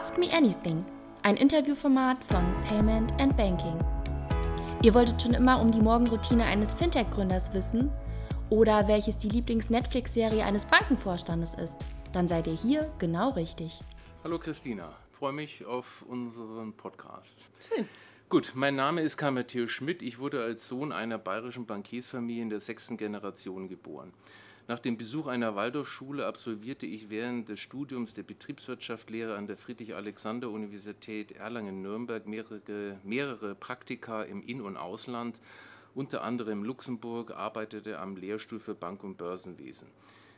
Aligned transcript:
Ask 0.00 0.16
Me 0.16 0.32
Anything, 0.32 0.82
ein 1.24 1.36
Interviewformat 1.36 2.24
von 2.24 2.42
Payment 2.66 3.12
and 3.20 3.36
Banking. 3.36 3.78
Ihr 4.82 4.94
wolltet 4.94 5.20
schon 5.20 5.34
immer 5.34 5.60
um 5.60 5.70
die 5.70 5.82
Morgenroutine 5.82 6.42
eines 6.42 6.72
Fintech-Gründers 6.72 7.52
wissen 7.52 7.90
oder 8.48 8.88
welches 8.88 9.18
die 9.18 9.28
Lieblings-Netflix-Serie 9.28 10.42
eines 10.42 10.64
Bankenvorstandes 10.64 11.52
ist? 11.52 11.76
Dann 12.12 12.26
seid 12.26 12.46
ihr 12.46 12.54
hier 12.54 12.90
genau 12.98 13.32
richtig. 13.32 13.84
Hallo 14.24 14.38
Christina, 14.38 14.96
freue 15.10 15.34
mich 15.34 15.66
auf 15.66 16.00
unseren 16.08 16.72
Podcast. 16.72 17.44
Schön. 17.60 17.86
Gut, 18.30 18.52
mein 18.54 18.76
Name 18.76 19.02
ist 19.02 19.18
Karl 19.18 19.32
Matthäus 19.32 19.70
Schmidt. 19.70 20.00
Ich 20.00 20.18
wurde 20.18 20.42
als 20.42 20.66
Sohn 20.66 20.92
einer 20.92 21.18
bayerischen 21.18 21.66
Bankiersfamilie 21.66 22.40
in 22.40 22.48
der 22.48 22.60
sechsten 22.60 22.96
Generation 22.96 23.68
geboren. 23.68 24.14
Nach 24.70 24.78
dem 24.78 24.96
Besuch 24.96 25.26
einer 25.26 25.56
Waldorfschule 25.56 26.24
absolvierte 26.26 26.86
ich 26.86 27.10
während 27.10 27.48
des 27.48 27.58
Studiums 27.58 28.14
der 28.14 28.22
Betriebswirtschaftslehre 28.22 29.34
an 29.34 29.48
der 29.48 29.56
Friedrich-Alexander-Universität 29.56 31.32
Erlangen-Nürnberg 31.32 32.24
mehrere, 32.28 33.00
mehrere 33.02 33.56
Praktika 33.56 34.22
im 34.22 34.44
In- 34.44 34.60
und 34.60 34.76
Ausland, 34.76 35.40
unter 35.92 36.22
anderem 36.22 36.62
Luxemburg, 36.62 37.32
arbeitete 37.32 37.98
am 37.98 38.14
Lehrstuhl 38.14 38.60
für 38.60 38.76
Bank- 38.76 39.02
und 39.02 39.16
Börsenwesen. 39.16 39.88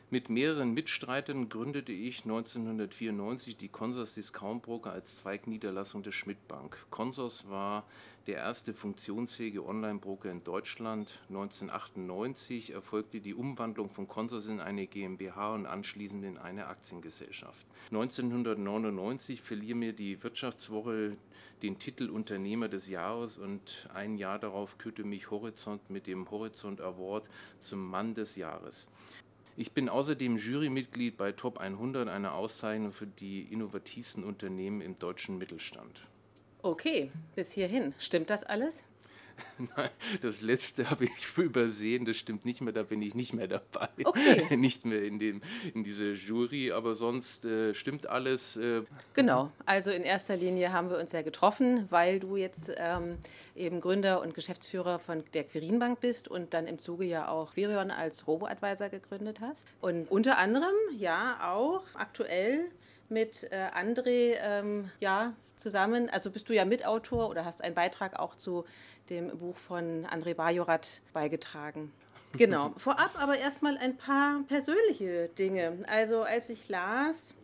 Mit 0.09 0.29
mehreren 0.29 0.73
Mitstreitern 0.73 1.49
gründete 1.49 1.91
ich 1.91 2.23
1994 2.23 3.57
die 3.57 3.69
Consors 3.69 4.13
Discount 4.13 4.61
Broker 4.61 4.91
als 4.91 5.17
Zweigniederlassung 5.17 6.03
der 6.03 6.11
Schmidt 6.11 6.47
Bank. 6.47 6.77
Consors 6.91 7.49
war 7.49 7.85
der 8.27 8.37
erste 8.37 8.73
funktionsfähige 8.73 9.65
Online-Broker 9.65 10.29
in 10.29 10.43
Deutschland. 10.43 11.19
1998 11.29 12.73
erfolgte 12.73 13.21
die 13.21 13.33
Umwandlung 13.33 13.89
von 13.89 14.07
Consors 14.07 14.45
in 14.45 14.59
eine 14.59 14.85
GmbH 14.85 15.55
und 15.55 15.65
anschließend 15.65 16.23
in 16.23 16.37
eine 16.37 16.67
Aktiengesellschaft. 16.67 17.65
1999 17.91 19.41
verlieh 19.41 19.73
mir 19.73 19.93
die 19.93 20.21
Wirtschaftswoche 20.23 21.17
den 21.63 21.79
Titel 21.79 22.09
Unternehmer 22.09 22.67
des 22.67 22.89
Jahres 22.89 23.37
und 23.37 23.89
ein 23.93 24.17
Jahr 24.17 24.37
darauf 24.37 24.77
kürte 24.77 25.03
mich 25.03 25.31
Horizont 25.31 25.89
mit 25.89 26.07
dem 26.07 26.29
Horizont 26.29 26.81
Award 26.81 27.29
zum 27.61 27.89
Mann 27.89 28.13
des 28.13 28.35
Jahres. 28.35 28.87
Ich 29.55 29.71
bin 29.71 29.87
außerdem 29.87 30.37
Jurymitglied 30.37 31.15
bei 31.15 31.31
Top 31.31 31.59
100, 31.59 32.07
einer 32.07 32.33
Auszeichnung 32.33 32.91
für 32.91 33.05
die 33.05 33.43
innovativsten 33.43 34.23
Unternehmen 34.23 34.81
im 34.81 34.97
deutschen 34.97 35.37
Mittelstand. 35.37 36.07
Okay, 36.63 37.11
bis 37.35 37.51
hierhin. 37.51 37.93
Stimmt 37.99 38.31
das 38.31 38.43
alles? 38.43 38.85
Nein, 39.75 39.89
das 40.21 40.41
letzte 40.41 40.89
habe 40.89 41.05
ich 41.05 41.37
übersehen, 41.37 42.05
das 42.05 42.17
stimmt 42.17 42.45
nicht 42.45 42.61
mehr, 42.61 42.73
da 42.73 42.83
bin 42.83 43.01
ich 43.01 43.15
nicht 43.15 43.33
mehr 43.33 43.47
dabei. 43.47 43.89
Okay. 44.03 44.55
nicht 44.57 44.85
mehr 44.85 45.03
in, 45.03 45.19
dem, 45.19 45.41
in 45.73 45.83
dieser 45.83 46.13
Jury, 46.13 46.71
aber 46.71 46.95
sonst 46.95 47.45
äh, 47.45 47.73
stimmt 47.73 48.07
alles. 48.07 48.57
Äh 48.57 48.83
genau, 49.13 49.51
also 49.65 49.91
in 49.91 50.03
erster 50.03 50.37
Linie 50.37 50.71
haben 50.73 50.89
wir 50.89 50.97
uns 50.97 51.11
ja 51.11 51.21
getroffen, 51.21 51.87
weil 51.89 52.19
du 52.19 52.35
jetzt 52.35 52.71
ähm, 52.77 53.17
eben 53.55 53.81
Gründer 53.81 54.21
und 54.21 54.33
Geschäftsführer 54.33 54.99
von 54.99 55.23
der 55.33 55.43
Quirinbank 55.43 55.99
bist 55.99 56.27
und 56.27 56.53
dann 56.53 56.67
im 56.67 56.79
Zuge 56.79 57.05
ja 57.05 57.27
auch 57.27 57.55
Virion 57.55 57.91
als 57.91 58.27
Robo-Advisor 58.27 58.89
gegründet 58.89 59.39
hast. 59.41 59.67
Und 59.81 60.09
unter 60.09 60.37
anderem 60.37 60.73
ja 60.97 61.39
auch 61.51 61.83
aktuell 61.93 62.69
mit 63.13 63.43
äh, 63.51 63.67
André 63.73 64.35
ähm, 64.41 64.91
ja, 64.99 65.33
zusammen, 65.55 66.09
also 66.09 66.31
bist 66.31 66.49
du 66.49 66.53
ja 66.53 66.65
Mitautor 66.65 67.29
oder 67.29 67.45
hast 67.45 67.63
einen 67.63 67.75
Beitrag 67.75 68.19
auch 68.19 68.35
zu 68.35 68.65
dem 69.09 69.29
Buch 69.37 69.55
von 69.55 70.05
André 70.05 70.33
Bajorat 70.33 71.01
beigetragen. 71.13 71.91
Genau. 72.35 72.73
Vorab 72.77 73.11
aber 73.21 73.37
erstmal 73.37 73.77
ein 73.77 73.95
paar 73.95 74.41
persönliche 74.47 75.29
Dinge. 75.37 75.77
Also 75.87 76.23
als 76.23 76.49
ich 76.49 76.67
las, 76.67 77.35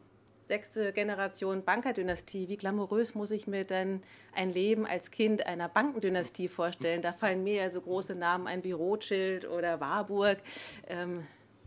sechste 0.48 0.94
Generation 0.94 1.64
Bankerdynastie, 1.64 2.48
wie 2.48 2.58
glamourös 2.58 3.14
muss 3.14 3.30
ich 3.30 3.46
mir 3.46 3.66
denn 3.66 4.02
ein 4.34 4.52
Leben 4.52 4.88
als 4.88 5.12
Kind 5.12 5.46
einer 5.46 5.70
Bankendynastie 5.70 6.48
vorstellen? 6.48 7.04
Da 7.04 7.14
fallen 7.14 7.44
mir 7.44 7.62
ja 7.62 7.70
so 7.70 7.82
große 7.82 8.16
Namen 8.16 8.48
ein 8.48 8.64
wie 8.64 8.72
Rothschild 8.72 9.48
oder 9.48 9.80
Warburg. 9.80 10.40
Ähm, 10.88 11.24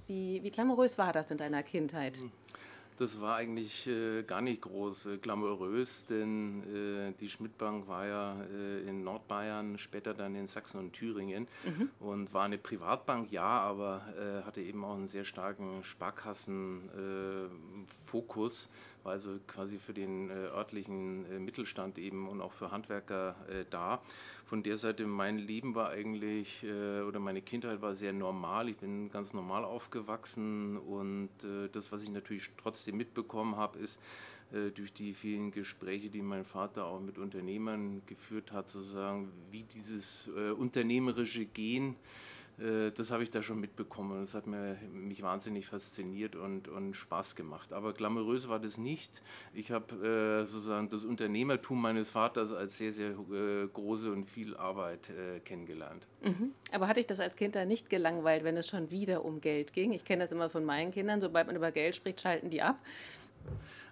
wie, 0.08 0.42
wie 0.42 0.50
glamourös 0.50 0.98
war 0.98 1.12
das 1.12 1.30
in 1.30 1.38
deiner 1.38 1.62
Kindheit? 1.62 2.18
Das 2.98 3.20
war 3.20 3.36
eigentlich 3.36 3.86
äh, 3.86 4.22
gar 4.22 4.40
nicht 4.40 4.62
groß 4.62 5.06
äh, 5.06 5.16
glamourös, 5.16 6.06
denn 6.06 6.62
äh, 6.62 7.12
die 7.20 7.28
Schmidtbank 7.28 7.88
war 7.88 8.06
ja 8.06 8.36
äh, 8.44 8.88
in 8.88 9.02
Nordbayern, 9.02 9.78
später 9.78 10.14
dann 10.14 10.34
in 10.34 10.46
Sachsen 10.46 10.78
und 10.78 10.92
Thüringen 10.92 11.48
mhm. 11.64 11.88
und 12.00 12.34
war 12.34 12.44
eine 12.44 12.58
Privatbank, 12.58 13.32
ja, 13.32 13.42
aber 13.42 14.02
äh, 14.16 14.42
hatte 14.44 14.60
eben 14.60 14.84
auch 14.84 14.94
einen 14.94 15.08
sehr 15.08 15.24
starken 15.24 15.82
Sparkassenfokus, 15.82 18.68
war 19.04 19.12
also 19.12 19.38
quasi 19.46 19.78
für 19.78 19.94
den 19.94 20.30
äh, 20.30 20.32
örtlichen 20.32 21.44
Mittelstand 21.44 21.98
eben 21.98 22.28
und 22.28 22.40
auch 22.40 22.52
für 22.52 22.70
Handwerker 22.70 23.36
da 23.70 24.00
von 24.52 24.62
der 24.62 24.76
Seite, 24.76 25.06
mein 25.06 25.38
Leben 25.38 25.74
war 25.74 25.88
eigentlich, 25.88 26.62
äh, 26.62 27.00
oder 27.00 27.20
meine 27.20 27.40
Kindheit 27.40 27.80
war 27.80 27.94
sehr 27.94 28.12
normal. 28.12 28.68
Ich 28.68 28.76
bin 28.76 29.08
ganz 29.08 29.32
normal 29.32 29.64
aufgewachsen 29.64 30.76
und 30.76 31.30
äh, 31.42 31.70
das, 31.72 31.90
was 31.90 32.02
ich 32.02 32.10
natürlich 32.10 32.50
trotzdem 32.58 32.98
mitbekommen 32.98 33.56
habe, 33.56 33.78
ist, 33.78 33.98
äh, 34.52 34.70
durch 34.70 34.92
die 34.92 35.14
vielen 35.14 35.52
Gespräche, 35.52 36.10
die 36.10 36.20
mein 36.20 36.44
Vater 36.44 36.84
auch 36.84 37.00
mit 37.00 37.16
Unternehmern 37.16 38.02
geführt 38.04 38.52
hat, 38.52 38.68
sozusagen, 38.68 39.32
wie 39.50 39.62
dieses 39.62 40.28
unternehmerische 40.58 41.46
Gen 41.46 41.94
äh, 41.94 41.96
das 42.94 43.10
habe 43.10 43.22
ich 43.22 43.30
da 43.30 43.42
schon 43.42 43.60
mitbekommen. 43.60 44.20
Das 44.20 44.34
hat 44.34 44.46
mir, 44.46 44.76
mich 44.92 45.22
wahnsinnig 45.22 45.66
fasziniert 45.66 46.36
und, 46.36 46.68
und 46.68 46.94
Spaß 46.94 47.36
gemacht. 47.36 47.72
Aber 47.72 47.92
glamourös 47.92 48.48
war 48.48 48.60
das 48.60 48.78
nicht. 48.78 49.22
Ich 49.52 49.70
habe 49.70 49.94
äh, 49.94 50.46
sozusagen 50.46 50.88
das 50.90 51.04
Unternehmertum 51.04 51.80
meines 51.80 52.10
Vaters 52.10 52.52
als 52.52 52.78
sehr, 52.78 52.92
sehr 52.92 53.10
äh, 53.10 53.66
große 53.66 54.12
und 54.12 54.26
viel 54.26 54.56
Arbeit 54.56 55.10
äh, 55.10 55.40
kennengelernt. 55.40 56.06
Mhm. 56.22 56.52
Aber 56.72 56.88
hatte 56.88 57.00
ich 57.00 57.06
das 57.06 57.20
als 57.20 57.36
Kind 57.36 57.54
da 57.54 57.64
nicht 57.64 57.90
gelangweilt, 57.90 58.44
wenn 58.44 58.56
es 58.56 58.68
schon 58.68 58.90
wieder 58.90 59.24
um 59.24 59.40
Geld 59.40 59.72
ging? 59.72 59.92
Ich 59.92 60.04
kenne 60.04 60.24
das 60.24 60.32
immer 60.32 60.50
von 60.50 60.64
meinen 60.64 60.90
Kindern. 60.90 61.20
Sobald 61.20 61.46
man 61.46 61.56
über 61.56 61.72
Geld 61.72 61.96
spricht, 61.96 62.20
schalten 62.20 62.50
die 62.50 62.62
ab. 62.62 62.78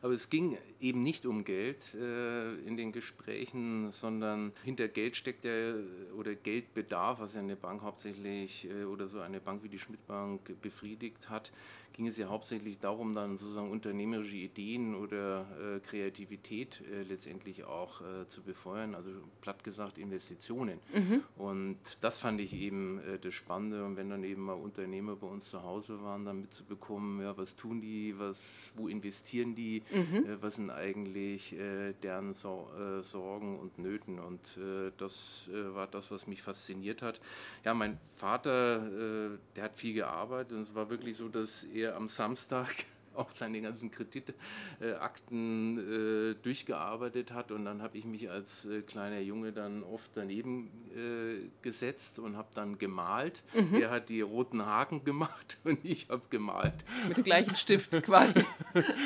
Aber 0.02 0.12
es 0.14 0.30
ging 0.30 0.56
eben 0.80 1.02
nicht 1.02 1.26
um 1.26 1.44
Geld 1.44 1.94
äh, 1.94 2.54
in 2.66 2.76
den 2.76 2.92
Gesprächen, 2.92 3.92
sondern 3.92 4.52
hinter 4.64 4.88
Geld 4.88 5.16
steckt 5.16 5.44
ja 5.44 5.74
oder 6.16 6.34
Geldbedarf, 6.34 7.20
was 7.20 7.34
ja 7.34 7.40
eine 7.40 7.56
Bank 7.56 7.82
hauptsächlich 7.82 8.68
äh, 8.70 8.84
oder 8.84 9.08
so 9.08 9.20
eine 9.20 9.40
Bank 9.40 9.62
wie 9.62 9.68
die 9.68 9.78
Schmidtbank 9.78 10.60
befriedigt 10.62 11.28
hat, 11.28 11.52
ging 11.92 12.06
es 12.06 12.16
ja 12.16 12.28
hauptsächlich 12.28 12.78
darum, 12.78 13.14
dann 13.14 13.36
sozusagen 13.36 13.70
unternehmerische 13.70 14.36
Ideen 14.36 14.94
oder 14.94 15.46
äh, 15.60 15.80
Kreativität 15.80 16.82
äh, 16.90 17.02
letztendlich 17.02 17.64
auch 17.64 18.00
äh, 18.00 18.26
zu 18.26 18.42
befeuern, 18.42 18.94
also 18.94 19.10
platt 19.40 19.62
gesagt 19.64 19.98
Investitionen. 19.98 20.78
Mhm. 20.94 21.22
Und 21.36 21.78
das 22.00 22.18
fand 22.18 22.40
ich 22.40 22.54
eben 22.54 23.00
äh, 23.00 23.18
das 23.18 23.34
Spannende. 23.34 23.84
Und 23.84 23.96
wenn 23.96 24.08
dann 24.08 24.24
eben 24.24 24.42
mal 24.42 24.54
Unternehmer 24.54 25.16
bei 25.16 25.26
uns 25.26 25.50
zu 25.50 25.62
Hause 25.62 26.02
waren, 26.02 26.24
dann 26.24 26.40
mitzubekommen, 26.40 27.20
ja, 27.20 27.36
was 27.36 27.56
tun 27.56 27.80
die, 27.80 28.18
was, 28.18 28.72
wo 28.76 28.88
investieren 28.88 29.54
die, 29.54 29.82
mhm. 29.90 30.38
Was 30.40 30.56
sind 30.56 30.69
eigentlich 30.74 31.52
äh, 31.52 31.92
deren 32.02 32.32
so 32.34 32.68
Sorgen 33.02 33.58
und 33.58 33.78
Nöten. 33.78 34.18
Und 34.18 34.58
das 34.98 35.50
war 35.52 35.86
das, 35.86 36.10
was 36.10 36.26
mich 36.26 36.42
fasziniert 36.42 37.02
hat. 37.02 37.20
Ja, 37.64 37.74
mein 37.74 37.98
Vater, 38.16 39.38
der 39.56 39.64
hat 39.64 39.74
viel 39.74 39.94
gearbeitet 39.94 40.52
und 40.52 40.62
es 40.62 40.74
war 40.74 40.90
wirklich 40.90 41.16
so, 41.16 41.28
dass 41.28 41.64
er 41.64 41.96
am 41.96 42.08
Samstag 42.08 42.84
auch 43.20 43.30
seine 43.34 43.60
ganzen 43.60 43.90
Kreditakten 43.90 45.78
äh, 45.78 46.34
durchgearbeitet 46.42 47.32
hat 47.32 47.50
und 47.50 47.64
dann 47.64 47.82
habe 47.82 47.98
ich 47.98 48.04
mich 48.04 48.30
als 48.30 48.64
äh, 48.66 48.82
kleiner 48.82 49.20
Junge 49.20 49.52
dann 49.52 49.82
oft 49.82 50.10
daneben 50.14 50.70
äh, 50.94 51.48
gesetzt 51.62 52.18
und 52.18 52.36
habe 52.36 52.48
dann 52.54 52.78
gemalt. 52.78 53.42
Mhm. 53.54 53.80
Er 53.80 53.90
hat 53.90 54.08
die 54.08 54.20
roten 54.20 54.64
Haken 54.64 55.04
gemacht 55.04 55.58
und 55.64 55.84
ich 55.84 56.08
habe 56.08 56.22
gemalt. 56.30 56.84
Mit 57.08 57.16
dem 57.16 57.24
gleichen 57.24 57.54
Stift 57.54 57.90
quasi. 58.02 58.44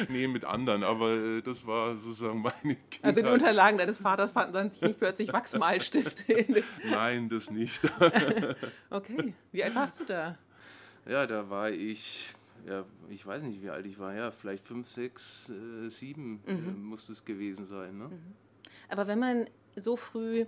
nee, 0.08 0.28
mit 0.28 0.44
anderen, 0.44 0.84
aber 0.84 1.12
äh, 1.12 1.42
das 1.42 1.66
war 1.66 1.96
sozusagen 1.96 2.42
meine 2.42 2.76
Kindheit. 2.76 3.04
Also 3.04 3.20
in 3.20 3.26
den 3.26 3.34
Unterlagen 3.34 3.78
deines 3.78 3.98
Vaters 3.98 4.32
fanden 4.32 4.52
dann 4.52 4.70
nicht 4.80 4.98
plötzlich 4.98 5.32
Wachsmalstifte. 5.32 6.64
Nein, 6.84 7.28
das 7.28 7.50
nicht. 7.50 7.82
okay, 8.90 9.34
wie 9.52 9.64
alt 9.64 9.74
warst 9.74 10.00
du 10.00 10.04
da? 10.04 10.38
Ja, 11.06 11.26
da 11.26 11.50
war 11.50 11.70
ich 11.70 12.34
ja, 12.66 12.84
ich 13.08 13.26
weiß 13.26 13.42
nicht, 13.42 13.62
wie 13.62 13.70
alt 13.70 13.86
ich 13.86 13.98
war, 13.98 14.14
ja, 14.14 14.30
vielleicht 14.30 14.66
fünf, 14.66 14.88
sechs, 14.88 15.50
äh, 15.50 15.88
sieben 15.90 16.42
äh, 16.46 16.54
mhm. 16.54 16.68
äh, 16.68 16.72
muss 16.72 17.08
es 17.08 17.24
gewesen 17.24 17.66
sein. 17.66 17.98
Ne? 17.98 18.08
Mhm. 18.08 18.34
Aber 18.88 19.06
wenn 19.06 19.18
man 19.18 19.46
so 19.76 19.96
früh 19.96 20.46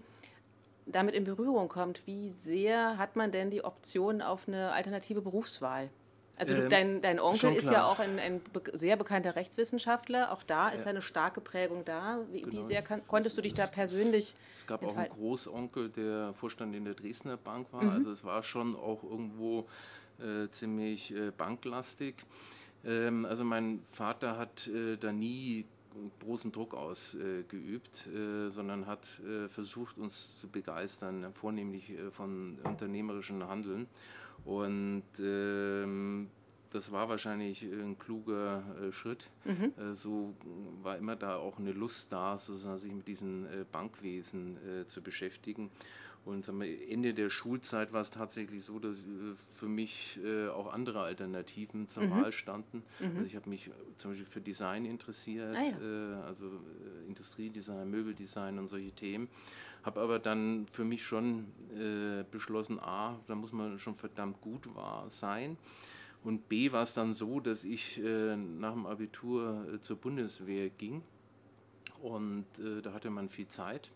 damit 0.87 1.15
in 1.15 1.25
Berührung 1.25 1.69
kommt, 1.69 2.07
wie 2.07 2.29
sehr 2.29 2.99
hat 2.99 3.17
man 3.17 3.33
denn 3.33 3.51
die 3.51 3.65
Option 3.65 4.23
auf 4.23 4.49
eine 4.49 4.73
alternative 4.73 5.21
Berufswahl? 5.21 5.91
Also 6.39 6.55
ähm, 6.55 6.69
dein, 6.69 7.03
dein 7.03 7.19
Onkel 7.19 7.55
ist 7.55 7.71
ja 7.71 7.87
auch 7.87 7.99
ein, 7.99 8.19
ein 8.19 8.43
sehr 8.75 8.97
bekannter 8.97 9.37
Rechtswissenschaftler. 9.37 10.33
Auch 10.33 10.43
da 10.43 10.69
ist 10.69 10.85
ja. 10.85 10.91
eine 10.91 11.01
starke 11.01 11.41
Prägung 11.41 11.85
da. 11.85 12.21
Wie, 12.31 12.43
genau. 12.43 12.53
wie 12.53 12.65
sehr 12.65 12.83
kann, 12.83 13.07
konntest 13.07 13.39
du 13.39 13.43
dich 13.43 13.55
da 13.55 13.67
persönlich 13.67 14.35
Es 14.55 14.67
gab 14.67 14.83
entfalten? 14.83 15.13
auch 15.13 15.17
einen 15.17 15.23
Großonkel, 15.23 15.89
der 15.89 16.35
Vorstand 16.35 16.75
in 16.75 16.85
der 16.85 16.95
Dresdner 16.95 17.39
Bank 17.39 17.73
war. 17.73 17.85
Mhm. 17.85 17.91
Also 17.91 18.11
es 18.11 18.23
war 18.23 18.43
schon 18.43 18.77
auch 18.77 19.03
irgendwo 19.03 19.67
äh, 20.21 20.49
ziemlich 20.51 21.15
äh, 21.15 21.31
banklastig. 21.37 22.15
Ähm, 22.85 23.25
also 23.25 23.45
mein 23.45 23.83
Vater 23.91 24.39
hat 24.39 24.69
äh, 24.69 24.97
da 24.97 25.13
nie 25.13 25.65
großen 26.21 26.53
Druck 26.53 26.75
ausgeübt, 26.75 28.07
äh, 28.09 28.51
sondern 28.51 28.87
hat 28.87 29.21
äh, 29.21 29.49
versucht, 29.49 29.99
uns 29.99 30.39
zu 30.39 30.49
begeistern, 30.49 31.33
vornehmlich 31.33 31.93
von 32.13 32.59
unternehmerischen 32.65 33.47
Handeln. 33.47 33.87
Und 34.45 35.05
ähm, 35.19 36.29
das 36.71 36.93
war 36.93 37.09
wahrscheinlich 37.09 37.63
ein 37.63 37.99
kluger 37.99 38.63
äh, 38.81 38.93
Schritt. 38.93 39.31
Mhm. 39.45 39.73
Äh, 39.79 39.95
so 39.95 40.35
war 40.83 40.99
immer 40.99 41.17
da 41.17 41.37
auch 41.37 41.59
eine 41.59 41.73
Lust 41.73 42.13
da, 42.13 42.37
sozusagen 42.39 42.79
sich 42.79 42.93
mit 42.93 43.09
diesem 43.09 43.47
äh, 43.47 43.65
Bankwesen 43.71 44.59
zu 44.87 45.03
beschäftigen. 45.03 45.71
Und 46.27 46.47
Ende 46.49 47.15
der 47.15 47.31
Schulzeit 47.31 47.93
war 47.95 48.03
es 48.03 48.11
tatsächlich 48.11 48.65
so, 48.65 48.79
dass 48.79 48.99
für 49.55 49.69
mich 49.69 50.21
auch 50.53 50.73
andere 50.73 51.01
Alternativen 51.01 51.87
zur 51.87 52.03
mhm. 52.03 52.11
Wahl 52.11 52.33
standen. 52.33 52.83
Mhm. 53.01 53.07
Also 53.07 53.23
ich 53.23 53.37
habe 53.37 53.49
mich 53.49 53.71
zum 53.97 54.11
Beispiel 54.11 54.27
für 54.27 54.41
Design 54.41 54.85
interessiert, 54.85 55.57
ah, 55.57 55.63
ja. 55.63 56.23
also 56.23 56.51
Industriedesign, 57.07 57.89
Möbeldesign 57.89 58.59
und 58.59 58.67
solche 58.67 58.91
Themen. 58.91 59.29
Habe 59.85 60.01
aber 60.01 60.19
dann 60.19 60.67
für 60.73 60.85
mich 60.85 61.07
schon 61.07 61.47
beschlossen, 62.33 62.81
a, 62.81 63.21
da 63.29 63.37
muss 63.37 63.53
man 63.53 63.79
schon 63.79 63.95
verdammt 63.95 64.41
gut 64.41 64.75
war, 64.75 65.09
sein. 65.09 65.57
Und 66.27 66.49
B 66.49 66.73
war 66.73 66.83
es 66.83 66.93
dann 66.93 67.15
so, 67.15 67.39
dass 67.39 67.63
ich 67.63 68.03
äh, 68.03 68.37
nach 68.37 68.73
dem 68.73 68.85
Abitur 68.85 69.65
äh, 69.73 69.81
zur 69.81 69.97
Bundeswehr 69.97 70.71
ging. 70.71 71.03
Und 72.03 72.47
äh, 72.59 72.83
da 72.83 72.93
hatte 72.93 73.11
man 73.11 73.29
viel 73.29 73.47
Zeit. 73.47 73.93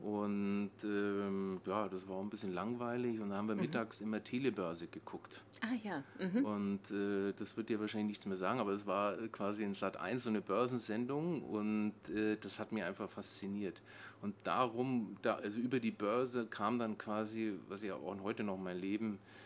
Und 0.00 0.72
ähm, 0.82 1.60
ja, 1.66 1.88
das 1.88 2.06
war 2.08 2.16
auch 2.16 2.22
ein 2.22 2.30
bisschen 2.30 2.52
langweilig. 2.52 3.20
Und 3.20 3.30
da 3.30 3.36
haben 3.36 3.48
wir 3.48 3.54
mhm. 3.54 3.62
mittags 3.62 4.00
immer 4.00 4.22
Telebörse 4.22 4.86
geguckt. 4.88 5.42
Ah 5.60 5.74
ja. 5.82 6.02
Mhm. 6.18 6.44
Und 6.44 6.90
äh, 6.90 7.32
das 7.38 7.56
wird 7.56 7.68
dir 7.68 7.80
wahrscheinlich 7.80 8.08
nichts 8.08 8.26
mehr 8.26 8.36
sagen, 8.36 8.60
aber 8.60 8.72
es 8.72 8.86
war 8.86 9.16
quasi 9.28 9.62
in 9.62 9.72
Sat 9.74 9.96
1 9.96 10.24
so 10.24 10.30
eine 10.30 10.40
Börsensendung 10.40 11.42
und 11.42 11.94
äh, 12.14 12.36
das 12.36 12.58
hat 12.58 12.72
mir 12.72 12.86
einfach 12.86 13.08
fasziniert. 13.08 13.80
Und 14.20 14.34
darum, 14.44 15.16
da, 15.22 15.36
also 15.36 15.58
über 15.58 15.80
die 15.80 15.90
Börse 15.90 16.46
kam 16.46 16.78
dann 16.78 16.98
quasi, 16.98 17.54
was 17.68 17.82
ja 17.82 17.94
auch 17.94 18.16
heute 18.22 18.42
noch 18.42 18.58
mein 18.58 18.78
Leben 18.78 19.14
äh, 19.14 19.43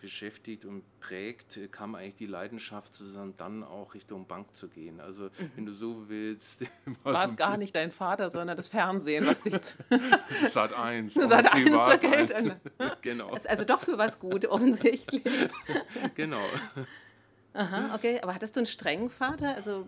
beschäftigt 0.00 0.64
und 0.64 0.82
prägt, 1.00 1.58
kam 1.72 1.94
eigentlich 1.94 2.14
die 2.14 2.26
Leidenschaft 2.26 2.94
zusammen, 2.94 3.34
dann 3.36 3.62
auch 3.62 3.92
Richtung 3.92 4.26
Bank 4.26 4.54
zu 4.56 4.68
gehen. 4.68 4.98
Also 5.00 5.24
mhm. 5.24 5.50
wenn 5.56 5.66
du 5.66 5.72
so 5.72 6.08
willst. 6.08 6.64
War 7.02 7.26
es 7.26 7.36
gar 7.36 7.58
nicht 7.58 7.76
dein 7.76 7.90
Vater, 7.90 8.30
sondern 8.30 8.56
das 8.56 8.68
Fernsehen, 8.68 9.26
was 9.26 9.42
dich... 9.42 9.54
Sat 10.48 10.72
1. 10.72 11.12
Sat 11.28 11.52
1 11.52 11.70
zur 11.70 11.98
Geld. 11.98 12.34
genau. 13.02 13.30
Also 13.46 13.64
doch 13.64 13.80
für 13.80 13.98
was 13.98 14.18
gut, 14.18 14.46
offensichtlich. 14.46 15.22
genau. 16.14 16.40
Aha, 17.52 17.94
okay. 17.94 18.20
Aber 18.22 18.34
hattest 18.34 18.56
du 18.56 18.60
einen 18.60 18.66
strengen 18.66 19.10
Vater? 19.10 19.54
Also 19.54 19.86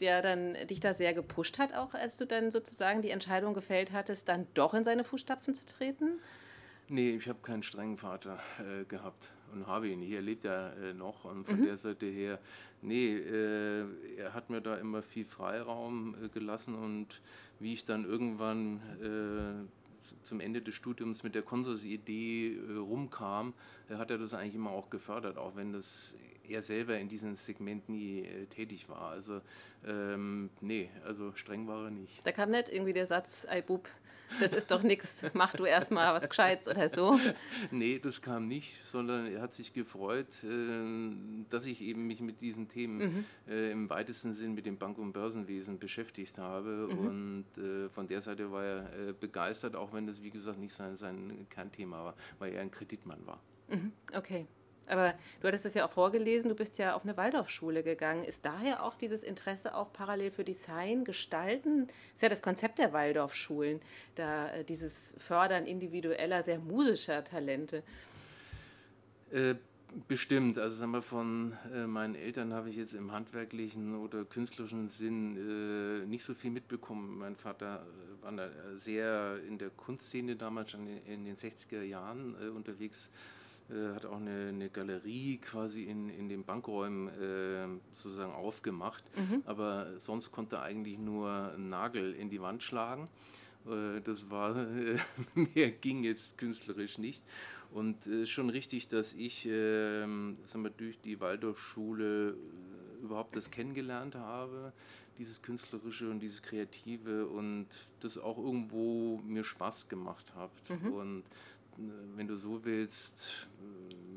der 0.00 0.20
dann 0.20 0.54
dich 0.66 0.80
da 0.80 0.92
sehr 0.92 1.14
gepusht 1.14 1.58
hat, 1.58 1.74
auch 1.74 1.94
als 1.94 2.16
du 2.16 2.26
dann 2.26 2.50
sozusagen 2.50 3.02
die 3.02 3.10
Entscheidung 3.10 3.54
gefällt 3.54 3.92
hattest, 3.92 4.28
dann 4.28 4.46
doch 4.54 4.74
in 4.74 4.84
seine 4.84 5.04
Fußstapfen 5.04 5.54
zu 5.54 5.64
treten? 5.64 6.20
Nee, 6.88 7.16
ich 7.16 7.28
habe 7.28 7.40
keinen 7.42 7.64
strengen 7.64 7.98
Vater 7.98 8.38
äh, 8.60 8.84
gehabt 8.84 9.32
und 9.52 9.66
habe 9.66 9.88
ihn. 9.88 10.00
Hier 10.00 10.22
lebt 10.22 10.44
er 10.44 10.76
äh, 10.76 10.94
noch 10.94 11.24
und 11.24 11.44
von 11.44 11.60
mhm. 11.60 11.64
der 11.64 11.76
Seite 11.76 12.06
her, 12.06 12.38
nee, 12.80 13.16
äh, 13.16 13.84
er 14.16 14.34
hat 14.34 14.50
mir 14.50 14.60
da 14.60 14.76
immer 14.76 15.02
viel 15.02 15.24
Freiraum 15.24 16.14
äh, 16.22 16.28
gelassen 16.28 16.76
und 16.76 17.20
wie 17.58 17.74
ich 17.74 17.84
dann 17.84 18.04
irgendwann 18.04 18.80
äh, 19.02 20.22
zum 20.22 20.38
Ende 20.38 20.62
des 20.62 20.76
Studiums 20.76 21.24
mit 21.24 21.34
der 21.34 21.42
Konsorsidee 21.42 22.56
äh, 22.56 22.76
rumkam, 22.76 23.54
hat 23.90 24.12
er 24.12 24.18
das 24.18 24.34
eigentlich 24.34 24.54
immer 24.54 24.70
auch 24.70 24.88
gefördert, 24.88 25.38
auch 25.38 25.56
wenn 25.56 25.72
das 25.72 26.14
er 26.48 26.62
selber 26.62 26.96
in 26.96 27.08
diesem 27.08 27.34
Segment 27.34 27.88
nie 27.88 28.24
tätig 28.50 28.88
war. 28.88 29.10
Also 29.10 29.40
ähm, 29.84 30.50
nee, 30.60 30.88
also 31.04 31.32
streng 31.34 31.66
war 31.66 31.86
er 31.86 31.90
nicht. 31.90 32.24
Da 32.24 32.30
kam 32.30 32.52
nicht 32.52 32.68
irgendwie 32.68 32.92
der 32.92 33.06
Satz, 33.06 33.44
ei 33.48 33.62
Bub, 33.62 33.88
das 34.40 34.52
ist 34.52 34.70
doch 34.70 34.82
nichts, 34.82 35.24
mach 35.34 35.54
du 35.54 35.64
erstmal 35.64 36.14
was 36.14 36.28
Gescheites 36.28 36.68
oder 36.68 36.88
so. 36.88 37.18
Nee, 37.70 37.98
das 37.98 38.22
kam 38.22 38.46
nicht, 38.46 38.84
sondern 38.84 39.26
er 39.26 39.40
hat 39.40 39.52
sich 39.52 39.72
gefreut, 39.72 40.44
äh, 40.44 41.46
dass 41.50 41.66
ich 41.66 41.80
eben 41.80 42.06
mich 42.06 42.20
mit 42.20 42.40
diesen 42.40 42.68
Themen 42.68 42.98
mhm. 42.98 43.24
Äh, 43.48 43.70
im 43.70 43.88
weitesten 43.90 44.34
Sinn 44.34 44.54
mit 44.54 44.66
dem 44.66 44.78
Bank- 44.78 44.98
und 44.98 45.12
Börsenwesen 45.12 45.78
beschäftigt 45.78 46.38
habe. 46.38 46.88
Mhm. 46.90 46.98
Und 46.98 47.58
äh, 47.58 47.88
von 47.90 48.08
der 48.08 48.20
Seite 48.20 48.50
war 48.50 48.64
er 48.64 49.12
begeistert, 49.12 49.76
auch 49.76 49.92
wenn 49.92 50.06
das, 50.06 50.22
wie 50.22 50.30
gesagt, 50.30 50.58
nicht 50.58 50.74
sein, 50.74 50.96
sein 50.96 51.46
Kernthema 51.50 52.04
war, 52.04 52.14
weil 52.38 52.54
er 52.54 52.62
ein 52.62 52.70
Kreditmann 52.70 53.26
war. 53.26 53.40
Mhm. 53.68 53.92
Okay. 54.14 54.46
Aber 54.86 55.14
du 55.40 55.48
hattest 55.48 55.64
das 55.64 55.74
ja 55.74 55.86
auch 55.86 55.90
vorgelesen, 55.90 56.48
du 56.48 56.54
bist 56.54 56.78
ja 56.78 56.94
auf 56.94 57.04
eine 57.04 57.16
Waldorfschule 57.16 57.82
gegangen. 57.82 58.24
Ist 58.24 58.44
daher 58.44 58.82
auch 58.82 58.96
dieses 58.96 59.22
Interesse 59.22 59.74
auch 59.74 59.92
parallel 59.92 60.30
für 60.30 60.44
Design, 60.44 61.04
Gestalten? 61.04 61.88
Das 61.88 62.16
ist 62.16 62.22
ja 62.22 62.28
das 62.28 62.42
Konzept 62.42 62.78
der 62.78 62.92
Waldorfschulen, 62.92 63.80
da 64.14 64.48
äh, 64.48 64.64
dieses 64.64 65.14
Fördern 65.18 65.66
individueller, 65.66 66.42
sehr 66.42 66.58
musischer 66.58 67.24
Talente. 67.24 67.82
Äh, 69.32 69.56
bestimmt. 70.06 70.56
Also 70.58 70.76
sagen 70.76 70.92
wir, 70.92 71.02
von 71.02 71.56
äh, 71.74 71.86
meinen 71.86 72.14
Eltern 72.14 72.52
habe 72.52 72.70
ich 72.70 72.76
jetzt 72.76 72.94
im 72.94 73.10
handwerklichen 73.10 73.96
oder 73.96 74.24
künstlerischen 74.24 74.88
Sinn 74.88 76.08
nicht 76.08 76.22
so 76.22 76.32
viel 76.34 76.52
mitbekommen. 76.52 77.18
Mein 77.18 77.34
Vater 77.34 77.84
war 78.22 78.32
sehr 78.76 79.40
in 79.48 79.58
der 79.58 79.70
Kunstszene 79.70 80.36
damals 80.36 80.70
schon 80.70 80.86
in, 80.86 81.24
den 81.24 81.36
60er 81.36 81.82
Jahren 81.82 82.34
unterwegs 82.50 83.10
äh, 83.70 83.94
hat 83.94 84.04
auch 84.04 84.16
eine, 84.16 84.48
eine, 84.48 84.68
Galerie 84.68 85.38
quasi 85.38 85.84
in, 85.84 86.08
in 86.08 86.28
den 86.28 86.44
Bankräumen 86.44 87.08
äh, 87.08 87.66
sozusagen 87.92 88.32
aufgemacht. 88.32 89.04
Mhm. 89.16 89.42
Aber 89.44 89.98
sonst 89.98 90.30
konnte 90.32 90.56
er 90.56 90.62
eigentlich 90.62 90.98
nur 90.98 91.52
einen 91.54 91.68
Nagel 91.68 92.14
in 92.14 92.30
die 92.30 92.40
Wand 92.40 92.62
schlagen. 92.62 93.08
Äh, 93.66 94.00
das 94.02 94.30
war, 94.30 94.56
äh, 94.56 94.98
mehr 95.34 95.70
ging 95.70 96.04
jetzt 96.04 96.38
künstlerisch 96.38 96.98
nicht. 96.98 97.24
Und 97.72 98.06
es 98.06 98.22
ist 98.22 98.30
schon 98.30 98.50
richtig, 98.50 98.88
dass 98.88 99.12
ich 99.12 99.46
ähm, 99.50 100.34
sagen 100.44 100.64
wir, 100.64 100.70
durch 100.70 101.00
die 101.00 101.20
Waldorfschule 101.20 102.30
äh, 102.30 103.02
überhaupt 103.02 103.36
das 103.36 103.50
kennengelernt 103.50 104.14
habe, 104.14 104.72
dieses 105.18 105.42
Künstlerische 105.42 106.10
und 106.10 106.20
dieses 106.20 106.42
Kreative 106.42 107.26
und 107.26 107.66
das 108.00 108.18
auch 108.18 108.38
irgendwo 108.38 109.20
mir 109.24 109.44
Spaß 109.44 109.88
gemacht 109.88 110.32
hat. 110.36 110.50
Mhm. 110.68 110.92
Und 110.92 111.22
wenn 112.14 112.26
du 112.26 112.36
so 112.36 112.64
willst, 112.64 113.48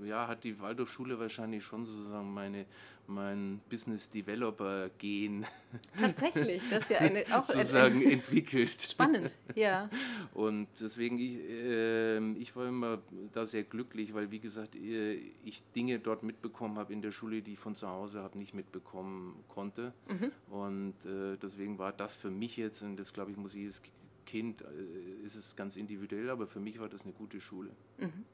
äh, 0.01 0.07
ja, 0.07 0.27
hat 0.27 0.43
die 0.43 0.59
Waldorfschule 0.59 1.19
wahrscheinlich 1.19 1.63
schon 1.63 1.85
sozusagen 1.85 2.33
meine, 2.33 2.65
mein 3.07 3.59
Business 3.69 4.09
Developer 4.09 4.89
Gen. 4.97 5.45
Tatsächlich, 5.97 6.61
das 6.69 6.83
ist 6.83 6.91
ja 6.91 6.99
eine 6.99 7.23
auch 7.35 7.47
sozusagen 7.47 8.01
entwickelt. 8.01 8.81
Spannend, 8.81 9.31
ja. 9.55 9.89
Und 10.33 10.67
deswegen 10.79 11.19
ich, 11.19 11.37
äh, 11.37 12.19
ich 12.33 12.55
war 12.55 12.67
immer 12.67 12.99
da 13.33 13.45
sehr 13.45 13.63
glücklich, 13.63 14.13
weil 14.13 14.31
wie 14.31 14.39
gesagt 14.39 14.75
äh, 14.75 15.15
ich 15.43 15.63
Dinge 15.75 15.99
dort 15.99 16.23
mitbekommen 16.23 16.77
habe 16.77 16.93
in 16.93 17.01
der 17.01 17.11
Schule, 17.11 17.41
die 17.41 17.53
ich 17.53 17.59
von 17.59 17.75
zu 17.75 17.89
Hause 17.89 18.21
habe 18.21 18.37
nicht 18.37 18.53
mitbekommen 18.53 19.43
konnte. 19.49 19.93
Mhm. 20.07 20.31
Und 20.53 20.93
äh, 21.05 21.37
deswegen 21.41 21.77
war 21.77 21.91
das 21.91 22.15
für 22.15 22.31
mich 22.31 22.55
jetzt 22.57 22.83
und 22.83 22.97
das 22.97 23.13
glaube 23.13 23.31
ich 23.31 23.37
muss 23.37 23.53
jedes 23.53 23.81
Kind 24.29 24.61
äh, 24.61 25.25
ist 25.25 25.35
es 25.35 25.55
ganz 25.55 25.75
individuell, 25.75 26.29
aber 26.29 26.45
für 26.45 26.59
mich 26.59 26.79
war 26.79 26.87
das 26.87 27.03
eine 27.03 27.13
gute 27.13 27.41
Schule. 27.41 27.71
Mhm. 27.97 28.25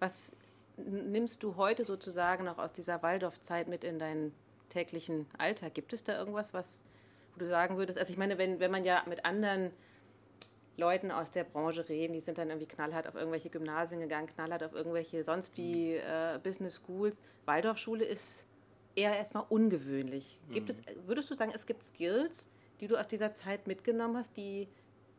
Was 0.00 0.34
nimmst 0.76 1.44
du 1.44 1.54
heute 1.54 1.84
sozusagen 1.84 2.44
noch 2.44 2.58
aus 2.58 2.72
dieser 2.72 3.02
Waldorfzeit 3.02 3.68
mit 3.68 3.84
in 3.84 4.00
deinen 4.00 4.32
täglichen 4.68 5.26
Alltag? 5.38 5.74
Gibt 5.74 5.92
es 5.92 6.02
da 6.02 6.18
irgendwas, 6.18 6.54
was 6.54 6.82
wo 7.34 7.38
du 7.38 7.46
sagen 7.48 7.76
würdest? 7.76 8.00
Also 8.00 8.12
ich 8.12 8.18
meine, 8.18 8.36
wenn, 8.36 8.58
wenn 8.58 8.72
man 8.72 8.84
ja 8.84 9.04
mit 9.08 9.24
anderen 9.24 9.70
Leuten 10.76 11.12
aus 11.12 11.30
der 11.30 11.44
Branche 11.44 11.88
reden, 11.88 12.14
die 12.14 12.20
sind 12.20 12.38
dann 12.38 12.48
irgendwie 12.48 12.66
knallhart 12.66 13.06
auf 13.06 13.14
irgendwelche 13.14 13.48
Gymnasien 13.48 14.00
gegangen, 14.00 14.26
knallhart 14.26 14.64
auf 14.64 14.72
irgendwelche 14.72 15.22
sonst 15.22 15.56
wie 15.56 15.94
äh, 15.94 16.40
Business 16.42 16.82
Schools. 16.84 17.20
Waldorfschule 17.46 18.04
ist 18.04 18.46
eher 18.96 19.16
erstmal 19.16 19.44
ungewöhnlich. 19.48 20.40
Gibt 20.50 20.68
mhm. 20.68 20.74
es, 20.74 21.06
würdest 21.06 21.30
du 21.30 21.36
sagen, 21.36 21.52
es 21.54 21.64
gibt 21.64 21.84
Skills, 21.84 22.50
die 22.80 22.88
du 22.88 22.96
aus 22.96 23.06
dieser 23.06 23.32
Zeit 23.32 23.68
mitgenommen 23.68 24.16
hast, 24.16 24.36
die 24.36 24.68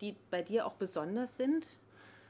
die 0.01 0.15
bei 0.32 0.41
dir 0.41 0.65
auch 0.65 0.74
besonders 0.74 1.38
sind? 1.38 1.68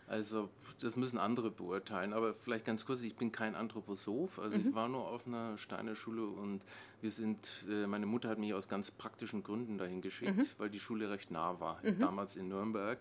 Also 0.08 0.50
das 0.80 0.96
müssen 0.96 1.20
andere 1.20 1.52
beurteilen, 1.52 2.14
aber 2.14 2.34
vielleicht 2.34 2.66
ganz 2.66 2.86
kurz, 2.86 3.04
ich 3.04 3.16
bin 3.16 3.32
kein 3.32 3.54
Anthroposoph, 3.54 4.40
also 4.40 4.58
mhm. 4.58 4.70
ich 4.70 4.76
war 4.76 4.88
nur 4.88 5.08
auf 5.08 5.28
einer 5.28 5.58
Steiner 5.58 5.96
Schule 5.96 6.26
und 6.26 6.62
wir 7.02 7.12
sind, 7.12 7.66
äh, 7.70 7.88
meine 7.88 8.06
Mutter 8.06 8.30
hat 8.30 8.40
mich 8.40 8.54
aus 8.54 8.68
ganz 8.68 8.92
praktischen 8.92 9.44
Gründen 9.44 9.78
dahin 9.78 10.02
geschickt, 10.02 10.38
mhm. 10.38 10.46
weil 10.58 10.70
die 10.70 10.80
Schule 10.80 11.10
recht 11.10 11.32
nah 11.32 11.60
war, 11.60 11.80
mhm. 11.84 12.00
damals 12.00 12.36
in 12.36 12.50
Nürnberg. 12.50 13.00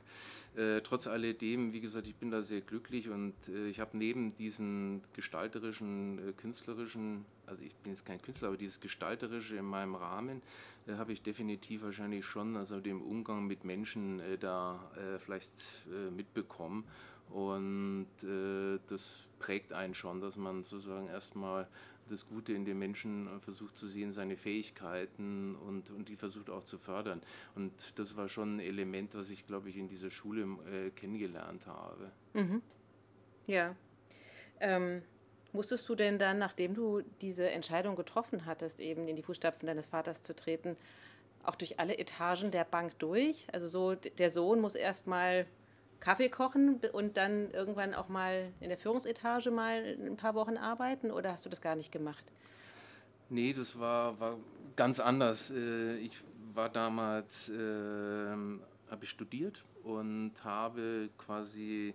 Äh, 0.56 0.80
trotz 0.80 1.06
alledem, 1.06 1.72
wie 1.72 1.80
gesagt, 1.80 2.08
ich 2.08 2.16
bin 2.16 2.30
da 2.30 2.42
sehr 2.42 2.60
glücklich 2.60 3.08
und 3.08 3.34
äh, 3.48 3.68
ich 3.68 3.80
habe 3.80 3.96
neben 3.96 4.34
diesen 4.34 5.02
gestalterischen, 5.12 6.18
äh, 6.18 6.32
künstlerischen, 6.32 7.24
also 7.46 7.62
ich 7.62 7.74
bin 7.76 7.92
jetzt 7.92 8.04
kein 8.04 8.20
Künstler, 8.20 8.48
aber 8.48 8.56
dieses 8.56 8.80
gestalterische 8.80 9.56
in 9.56 9.64
meinem 9.64 9.94
Rahmen 9.94 10.42
äh, 10.86 10.94
habe 10.94 11.12
ich 11.12 11.22
definitiv 11.22 11.82
wahrscheinlich 11.82 12.26
schon, 12.26 12.56
also 12.56 12.80
den 12.80 13.00
Umgang 13.00 13.46
mit 13.46 13.64
Menschen 13.64 14.20
da 14.40 14.80
vielleicht 15.24 15.52
mitbekommen. 16.16 16.84
Und 17.30 18.06
das 18.86 19.28
prägt 19.38 19.72
einen 19.72 19.94
schon, 19.94 20.20
dass 20.20 20.36
man 20.36 20.60
sozusagen 20.60 21.08
erstmal 21.08 21.68
das 22.08 22.26
Gute 22.26 22.52
in 22.52 22.64
den 22.64 22.78
Menschen 22.78 23.28
versucht 23.40 23.76
zu 23.76 23.86
sehen, 23.86 24.12
seine 24.12 24.36
Fähigkeiten 24.36 25.54
und, 25.56 25.90
und 25.90 26.08
die 26.08 26.16
versucht 26.16 26.50
auch 26.50 26.64
zu 26.64 26.78
fördern. 26.78 27.22
Und 27.54 27.98
das 27.98 28.16
war 28.16 28.28
schon 28.28 28.56
ein 28.56 28.60
Element, 28.60 29.14
was 29.14 29.30
ich, 29.30 29.46
glaube 29.46 29.68
ich, 29.68 29.76
in 29.76 29.88
dieser 29.88 30.10
Schule 30.10 30.42
äh, 30.72 30.90
kennengelernt 30.90 31.66
habe. 31.66 32.10
Mhm. 32.34 32.62
Ja. 33.46 33.74
Ähm, 34.60 35.02
musstest 35.52 35.88
du 35.88 35.94
denn 35.94 36.18
dann, 36.18 36.38
nachdem 36.38 36.74
du 36.74 37.02
diese 37.20 37.50
Entscheidung 37.50 37.96
getroffen 37.96 38.46
hattest, 38.46 38.80
eben 38.80 39.08
in 39.08 39.16
die 39.16 39.22
Fußstapfen 39.22 39.66
deines 39.66 39.86
Vaters 39.86 40.22
zu 40.22 40.34
treten, 40.34 40.76
auch 41.42 41.54
durch 41.54 41.78
alle 41.78 41.98
Etagen 41.98 42.50
der 42.50 42.64
Bank 42.64 42.98
durch? 42.98 43.46
Also 43.52 43.66
so, 43.66 43.94
der 43.94 44.30
Sohn 44.30 44.60
muss 44.60 44.74
erstmal 44.74 45.46
Kaffee 46.00 46.28
kochen 46.28 46.80
und 46.92 47.16
dann 47.16 47.50
irgendwann 47.50 47.94
auch 47.94 48.08
mal 48.08 48.52
in 48.60 48.68
der 48.68 48.78
Führungsetage 48.78 49.50
mal 49.50 49.96
ein 50.00 50.16
paar 50.16 50.34
Wochen 50.34 50.56
arbeiten 50.56 51.10
oder 51.10 51.32
hast 51.32 51.44
du 51.44 51.50
das 51.50 51.60
gar 51.60 51.76
nicht 51.76 51.92
gemacht? 51.92 52.24
Nee, 53.30 53.52
das 53.52 53.78
war, 53.78 54.18
war 54.20 54.38
ganz 54.76 55.00
anders. 55.00 55.50
Äh, 55.50 55.96
ich 55.96 56.16
war 56.54 56.68
damals, 56.68 57.48
äh, 57.50 57.56
habe 57.56 59.04
ich 59.04 59.10
studiert 59.10 59.64
und 59.82 60.32
habe 60.44 61.10
quasi, 61.18 61.94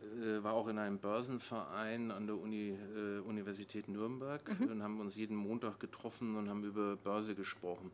äh, 0.00 0.42
war 0.42 0.54
auch 0.54 0.68
in 0.68 0.78
einem 0.78 0.98
Börsenverein 0.98 2.10
an 2.10 2.26
der 2.26 2.36
Uni, 2.36 2.76
äh, 2.96 3.20
Universität 3.20 3.88
Nürnberg 3.88 4.42
mhm. 4.60 4.68
und 4.68 4.82
haben 4.82 5.00
uns 5.00 5.16
jeden 5.16 5.36
Montag 5.36 5.78
getroffen 5.78 6.36
und 6.36 6.48
haben 6.48 6.64
über 6.64 6.96
Börse 6.96 7.34
gesprochen. 7.34 7.90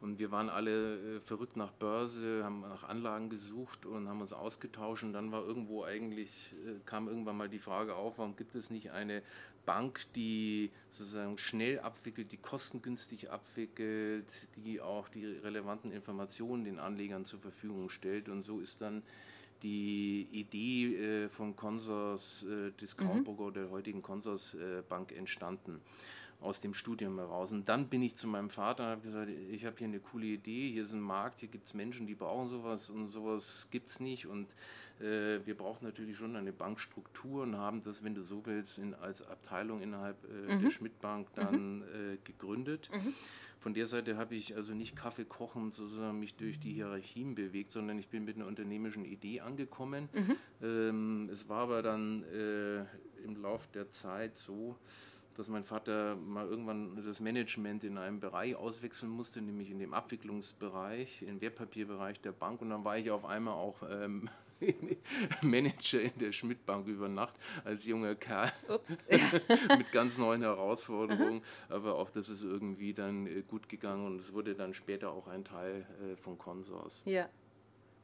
Und 0.00 0.18
wir 0.18 0.30
waren 0.30 0.48
alle 0.48 1.16
äh, 1.16 1.20
verrückt 1.20 1.56
nach 1.56 1.72
Börse, 1.72 2.42
haben 2.42 2.62
nach 2.62 2.84
Anlagen 2.84 3.28
gesucht 3.28 3.84
und 3.84 4.08
haben 4.08 4.22
uns 4.22 4.32
ausgetauscht. 4.32 5.04
Und 5.04 5.12
dann 5.12 5.30
war 5.30 5.44
irgendwo 5.44 5.84
eigentlich, 5.84 6.54
äh, 6.66 6.80
kam 6.86 7.06
irgendwann 7.06 7.36
mal 7.36 7.50
die 7.50 7.58
Frage 7.58 7.94
auf, 7.94 8.18
warum 8.18 8.34
gibt 8.34 8.54
es 8.54 8.70
nicht 8.70 8.92
eine 8.92 9.22
Bank, 9.66 10.00
die 10.14 10.70
sozusagen 10.88 11.36
schnell 11.36 11.80
abwickelt, 11.80 12.32
die 12.32 12.38
kostengünstig 12.38 13.30
abwickelt, 13.30 14.48
die 14.56 14.80
auch 14.80 15.08
die 15.08 15.26
relevanten 15.26 15.92
Informationen 15.92 16.64
den 16.64 16.78
Anlegern 16.78 17.26
zur 17.26 17.40
Verfügung 17.40 17.90
stellt. 17.90 18.30
Und 18.30 18.42
so 18.42 18.58
ist 18.60 18.80
dann 18.80 19.02
die 19.62 20.26
Idee 20.32 20.96
äh, 20.96 21.28
von 21.28 21.54
Consors 21.56 22.44
äh, 22.44 22.72
Discountbroker 22.72 23.48
mhm. 23.48 23.54
der 23.54 23.70
heutigen 23.70 24.00
Consors 24.00 24.54
äh, 24.54 24.82
Bank 24.88 25.12
entstanden 25.12 25.82
aus 26.40 26.60
dem 26.60 26.74
Studium 26.74 27.18
heraus. 27.18 27.52
Und 27.52 27.68
dann 27.68 27.88
bin 27.88 28.02
ich 28.02 28.16
zu 28.16 28.26
meinem 28.26 28.50
Vater 28.50 28.84
und 28.84 28.90
habe 28.90 29.02
gesagt, 29.02 29.30
ich 29.50 29.64
habe 29.64 29.76
hier 29.76 29.86
eine 29.86 30.00
coole 30.00 30.26
Idee, 30.26 30.70
hier 30.70 30.84
ist 30.84 30.92
ein 30.92 31.00
Markt, 31.00 31.38
hier 31.38 31.48
gibt 31.48 31.66
es 31.66 31.74
Menschen, 31.74 32.06
die 32.06 32.14
brauchen 32.14 32.48
sowas 32.48 32.90
und 32.90 33.08
sowas 33.08 33.68
gibt 33.70 33.88
es 33.90 34.00
nicht. 34.00 34.26
Und 34.26 34.54
äh, 35.00 35.40
wir 35.44 35.56
brauchen 35.56 35.84
natürlich 35.84 36.16
schon 36.16 36.36
eine 36.36 36.52
Bankstruktur 36.52 37.42
und 37.42 37.56
haben 37.56 37.82
das, 37.82 38.02
wenn 38.04 38.14
du 38.14 38.22
so 38.22 38.44
willst, 38.46 38.78
in, 38.78 38.94
als 38.94 39.26
Abteilung 39.26 39.82
innerhalb 39.82 40.16
äh, 40.24 40.54
mhm. 40.54 40.62
der 40.62 40.70
Schmidt-Bank 40.70 41.28
dann 41.34 41.78
mhm. 41.78 41.82
äh, 41.82 42.16
gegründet. 42.24 42.90
Mhm. 42.92 43.14
Von 43.58 43.74
der 43.74 43.86
Seite 43.86 44.16
habe 44.16 44.34
ich 44.34 44.56
also 44.56 44.72
nicht 44.72 44.96
Kaffee 44.96 45.26
kochen, 45.26 45.70
sozusagen 45.70 46.18
mich 46.18 46.34
durch 46.34 46.58
die 46.58 46.72
Hierarchien 46.72 47.34
bewegt, 47.34 47.70
sondern 47.70 47.98
ich 47.98 48.08
bin 48.08 48.24
mit 48.24 48.36
einer 48.36 48.46
unternehmischen 48.46 49.04
Idee 49.04 49.40
angekommen. 49.40 50.08
Mhm. 50.14 50.36
Ähm, 50.62 51.28
es 51.30 51.46
war 51.50 51.64
aber 51.64 51.82
dann 51.82 52.22
äh, 52.24 52.80
im 53.22 53.36
Lauf 53.36 53.68
der 53.68 53.90
Zeit 53.90 54.38
so, 54.38 54.78
dass 55.40 55.48
mein 55.48 55.64
Vater 55.64 56.16
mal 56.16 56.46
irgendwann 56.46 57.02
das 57.02 57.18
Management 57.18 57.82
in 57.82 57.96
einem 57.96 58.20
Bereich 58.20 58.54
auswechseln 58.54 59.10
musste, 59.10 59.40
nämlich 59.40 59.70
in 59.70 59.78
dem 59.78 59.94
Abwicklungsbereich, 59.94 61.22
im 61.22 61.40
Wertpapierbereich 61.40 62.20
der 62.20 62.32
Bank. 62.32 62.60
Und 62.60 62.68
dann 62.68 62.84
war 62.84 62.98
ich 62.98 63.10
auf 63.10 63.24
einmal 63.24 63.54
auch 63.54 63.82
ähm, 63.90 64.28
Manager 65.42 66.02
in 66.02 66.12
der 66.20 66.32
Schmidt-Bank 66.32 66.86
über 66.86 67.08
Nacht 67.08 67.32
als 67.64 67.86
junger 67.86 68.16
Kerl 68.16 68.52
Ups, 68.68 68.98
mit 69.78 69.90
ganz 69.92 70.18
neuen 70.18 70.42
Herausforderungen. 70.42 71.40
Aber 71.70 71.94
auch 71.94 72.10
das 72.10 72.28
ist 72.28 72.44
irgendwie 72.44 72.92
dann 72.92 73.26
äh, 73.26 73.40
gut 73.40 73.66
gegangen 73.66 74.04
und 74.04 74.20
es 74.20 74.34
wurde 74.34 74.54
dann 74.54 74.74
später 74.74 75.10
auch 75.10 75.26
ein 75.26 75.42
Teil 75.42 75.86
äh, 76.02 76.16
von 76.16 76.36
Consors. 76.36 77.02
Ja, 77.06 77.30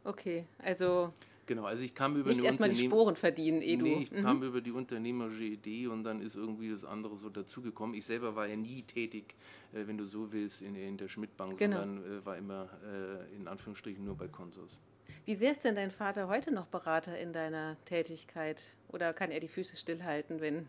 okay. 0.04 0.46
Also 0.56 1.12
Genau, 1.46 1.64
also 1.64 1.84
ich 1.84 1.94
kam 1.94 2.16
über 2.16 2.30
Nicht 2.30 2.44
erstmal 2.44 2.68
die 2.68 2.84
Sporen 2.84 3.14
verdienen, 3.14 3.62
eh 3.62 3.76
Nee, 3.76 4.02
ich 4.02 4.10
mhm. 4.10 4.22
kam 4.22 4.42
über 4.42 4.60
die 4.60 4.72
unternehmerische 4.72 5.44
Idee 5.44 5.86
und 5.86 6.02
dann 6.02 6.20
ist 6.20 6.34
irgendwie 6.34 6.70
das 6.70 6.84
andere 6.84 7.16
so 7.16 7.30
dazugekommen. 7.30 7.94
Ich 7.94 8.04
selber 8.04 8.34
war 8.34 8.46
ja 8.46 8.56
nie 8.56 8.82
tätig, 8.82 9.36
äh, 9.72 9.86
wenn 9.86 9.96
du 9.96 10.04
so 10.04 10.32
willst, 10.32 10.62
in, 10.62 10.74
in 10.74 10.96
der 10.96 11.08
Schmidtbank, 11.08 11.56
genau. 11.56 11.78
sondern 11.78 12.18
äh, 12.18 12.26
war 12.26 12.36
immer 12.36 12.68
äh, 12.84 13.36
in 13.36 13.46
Anführungsstrichen 13.46 14.04
nur 14.04 14.16
bei 14.16 14.26
Consors. 14.26 14.80
Wie 15.24 15.34
sehr 15.34 15.52
ist 15.52 15.64
denn 15.64 15.76
dein 15.76 15.92
Vater 15.92 16.28
heute 16.28 16.52
noch 16.52 16.66
Berater 16.66 17.18
in 17.18 17.32
deiner 17.32 17.76
Tätigkeit? 17.84 18.62
Oder 18.88 19.12
kann 19.12 19.30
er 19.30 19.40
die 19.40 19.48
Füße 19.48 19.76
stillhalten, 19.76 20.40
wenn 20.40 20.66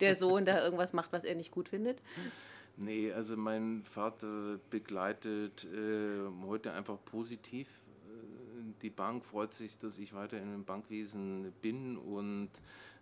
der 0.00 0.14
Sohn 0.14 0.44
da 0.46 0.62
irgendwas 0.62 0.94
macht, 0.94 1.12
was 1.12 1.24
er 1.24 1.34
nicht 1.34 1.50
gut 1.50 1.68
findet? 1.68 2.02
Nee, 2.76 3.12
also 3.12 3.36
mein 3.36 3.84
Vater 3.84 4.58
begleitet 4.70 5.64
äh, 5.64 6.46
heute 6.46 6.72
einfach 6.72 6.98
positiv 7.04 7.68
die 8.84 8.90
Bank 8.90 9.24
freut 9.24 9.54
sich, 9.54 9.78
dass 9.78 9.98
ich 9.98 10.12
weiter 10.12 10.40
im 10.40 10.64
Bankwesen 10.64 11.52
bin 11.62 11.96
und 11.96 12.50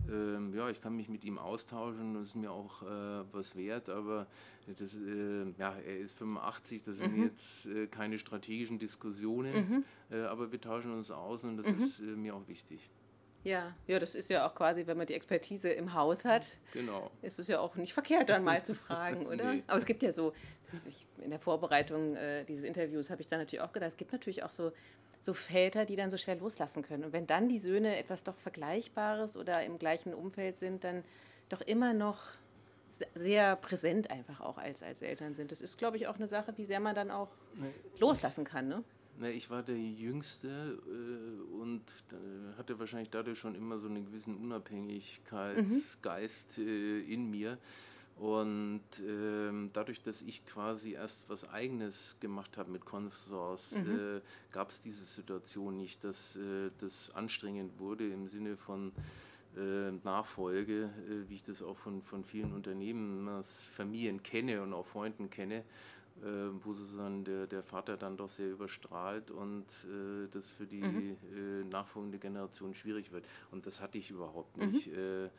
ähm, 0.08 0.54
ja, 0.54 0.70
ich 0.70 0.80
kann 0.80 0.96
mich 0.96 1.08
mit 1.08 1.24
ihm 1.24 1.38
austauschen, 1.38 2.14
das 2.14 2.28
ist 2.28 2.34
mir 2.36 2.52
auch 2.52 2.82
äh, 2.82 3.24
was 3.32 3.56
wert, 3.56 3.88
aber 3.88 4.28
das, 4.78 4.96
äh, 4.96 5.44
ja, 5.58 5.74
er 5.74 5.98
ist 5.98 6.16
85, 6.18 6.84
das 6.84 6.98
sind 6.98 7.16
mhm. 7.16 7.24
jetzt 7.24 7.66
äh, 7.66 7.88
keine 7.88 8.18
strategischen 8.18 8.78
Diskussionen, 8.78 9.54
mhm. 9.54 9.84
Äh, 10.10 10.22
aber 10.22 10.52
wir 10.52 10.60
tauschen 10.60 10.92
uns 10.92 11.10
aus 11.10 11.42
und 11.42 11.56
das 11.56 11.66
mhm. 11.66 11.78
ist 11.78 12.00
äh, 12.00 12.04
mir 12.04 12.36
auch 12.36 12.46
wichtig. 12.46 12.88
Ja, 13.44 13.74
ja, 13.88 13.98
das 13.98 14.14
ist 14.14 14.30
ja 14.30 14.46
auch 14.46 14.54
quasi, 14.54 14.86
wenn 14.86 14.96
man 14.96 15.06
die 15.06 15.14
Expertise 15.14 15.70
im 15.70 15.94
Haus 15.94 16.24
hat, 16.24 16.46
genau. 16.72 17.10
ist 17.22 17.40
es 17.40 17.48
ja 17.48 17.58
auch 17.58 17.74
nicht 17.74 17.92
verkehrt, 17.92 18.28
dann 18.28 18.44
mal 18.44 18.64
zu 18.64 18.74
fragen, 18.74 19.26
oder? 19.26 19.54
Nee. 19.54 19.62
Aber 19.66 19.78
es 19.78 19.84
gibt 19.84 20.02
ja 20.02 20.12
so, 20.12 20.32
ich, 20.86 21.06
in 21.22 21.30
der 21.30 21.40
Vorbereitung 21.40 22.14
äh, 22.14 22.44
dieses 22.44 22.62
Interviews 22.62 23.10
habe 23.10 23.20
ich 23.20 23.28
dann 23.28 23.40
natürlich 23.40 23.62
auch 23.62 23.72
gedacht, 23.72 23.90
es 23.90 23.96
gibt 23.96 24.12
natürlich 24.12 24.44
auch 24.44 24.50
so 24.50 24.72
so 25.22 25.32
Väter, 25.32 25.84
die 25.84 25.96
dann 25.96 26.10
so 26.10 26.16
schwer 26.16 26.36
loslassen 26.36 26.82
können. 26.82 27.04
Und 27.04 27.12
wenn 27.12 27.26
dann 27.26 27.48
die 27.48 27.60
Söhne 27.60 27.96
etwas 27.96 28.24
doch 28.24 28.36
Vergleichbares 28.38 29.36
oder 29.36 29.62
im 29.64 29.78
gleichen 29.78 30.14
Umfeld 30.14 30.56
sind, 30.56 30.84
dann 30.84 31.04
doch 31.48 31.60
immer 31.60 31.94
noch 31.94 32.18
sehr 33.14 33.56
präsent 33.56 34.10
einfach 34.10 34.40
auch 34.40 34.58
als, 34.58 34.82
als 34.82 35.00
Eltern 35.00 35.34
sind. 35.34 35.50
Das 35.50 35.60
ist, 35.60 35.78
glaube 35.78 35.96
ich, 35.96 36.08
auch 36.08 36.16
eine 36.16 36.28
Sache, 36.28 36.52
wie 36.56 36.64
sehr 36.64 36.80
man 36.80 36.94
dann 36.94 37.10
auch 37.10 37.28
nee, 37.54 37.72
loslassen 37.98 38.44
kann. 38.44 38.68
Ne? 38.68 38.84
Nee, 39.22 39.30
ich 39.30 39.48
war 39.50 39.62
der 39.62 39.78
Jüngste 39.78 40.80
äh, 40.84 41.40
und 41.54 41.82
äh, 42.10 42.56
hatte 42.58 42.80
wahrscheinlich 42.80 43.10
dadurch 43.10 43.38
schon 43.38 43.54
immer 43.54 43.78
so 43.78 43.86
einen 43.86 44.04
gewissen 44.04 44.36
Unabhängigkeitsgeist 44.36 46.58
mhm. 46.58 46.66
äh, 46.66 46.98
in 47.02 47.30
mir. 47.30 47.58
Und 48.16 48.82
ähm, 49.06 49.70
dadurch, 49.72 50.02
dass 50.02 50.22
ich 50.22 50.44
quasi 50.44 50.94
erst 50.94 51.30
was 51.30 51.48
Eigenes 51.48 52.16
gemacht 52.18 52.58
habe 52.58 52.72
mit 52.72 52.84
Consors, 52.84 53.78
mhm. 53.78 54.16
äh, 54.16 54.20
gab 54.50 54.70
es 54.70 54.80
diese 54.80 55.04
Situation 55.04 55.76
nicht, 55.76 56.02
dass 56.02 56.34
äh, 56.34 56.72
das 56.80 57.14
anstrengend 57.14 57.78
wurde 57.78 58.08
im 58.08 58.26
Sinne 58.26 58.56
von 58.56 58.90
äh, 59.56 59.92
Nachfolge, 60.02 60.90
äh, 61.08 61.28
wie 61.28 61.34
ich 61.34 61.44
das 61.44 61.62
auch 61.62 61.76
von, 61.76 62.02
von 62.02 62.24
vielen 62.24 62.52
Unternehmensfamilien 62.52 64.24
kenne 64.24 64.62
und 64.62 64.72
auch 64.72 64.86
Freunden 64.86 65.30
kenne, 65.30 65.62
wo 66.22 66.72
sozusagen 66.72 67.24
der, 67.24 67.46
der 67.46 67.62
Vater 67.62 67.96
dann 67.96 68.16
doch 68.16 68.30
sehr 68.30 68.50
überstrahlt 68.50 69.30
und 69.30 69.64
äh, 69.64 70.28
das 70.30 70.48
für 70.48 70.66
die 70.66 70.82
mhm. 70.82 71.68
nachfolgende 71.68 72.18
Generation 72.18 72.74
schwierig 72.74 73.10
wird. 73.12 73.24
Und 73.50 73.66
das 73.66 73.80
hatte 73.80 73.98
ich 73.98 74.10
überhaupt 74.10 74.56
nicht. 74.56 74.88
Mhm 74.88 75.30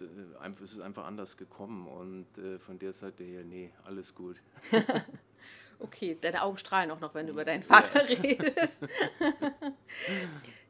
äh, 0.00 0.52
es 0.62 0.72
ist 0.72 0.80
einfach 0.80 1.06
anders 1.06 1.36
gekommen 1.36 1.86
und 1.86 2.38
äh, 2.38 2.58
von 2.58 2.78
der 2.78 2.92
Seite 2.92 3.24
her, 3.24 3.44
nee, 3.44 3.72
alles 3.84 4.14
gut. 4.14 4.36
okay, 5.78 6.16
deine 6.20 6.42
Augen 6.42 6.58
strahlen 6.58 6.90
auch 6.90 7.00
noch, 7.00 7.14
wenn 7.14 7.26
du 7.26 7.32
über 7.32 7.44
deinen 7.44 7.62
Vater 7.62 8.08
ja. 8.10 8.20
redest. 8.22 8.86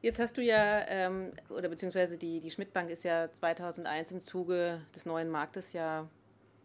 Jetzt 0.03 0.19
hast 0.19 0.37
du 0.37 0.43
ja, 0.43 0.87
ähm, 0.89 1.33
oder 1.49 1.69
beziehungsweise 1.69 2.19
die, 2.19 2.41
die 2.41 2.51
Schmidt-Bank 2.51 2.91
ist 2.91 3.05
ja 3.05 3.33
2001 3.33 4.13
im 4.13 4.21
Zuge 4.21 4.83
des 4.95 5.07
neuen 5.07 5.31
Marktes 5.31 5.73
ja, 5.73 6.09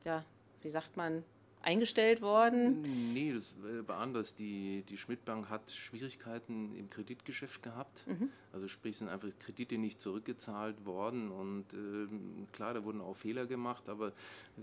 ja, 0.03 0.25
wie 0.61 0.69
sagt 0.69 0.97
man, 0.97 1.23
eingestellt 1.61 2.21
worden? 2.21 2.85
Nee, 3.13 3.33
das 3.33 3.55
war 3.85 3.97
anders. 3.97 4.35
Die, 4.35 4.83
die 4.87 4.97
Schmidt-Bank 4.97 5.49
hat 5.49 5.69
Schwierigkeiten 5.71 6.73
im 6.75 6.89
Kreditgeschäft 6.89 7.61
gehabt. 7.63 8.07
Mhm. 8.07 8.29
Also 8.53 8.67
sprich, 8.67 8.97
sind 8.97 9.09
einfach 9.09 9.27
Kredite 9.39 9.77
nicht 9.77 9.99
zurückgezahlt 10.01 10.85
worden. 10.85 11.29
Und 11.29 11.73
äh, 11.73 12.07
klar, 12.53 12.73
da 12.73 12.83
wurden 12.83 13.01
auch 13.01 13.15
Fehler 13.15 13.45
gemacht, 13.45 13.89
aber 13.89 14.13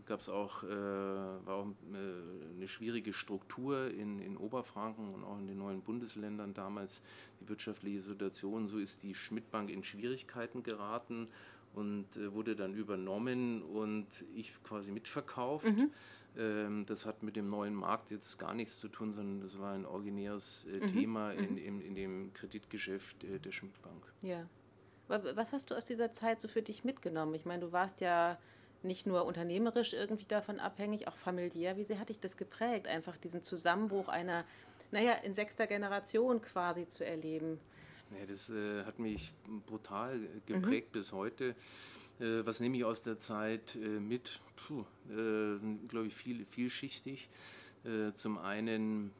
gab 0.07 0.21
es 0.21 0.29
auch, 0.29 0.65
äh, 0.65 0.69
war 0.69 1.55
auch 1.55 1.67
äh, 1.67 2.57
eine 2.57 2.69
schwierige 2.69 3.13
Struktur 3.13 3.91
in, 3.91 4.21
in 4.21 4.37
Oberfranken 4.37 5.13
und 5.13 5.23
auch 5.23 5.39
in 5.39 5.47
den 5.47 5.59
neuen 5.59 5.83
Bundesländern 5.83 6.55
damals 6.55 7.03
die 7.41 7.49
wirtschaftliche 7.49 8.01
Situation. 8.01 8.69
So 8.69 8.79
ist 8.79 9.03
die 9.03 9.15
Schmidt-Bank 9.15 9.71
in 9.71 9.85
Schwierigkeiten 9.85 10.63
geraten 10.63 11.29
und 11.75 12.17
äh, 12.17 12.33
wurde 12.33 12.57
dann 12.57 12.75
übernommen 12.75 13.63
und 13.63 14.07
ich 14.35 14.53
quasi 14.65 14.91
mitverkauft. 14.91 15.67
Mhm. 15.67 15.91
Ähm, 16.39 16.85
das 16.87 17.07
hat 17.07 17.23
mit 17.23 17.37
dem 17.37 17.49
neuen 17.49 17.75
Markt 17.75 18.11
jetzt 18.11 18.39
gar 18.39 18.53
nichts 18.53 18.79
zu 18.79 18.89
tun, 18.89 19.13
sondern 19.13 19.41
das 19.41 19.59
war 19.59 19.73
ein 19.73 19.87
originäres 19.87 20.67
äh, 20.67 20.85
mhm. 20.85 20.93
Thema 20.93 21.33
in, 21.33 21.53
mhm. 21.53 21.59
in, 21.59 21.81
in, 21.81 21.95
dem 21.95 22.33
Kreditgeschäft 22.35 23.25
äh, 23.25 23.39
der 23.39 23.53
Schmidt-Bank. 23.53 24.13
Ja. 24.23 24.47
Was 25.09 25.53
hast 25.53 25.71
du 25.71 25.77
aus 25.77 25.85
dieser 25.85 26.13
Zeit 26.13 26.41
so 26.41 26.49
für 26.49 26.63
dich 26.63 26.83
mitgenommen? 26.83 27.33
Ich 27.35 27.45
meine, 27.45 27.61
du 27.61 27.73
warst 27.73 28.01
ja 28.01 28.39
nicht 28.83 29.07
nur 29.07 29.25
unternehmerisch 29.25 29.93
irgendwie 29.93 30.25
davon 30.27 30.59
abhängig, 30.59 31.07
auch 31.07 31.15
familiär. 31.15 31.77
Wie 31.77 31.85
sehr 31.85 32.01
hat 32.01 32.09
dich 32.09 32.19
das 32.19 32.37
geprägt, 32.37 32.89
einfach 32.89 33.17
diesen 33.17 33.41
Zusammenbruch 33.41 34.09
einer, 34.09 34.45
naja, 34.91 35.13
in 35.23 35.33
sechster 35.33 35.69
Generation 35.69 36.43
quasi 36.43 36.89
zu 36.89 37.07
erleben? 37.07 37.61
Ja, 38.19 38.27
das 38.27 38.51
äh, 38.51 38.85
hat 38.85 38.99
mich 38.99 39.33
brutal 39.67 40.21
geprägt 40.45 40.89
mhm. 40.89 40.99
bis 40.99 41.13
heute. 41.13 41.55
Äh, 42.21 42.47
was 42.47 42.61
nehme 42.61 42.77
ich 42.77 42.85
aus 42.85 43.03
der 43.03 43.19
Zeit 43.19 43.77
äh, 43.77 44.01
mit? 44.01 44.41
Äh, 45.11 45.59
glaube 45.89 46.07
ich, 46.07 46.15
viel, 46.15 46.45
vielschichtig. 46.47 47.29
Äh, 47.85 48.13
zum 48.15 48.39
einen 48.39 49.13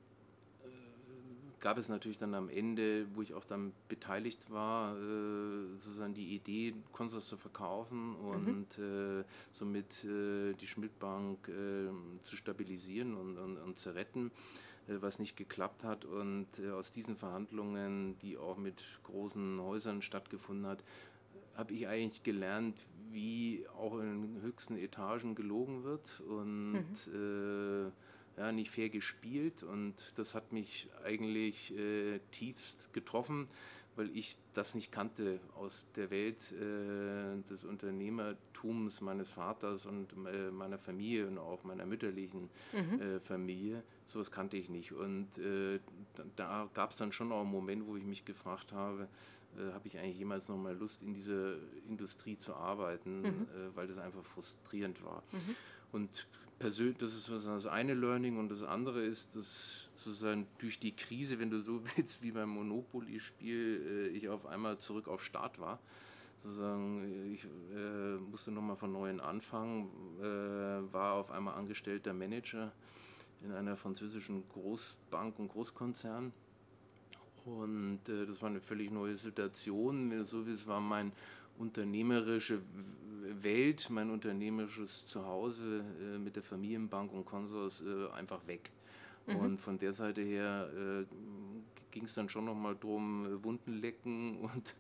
gab 1.61 1.79
es 1.79 1.89
natürlich 1.89 2.19
dann 2.19 2.35
am 2.35 2.49
Ende, 2.49 3.07
wo 3.15 3.23
ich 3.23 3.35
auch 3.35 3.45
dann 3.45 3.73
beteiligt 3.89 4.51
war, 4.51 4.97
äh, 4.97 5.67
sozusagen 5.79 6.15
die 6.15 6.35
Idee, 6.35 6.75
Konsors 6.93 7.27
zu 7.29 7.37
verkaufen 7.37 8.15
und 8.15 8.79
mhm. 8.79 9.21
äh, 9.21 9.25
somit 9.53 10.05
äh, 10.05 10.53
die 10.55 10.67
Schmidtbank 10.67 11.49
äh, 11.49 11.91
zu 12.23 12.37
stabilisieren 12.37 13.15
und, 13.15 13.39
und, 13.39 13.57
und 13.57 13.79
zu 13.79 13.95
retten, 13.95 14.31
äh, 14.87 14.95
was 15.01 15.19
nicht 15.19 15.37
geklappt 15.37 15.83
hat. 15.83 16.05
Und 16.05 16.47
äh, 16.61 16.71
aus 16.71 16.93
diesen 16.93 17.17
Verhandlungen, 17.17 18.19
die 18.21 18.37
auch 18.37 18.59
mit 18.59 18.85
großen 19.05 19.61
Häusern 19.61 20.03
stattgefunden 20.03 20.67
hat, 20.67 20.85
habe 21.57 21.73
ich 21.73 21.89
eigentlich 21.89 22.23
gelernt, 22.23 22.87
wie 23.11 23.67
auch 23.77 23.99
in 23.99 24.41
höchsten 24.43 24.77
Etagen 24.77 25.35
gelogen 25.35 25.85
wird 25.85 26.21
und 26.21 27.07
mhm 27.13 27.93
ja, 28.37 28.53
nicht 28.53 28.71
fair 28.71 28.89
gespielt 28.89 29.63
und 29.63 30.13
das 30.17 30.35
hat 30.35 30.53
mich 30.53 30.89
eigentlich 31.05 31.77
äh, 31.77 32.21
tiefst 32.31 32.93
getroffen, 32.93 33.49
weil 33.95 34.15
ich 34.15 34.37
das 34.53 34.75
nicht 34.75 34.93
kannte 34.93 35.41
aus 35.55 35.87
der 35.97 36.11
Welt 36.11 36.53
äh, 36.53 37.41
des 37.49 37.65
Unternehmertums 37.65 39.01
meines 39.01 39.31
Vaters 39.31 39.87
und 39.87 40.13
äh, 40.27 40.51
meiner 40.51 40.79
Familie 40.79 41.27
und 41.27 41.39
auch 41.39 41.65
meiner 41.65 41.87
mütterlichen 41.87 42.51
mhm. 42.75 43.01
Äh, 43.01 43.21
Familie. 43.21 43.83
Sowas 44.05 44.31
kannte 44.31 44.59
ich 44.59 44.69
nicht 44.69 44.93
und 44.93 45.39
äh, 45.39 45.81
da 46.37 46.69
gab 46.75 46.91
es 46.91 46.97
dann 46.97 47.13
schon 47.13 47.33
auch 47.33 47.41
einen 47.41 47.51
Moment, 47.51 47.87
wo 47.87 47.97
ich 47.97 48.05
mich 48.05 48.27
gefragt 48.27 48.73
habe, 48.73 49.09
äh, 49.59 49.73
habe 49.73 49.89
ich 49.89 49.99
eigentlich 49.99 50.19
jemals 50.19 50.49
noch 50.49 50.57
mal 50.57 50.77
Lust 50.77 51.03
in 51.03 51.15
dieser 51.15 51.55
Industrie 51.89 52.37
zu 52.37 52.55
arbeiten, 52.55 53.23
mhm. 53.23 53.47
weil 53.75 53.87
das 53.87 53.99
einfach 53.99 54.25
frustrierend 54.25 55.05
war. 55.05 55.23
Mhm. 55.33 55.57
Und 55.93 56.27
persönlich, 56.59 56.97
das 56.99 57.15
ist 57.15 57.31
das 57.31 57.67
eine 57.67 57.95
Learning 57.95 58.39
und 58.39 58.51
das 58.51 58.63
andere 58.63 59.03
ist, 59.03 59.37
dass 59.37 59.89
sozusagen 59.95 60.47
durch 60.59 60.79
die 60.79 60.93
Krise, 60.93 61.39
wenn 61.39 61.51
du 61.51 61.61
so 61.61 61.83
willst, 61.97 62.23
wie 62.23 62.33
beim 62.33 62.51
Monopoly-Spiel, 62.51 64.09
äh, 64.15 64.17
ich 64.17 64.29
auf 64.29 64.47
einmal 64.47 64.79
zurück 64.79 65.09
auf 65.09 65.25
Start 65.25 65.59
war. 65.59 65.79
Sozusagen, 66.43 67.33
ich 67.33 67.45
äh, 67.75 68.17
musste 68.31 68.53
nochmal 68.53 68.77
von 68.77 68.93
neuem 68.93 69.21
anfangen, 69.21 69.89
äh, 70.21 70.93
war 70.93 71.15
auf 71.15 71.31
einmal 71.31 71.55
angestellter 71.55 72.13
Manager 72.13 72.73
in 73.43 73.53
einer 73.53 73.77
französischen 73.77 74.47
Großbank 74.51 75.39
und 75.39 75.49
Großkonzern. 75.49 76.33
Und 77.47 78.01
äh, 78.09 78.27
das 78.27 78.43
war 78.43 78.51
eine 78.51 78.61
völlig 78.61 78.91
neue 78.91 79.17
Situation. 79.17 80.25
So 80.25 80.47
wie 80.47 80.53
es 80.53 80.67
war 80.67 80.81
mein 80.81 81.13
unternehmerische 81.59 82.61
Welt, 83.43 83.89
mein 83.91 84.11
unternehmerisches 84.11 85.07
Zuhause 85.07 85.85
äh, 86.01 86.19
mit 86.19 86.37
der 86.37 86.43
Familienbank 86.43 87.13
und 87.13 87.25
Konsors 87.25 87.83
äh, 87.83 88.11
einfach 88.15 88.47
weg. 88.47 88.71
Mhm. 89.27 89.37
Und 89.37 89.61
von 89.61 89.79
der 89.79 89.93
Seite 89.93 90.23
her 90.23 90.69
äh, 90.75 91.05
ging 91.91 92.05
es 92.05 92.15
dann 92.15 92.29
schon 92.29 92.45
nochmal 92.45 92.77
darum, 92.77 93.27
äh, 93.27 93.45
Wunden 93.45 93.75
lecken 93.81 94.39
und 94.55 94.77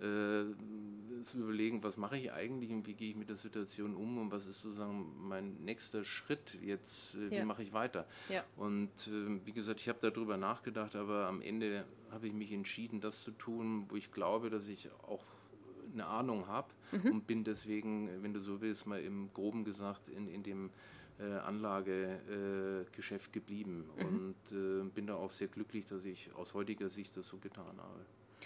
äh, 0.00 1.22
zu 1.22 1.38
überlegen, 1.38 1.82
was 1.82 1.96
mache 1.96 2.18
ich 2.18 2.32
eigentlich 2.32 2.70
und 2.70 2.86
wie 2.86 2.94
gehe 2.94 3.10
ich 3.10 3.16
mit 3.16 3.28
der 3.28 3.36
Situation 3.36 3.94
um 3.94 4.18
und 4.18 4.30
was 4.30 4.46
ist 4.46 4.60
sozusagen 4.60 5.28
mein 5.28 5.56
nächster 5.64 6.04
Schritt 6.04 6.58
jetzt, 6.62 7.14
äh, 7.14 7.30
wie 7.30 7.36
ja. 7.36 7.44
mache 7.44 7.62
ich 7.62 7.72
weiter. 7.72 8.06
Ja. 8.28 8.44
Und 8.56 9.10
wie 9.44 9.52
gesagt, 9.52 9.80
ich 9.80 9.88
habe 9.88 9.98
darüber 10.02 10.36
nachgedacht, 10.36 10.96
aber 10.96 11.26
am 11.26 11.40
Ende 11.40 11.84
habe 12.10 12.28
ich 12.28 12.32
mich 12.32 12.52
entschieden, 12.52 13.00
das 13.00 13.22
zu 13.22 13.30
tun, 13.32 13.86
wo 13.88 13.96
ich 13.96 14.12
glaube, 14.12 14.50
dass 14.50 14.68
ich 14.68 14.90
auch 15.06 15.24
eine 15.92 16.06
Ahnung 16.06 16.46
habe 16.46 16.68
mhm. 16.92 17.12
und 17.12 17.26
bin 17.26 17.44
deswegen, 17.44 18.22
wenn 18.22 18.34
du 18.34 18.40
so 18.40 18.60
willst, 18.60 18.86
mal 18.86 19.00
im 19.00 19.32
Groben 19.32 19.64
gesagt, 19.64 20.08
in, 20.08 20.28
in 20.28 20.42
dem 20.42 20.70
äh, 21.18 21.24
Anlagegeschäft 21.24 23.28
äh, 23.28 23.32
geblieben 23.32 23.84
mhm. 23.96 24.06
und 24.06 24.52
äh, 24.52 24.84
bin 24.90 25.06
da 25.06 25.14
auch 25.14 25.30
sehr 25.30 25.48
glücklich, 25.48 25.86
dass 25.86 26.04
ich 26.04 26.34
aus 26.34 26.54
heutiger 26.54 26.88
Sicht 26.88 27.16
das 27.16 27.28
so 27.28 27.38
getan 27.38 27.78
habe. 27.78 28.04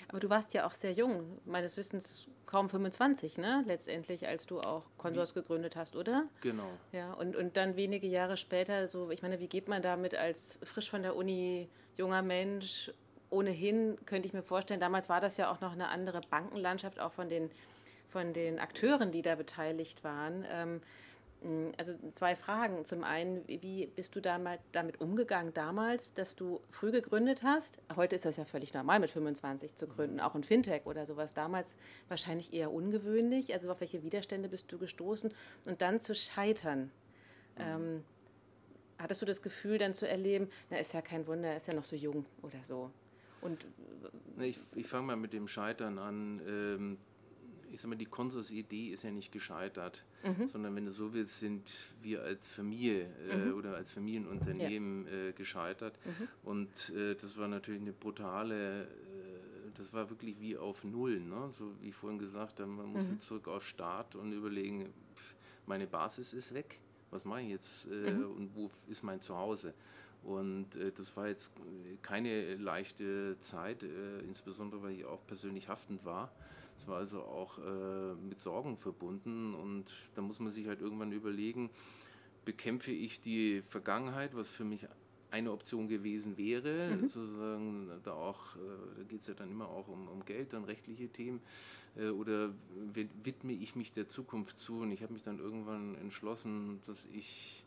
Aber 0.08 0.20
du 0.20 0.30
warst 0.30 0.54
ja 0.54 0.66
auch 0.66 0.72
sehr 0.72 0.92
jung, 0.92 1.38
meines 1.44 1.76
Wissens 1.76 2.28
kaum 2.46 2.68
25, 2.68 3.38
ne? 3.38 3.64
Letztendlich, 3.66 4.26
als 4.26 4.46
du 4.46 4.60
auch 4.60 4.84
Konsors 4.96 5.34
gegründet 5.34 5.76
hast, 5.76 5.96
oder? 5.96 6.24
Genau. 6.40 6.68
Ja, 6.92 7.12
und, 7.14 7.36
und 7.36 7.56
dann 7.56 7.76
wenige 7.76 8.06
Jahre 8.06 8.36
später, 8.36 8.86
so, 8.86 9.10
ich 9.10 9.22
meine, 9.22 9.40
wie 9.40 9.48
geht 9.48 9.68
man 9.68 9.82
damit 9.82 10.14
als 10.14 10.60
frisch 10.64 10.90
von 10.90 11.02
der 11.02 11.16
Uni 11.16 11.68
junger 11.96 12.22
Mensch 12.22 12.90
ohnehin 13.30 13.98
könnte 14.06 14.26
ich 14.26 14.32
mir 14.32 14.42
vorstellen, 14.42 14.80
damals 14.80 15.08
war 15.08 15.20
das 15.20 15.36
ja 15.36 15.50
auch 15.50 15.60
noch 15.60 15.72
eine 15.72 15.88
andere 15.88 16.20
Bankenlandschaft, 16.30 16.98
auch 16.98 17.12
von 17.12 17.28
den, 17.28 17.50
von 18.08 18.32
den 18.32 18.58
Akteuren, 18.58 19.12
die 19.12 19.22
da 19.22 19.34
beteiligt 19.34 20.04
waren. 20.04 20.46
Ähm, 20.50 20.80
also 21.76 21.92
zwei 22.12 22.34
Fragen. 22.34 22.84
Zum 22.84 23.04
einen, 23.04 23.46
wie 23.46 23.86
bist 23.86 24.16
du 24.16 24.20
damals 24.20 24.60
damit 24.72 25.00
umgegangen 25.00 25.54
damals, 25.54 26.12
dass 26.12 26.34
du 26.34 26.60
früh 26.68 26.90
gegründet 26.90 27.42
hast? 27.42 27.80
Heute 27.94 28.16
ist 28.16 28.24
das 28.24 28.36
ja 28.36 28.44
völlig 28.44 28.74
normal, 28.74 28.98
mit 28.98 29.10
25 29.10 29.76
zu 29.76 29.86
gründen, 29.86 30.20
auch 30.20 30.34
in 30.34 30.42
Fintech 30.42 30.86
oder 30.86 31.06
sowas. 31.06 31.34
Damals 31.34 31.76
wahrscheinlich 32.08 32.52
eher 32.52 32.72
ungewöhnlich. 32.72 33.52
Also 33.54 33.70
auf 33.70 33.80
welche 33.80 34.02
Widerstände 34.02 34.48
bist 34.48 34.70
du 34.72 34.78
gestoßen? 34.78 35.32
Und 35.64 35.80
dann 35.80 36.00
zu 36.00 36.14
scheitern. 36.14 36.90
Mhm. 37.56 37.64
Ähm, 37.64 38.04
hattest 38.98 39.22
du 39.22 39.26
das 39.26 39.42
Gefühl 39.42 39.78
dann 39.78 39.94
zu 39.94 40.08
erleben, 40.08 40.48
na 40.70 40.78
ist 40.78 40.92
ja 40.92 41.02
kein 41.02 41.26
Wunder, 41.26 41.56
ist 41.56 41.68
ja 41.68 41.74
noch 41.74 41.84
so 41.84 41.94
jung 41.94 42.26
oder 42.42 42.62
so? 42.62 42.90
Und 43.40 43.64
ich, 44.40 44.58
ich 44.74 44.86
fange 44.86 45.06
mal 45.06 45.16
mit 45.16 45.32
dem 45.32 45.46
Scheitern 45.46 45.98
an. 45.98 46.40
Ähm, 46.46 46.98
ich 47.72 47.80
sag 47.80 47.88
mal, 47.88 47.96
die 47.96 48.06
Konsors-Idee 48.06 48.88
ist 48.88 49.04
ja 49.04 49.10
nicht 49.10 49.32
gescheitert, 49.32 50.04
mhm. 50.24 50.46
sondern 50.46 50.74
wenn 50.76 50.86
du 50.86 50.92
so 50.92 51.12
willst, 51.12 51.40
sind 51.40 51.70
wir 52.02 52.22
als 52.22 52.48
Familie 52.48 53.08
äh, 53.30 53.36
mhm. 53.36 53.54
oder 53.54 53.74
als 53.74 53.90
Familienunternehmen 53.90 55.06
ja. 55.06 55.28
äh, 55.28 55.32
gescheitert. 55.32 55.98
Mhm. 56.04 56.28
Und 56.42 56.90
äh, 56.90 57.14
das 57.14 57.36
war 57.38 57.48
natürlich 57.48 57.80
eine 57.80 57.92
brutale, 57.92 58.82
äh, 58.82 58.86
das 59.74 59.92
war 59.92 60.10
wirklich 60.10 60.40
wie 60.40 60.56
auf 60.56 60.84
Null. 60.84 61.20
Ne? 61.20 61.50
So 61.52 61.74
wie 61.80 61.92
vorhin 61.92 62.18
gesagt 62.18 62.58
man 62.60 62.86
musste 62.86 63.12
mhm. 63.12 63.20
zurück 63.20 63.48
auf 63.48 63.66
Start 63.66 64.14
und 64.14 64.32
überlegen, 64.32 64.86
pff, 65.14 65.34
meine 65.66 65.86
Basis 65.86 66.32
ist 66.32 66.54
weg, 66.54 66.80
was 67.10 67.24
mache 67.24 67.42
ich 67.42 67.48
jetzt 67.50 67.86
äh, 67.86 68.10
mhm. 68.10 68.30
und 68.32 68.54
wo 68.54 68.70
ist 68.88 69.02
mein 69.02 69.20
Zuhause? 69.20 69.74
Und 70.22 70.76
äh, 70.76 70.92
das 70.92 71.16
war 71.16 71.28
jetzt 71.28 71.52
keine 72.02 72.56
leichte 72.56 73.38
Zeit, 73.40 73.82
äh, 73.82 74.20
insbesondere 74.20 74.82
weil 74.82 74.92
ich 74.92 75.04
auch 75.04 75.24
persönlich 75.26 75.68
haftend 75.68 76.04
war. 76.04 76.32
Es 76.78 76.86
war 76.86 76.98
also 76.98 77.22
auch 77.22 77.58
äh, 77.58 78.14
mit 78.14 78.40
Sorgen 78.40 78.76
verbunden 78.76 79.54
und 79.54 79.86
da 80.14 80.22
muss 80.22 80.38
man 80.38 80.52
sich 80.52 80.66
halt 80.68 80.80
irgendwann 80.80 81.12
überlegen, 81.12 81.70
bekämpfe 82.44 82.92
ich 82.92 83.20
die 83.20 83.62
Vergangenheit, 83.62 84.34
was 84.34 84.50
für 84.50 84.64
mich 84.64 84.86
eine 85.30 85.52
Option 85.52 85.88
gewesen 85.88 86.38
wäre, 86.38 86.90
mhm. 86.90 87.08
sozusagen 87.08 87.90
da 88.02 88.12
auch, 88.12 88.56
äh, 88.56 88.58
da 88.96 89.02
geht 89.02 89.20
es 89.20 89.26
ja 89.26 89.34
dann 89.34 89.50
immer 89.50 89.68
auch 89.68 89.88
um, 89.88 90.08
um 90.08 90.24
Geld, 90.24 90.52
dann 90.52 90.64
rechtliche 90.64 91.08
Themen, 91.08 91.40
äh, 91.96 92.08
oder 92.08 92.54
widme 92.94 93.52
ich 93.52 93.76
mich 93.76 93.92
der 93.92 94.08
Zukunft 94.08 94.58
zu 94.58 94.80
und 94.80 94.90
ich 94.90 95.02
habe 95.02 95.12
mich 95.12 95.22
dann 95.22 95.38
irgendwann 95.38 95.96
entschlossen, 95.96 96.80
dass 96.86 97.06
ich 97.12 97.66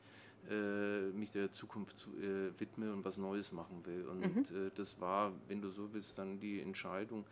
äh, 0.50 1.10
mich 1.12 1.30
der 1.30 1.52
Zukunft 1.52 1.98
zu, 1.98 2.10
äh, 2.18 2.60
widme 2.60 2.92
und 2.92 3.06
was 3.06 3.20
Neues 3.20 3.52
machen 3.52 3.86
will. 3.86 4.08
Und 4.08 4.52
mhm. 4.52 4.72
das 4.74 5.00
war, 5.00 5.32
wenn 5.48 5.62
du 5.62 5.70
so 5.70 5.94
willst, 5.94 6.18
dann 6.18 6.40
die 6.40 6.60
Entscheidung, 6.60 7.26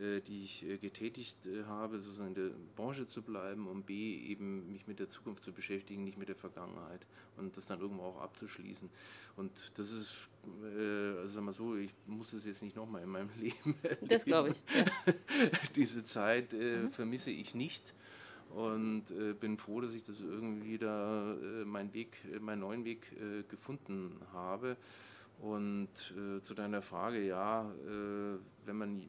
die 0.00 0.44
ich 0.44 0.64
äh, 0.64 0.78
getätigt 0.78 1.46
äh, 1.46 1.64
habe, 1.64 2.00
sozusagen 2.00 2.28
in 2.28 2.34
der 2.34 2.50
Branche 2.76 3.06
zu 3.06 3.22
bleiben 3.22 3.66
und 3.66 3.86
B, 3.86 4.16
eben 4.16 4.70
mich 4.72 4.86
mit 4.86 4.98
der 4.98 5.08
Zukunft 5.08 5.42
zu 5.42 5.52
beschäftigen, 5.52 6.04
nicht 6.04 6.18
mit 6.18 6.28
der 6.28 6.36
Vergangenheit 6.36 7.06
und 7.36 7.56
das 7.56 7.66
dann 7.66 7.80
irgendwo 7.80 8.04
auch 8.04 8.20
abzuschließen. 8.20 8.90
Und 9.36 9.72
das 9.74 9.92
ist, 9.92 10.28
also 10.62 11.26
sag 11.26 11.44
mal 11.44 11.52
so, 11.52 11.76
ich 11.76 11.92
muss 12.06 12.32
es 12.32 12.44
jetzt 12.44 12.62
nicht 12.62 12.76
nochmal 12.76 13.02
in 13.02 13.10
meinem 13.10 13.30
Leben 13.40 13.74
erleben. 13.82 14.08
Das 14.08 14.24
glaube 14.24 14.50
ich. 14.50 14.62
Ja. 14.74 15.12
Diese 15.76 16.04
Zeit 16.04 16.52
mhm. 16.52 16.90
vermisse 16.90 17.30
ich 17.30 17.54
nicht 17.54 17.94
und 18.50 19.10
äh, 19.10 19.32
bin 19.32 19.56
froh, 19.56 19.80
dass 19.80 19.94
ich 19.94 20.02
das 20.02 20.20
irgendwie 20.20 20.78
da 20.78 21.34
äh, 21.34 21.64
meinen 21.64 21.94
Weg, 21.94 22.16
äh, 22.32 22.38
meinen 22.38 22.60
neuen 22.60 22.84
Weg 22.84 23.12
äh, 23.12 23.42
gefunden 23.44 24.20
habe. 24.32 24.76
Und 25.40 25.88
äh, 26.16 26.42
zu 26.42 26.54
deiner 26.54 26.82
Frage, 26.82 27.24
ja, 27.24 27.70
äh, 27.70 28.38
wenn 28.66 28.76
man 28.76 29.02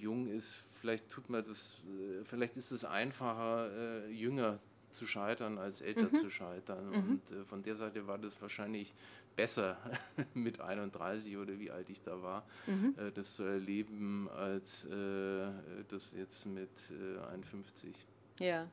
jung 0.00 0.28
ist, 0.28 0.54
vielleicht 0.80 1.08
tut 1.10 1.28
man 1.30 1.44
das, 1.44 1.76
vielleicht 2.24 2.56
ist 2.56 2.70
es 2.70 2.84
einfacher, 2.84 4.08
jünger 4.08 4.58
zu 4.90 5.06
scheitern, 5.06 5.58
als 5.58 5.80
älter 5.80 6.08
mhm. 6.12 6.14
zu 6.14 6.30
scheitern. 6.30 6.88
Mhm. 6.88 6.94
Und 6.94 7.32
äh, 7.32 7.44
von 7.44 7.62
der 7.62 7.76
Seite 7.76 8.06
war 8.06 8.18
das 8.18 8.40
wahrscheinlich 8.42 8.94
besser 9.36 9.76
mit 10.34 10.60
31 10.60 11.36
oder 11.36 11.58
wie 11.58 11.70
alt 11.70 11.88
ich 11.88 12.02
da 12.02 12.22
war, 12.22 12.44
mhm. 12.66 12.94
äh, 12.98 13.10
das 13.12 13.36
zu 13.36 13.44
erleben, 13.44 14.28
als 14.30 14.84
äh, 14.84 15.46
das 15.88 16.12
jetzt 16.12 16.46
mit 16.46 16.70
51. 17.32 17.94
Äh, 18.40 18.46
ja. 18.46 18.68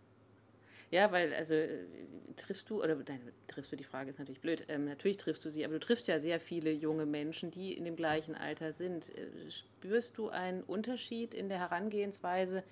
Ja, 0.91 1.12
weil, 1.12 1.34
also 1.34 1.54
äh, 1.54 1.86
triffst 2.38 2.69
du, 2.69 2.82
oder 2.82 2.95
nein, 2.95 3.19
triffst 3.47 3.71
du, 3.71 3.76
die 3.76 3.84
Frage 3.84 4.10
ist 4.10 4.19
natürlich 4.19 4.39
blöd, 4.39 4.65
ähm, 4.69 4.86
natürlich 4.86 5.17
triffst 5.17 5.43
du 5.43 5.50
sie, 5.50 5.65
aber 5.65 5.73
du 5.73 5.80
triffst 5.80 6.08
ja 6.08 6.19
sehr 6.19 6.39
viele 6.39 6.71
junge 6.71 7.06
Menschen, 7.06 7.52
die 7.52 7.73
in 7.73 7.84
dem 7.84 7.95
gleichen 7.95 8.36
Alter 8.36 8.71
sind. 8.71 9.10
Äh, 9.17 9.52
spürst 9.52 10.17
du 10.17 10.30
einen 10.30 10.63
Unterschied 10.63 11.34
in 11.34 11.50
der 11.50 11.60
Herangehensweise 11.60 12.63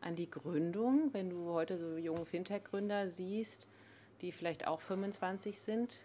an 0.00 0.16
die 0.16 0.30
Gründung, 0.30 1.10
wenn 1.12 1.30
du 1.30 1.46
heute 1.46 1.78
so 1.78 1.96
junge 1.96 2.26
Fintech-Gründer 2.26 3.08
siehst, 3.08 3.68
die 4.20 4.32
vielleicht 4.32 4.66
auch 4.66 4.80
25 4.80 5.58
sind? 5.58 6.02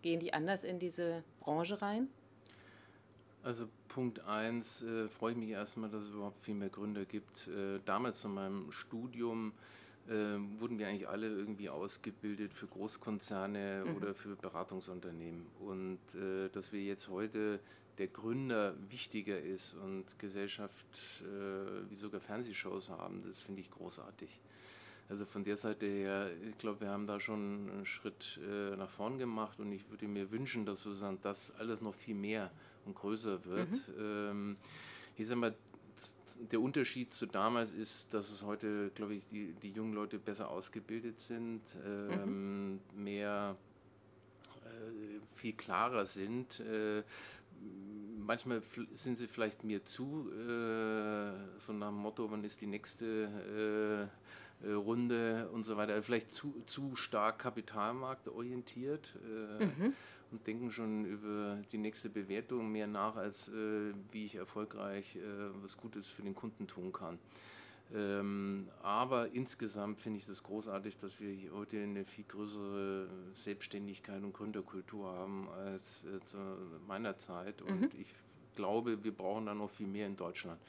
Gehen 0.00 0.20
die 0.20 0.32
anders 0.32 0.64
in 0.64 0.78
diese 0.78 1.22
Branche 1.40 1.82
rein? 1.82 2.08
Also 3.42 3.68
Punkt 3.88 4.20
1 4.20 4.82
äh, 4.82 5.08
freue 5.08 5.32
ich 5.32 5.38
mich 5.38 5.50
erstmal, 5.50 5.90
dass 5.90 6.02
es 6.02 6.10
überhaupt 6.10 6.38
viel 6.38 6.54
mehr 6.54 6.70
Gründer 6.70 7.04
gibt. 7.04 7.46
Äh, 7.48 7.80
damals 7.84 8.22
von 8.22 8.32
meinem 8.32 8.72
Studium 8.72 9.52
äh, 10.08 10.60
wurden 10.60 10.78
wir 10.78 10.88
eigentlich 10.88 11.08
alle 11.08 11.28
irgendwie 11.28 11.68
ausgebildet 11.68 12.52
für 12.54 12.66
Großkonzerne 12.66 13.84
mhm. 13.86 13.96
oder 13.96 14.14
für 14.14 14.36
Beratungsunternehmen. 14.36 15.46
Und 15.60 15.98
äh, 16.14 16.48
dass 16.50 16.72
wir 16.72 16.82
jetzt 16.82 17.08
heute 17.08 17.60
der 17.98 18.08
Gründer 18.08 18.74
wichtiger 18.90 19.38
ist 19.40 19.74
und 19.74 20.18
Gesellschaft 20.18 20.86
äh, 21.22 21.90
wie 21.90 21.96
sogar 21.96 22.20
Fernsehshows 22.20 22.90
haben, 22.90 23.22
das 23.22 23.40
finde 23.40 23.60
ich 23.60 23.70
großartig. 23.70 24.40
Also 25.08 25.26
von 25.26 25.44
der 25.44 25.56
Seite 25.56 25.86
her, 25.86 26.30
ich 26.48 26.56
glaube, 26.56 26.80
wir 26.80 26.88
haben 26.88 27.06
da 27.06 27.20
schon 27.20 27.70
einen 27.70 27.86
Schritt 27.86 28.40
äh, 28.42 28.74
nach 28.76 28.88
vorn 28.88 29.18
gemacht 29.18 29.60
und 29.60 29.70
ich 29.70 29.88
würde 29.90 30.08
mir 30.08 30.32
wünschen, 30.32 30.64
dass 30.64 30.82
sozusagen 30.82 31.18
das 31.20 31.52
alles 31.58 31.82
noch 31.82 31.94
viel 31.94 32.14
mehr 32.14 32.50
und 32.86 32.94
größer 32.94 33.44
wird. 33.44 33.70
Mhm. 33.70 33.94
Ähm, 33.98 34.56
ich 35.16 35.26
sage 35.26 35.40
mal, 35.40 35.54
der 36.50 36.60
Unterschied 36.60 37.12
zu 37.12 37.26
damals 37.26 37.72
ist, 37.72 38.12
dass 38.12 38.30
es 38.30 38.42
heute, 38.42 38.90
glaube 38.94 39.14
ich, 39.14 39.26
die, 39.28 39.52
die 39.62 39.70
jungen 39.70 39.92
Leute 39.92 40.18
besser 40.18 40.50
ausgebildet 40.50 41.20
sind, 41.20 41.60
ähm, 41.84 42.72
mhm. 42.72 42.80
mehr, 42.96 43.56
äh, 44.64 45.20
viel 45.36 45.52
klarer 45.52 46.06
sind. 46.06 46.60
Äh, 46.60 47.02
manchmal 48.18 48.62
sind 48.94 49.18
sie 49.18 49.26
vielleicht 49.26 49.64
mir 49.64 49.84
zu, 49.84 50.30
äh, 50.32 51.60
so 51.60 51.72
nach 51.72 51.88
dem 51.88 51.96
Motto, 51.96 52.30
wann 52.30 52.44
ist 52.44 52.60
die 52.60 52.66
nächste 52.66 54.10
äh, 54.62 54.66
äh, 54.66 54.72
Runde 54.72 55.48
und 55.52 55.64
so 55.64 55.76
weiter, 55.76 56.02
vielleicht 56.02 56.32
zu, 56.32 56.62
zu 56.66 56.96
stark 56.96 57.38
kapitalmarktorientiert. 57.38 59.14
Äh, 59.60 59.66
mhm 59.66 59.94
und 60.30 60.46
denken 60.46 60.70
schon 60.70 61.04
über 61.04 61.58
die 61.72 61.78
nächste 61.78 62.10
Bewertung 62.10 62.70
mehr 62.70 62.86
nach, 62.86 63.16
als 63.16 63.48
äh, 63.48 63.92
wie 64.10 64.24
ich 64.24 64.36
erfolgreich 64.36 65.16
äh, 65.16 65.20
was 65.62 65.76
Gutes 65.76 66.08
für 66.08 66.22
den 66.22 66.34
Kunden 66.34 66.66
tun 66.66 66.92
kann. 66.92 67.18
Ähm, 67.92 68.68
aber 68.82 69.28
insgesamt 69.32 70.00
finde 70.00 70.18
ich 70.18 70.26
das 70.26 70.42
großartig, 70.42 70.98
dass 70.98 71.20
wir 71.20 71.30
hier 71.30 71.52
heute 71.52 71.80
eine 71.80 72.04
viel 72.04 72.24
größere 72.24 73.08
Selbstständigkeit 73.34 74.22
und 74.22 74.32
Gründerkultur 74.32 75.06
haben 75.06 75.48
als 75.50 76.04
äh, 76.04 76.20
zu 76.20 76.38
meiner 76.86 77.16
Zeit. 77.16 77.60
Und 77.62 77.80
mhm. 77.94 78.00
ich 78.00 78.14
glaube, 78.56 79.04
wir 79.04 79.12
brauchen 79.12 79.46
da 79.46 79.54
noch 79.54 79.70
viel 79.70 79.86
mehr 79.86 80.06
in 80.06 80.16
Deutschland, 80.16 80.60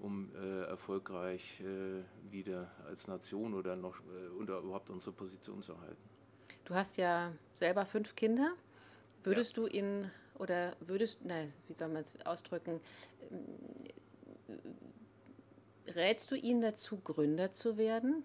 um 0.00 0.30
äh, 0.34 0.62
erfolgreich 0.62 1.60
äh, 1.60 2.02
wieder 2.32 2.70
als 2.86 3.06
Nation 3.06 3.54
oder 3.54 3.76
noch 3.76 3.96
äh, 4.00 4.28
oder 4.40 4.58
überhaupt 4.58 4.90
unsere 4.90 5.12
Position 5.12 5.62
zu 5.62 5.78
halten. 5.80 6.02
Du 6.64 6.74
hast 6.74 6.96
ja 6.96 7.32
selber 7.54 7.84
fünf 7.84 8.16
Kinder. 8.16 8.54
Würdest 9.24 9.56
ja. 9.56 9.62
du 9.62 9.68
ihn 9.68 10.10
oder 10.38 10.76
würdest, 10.80 11.24
nein, 11.24 11.52
wie 11.66 11.74
soll 11.74 11.88
man 11.88 12.02
es 12.02 12.14
ausdrücken, 12.26 12.80
rätst 15.94 16.30
du 16.30 16.36
ihn 16.36 16.60
dazu, 16.60 16.98
Gründer 16.98 17.52
zu 17.52 17.76
werden? 17.76 18.22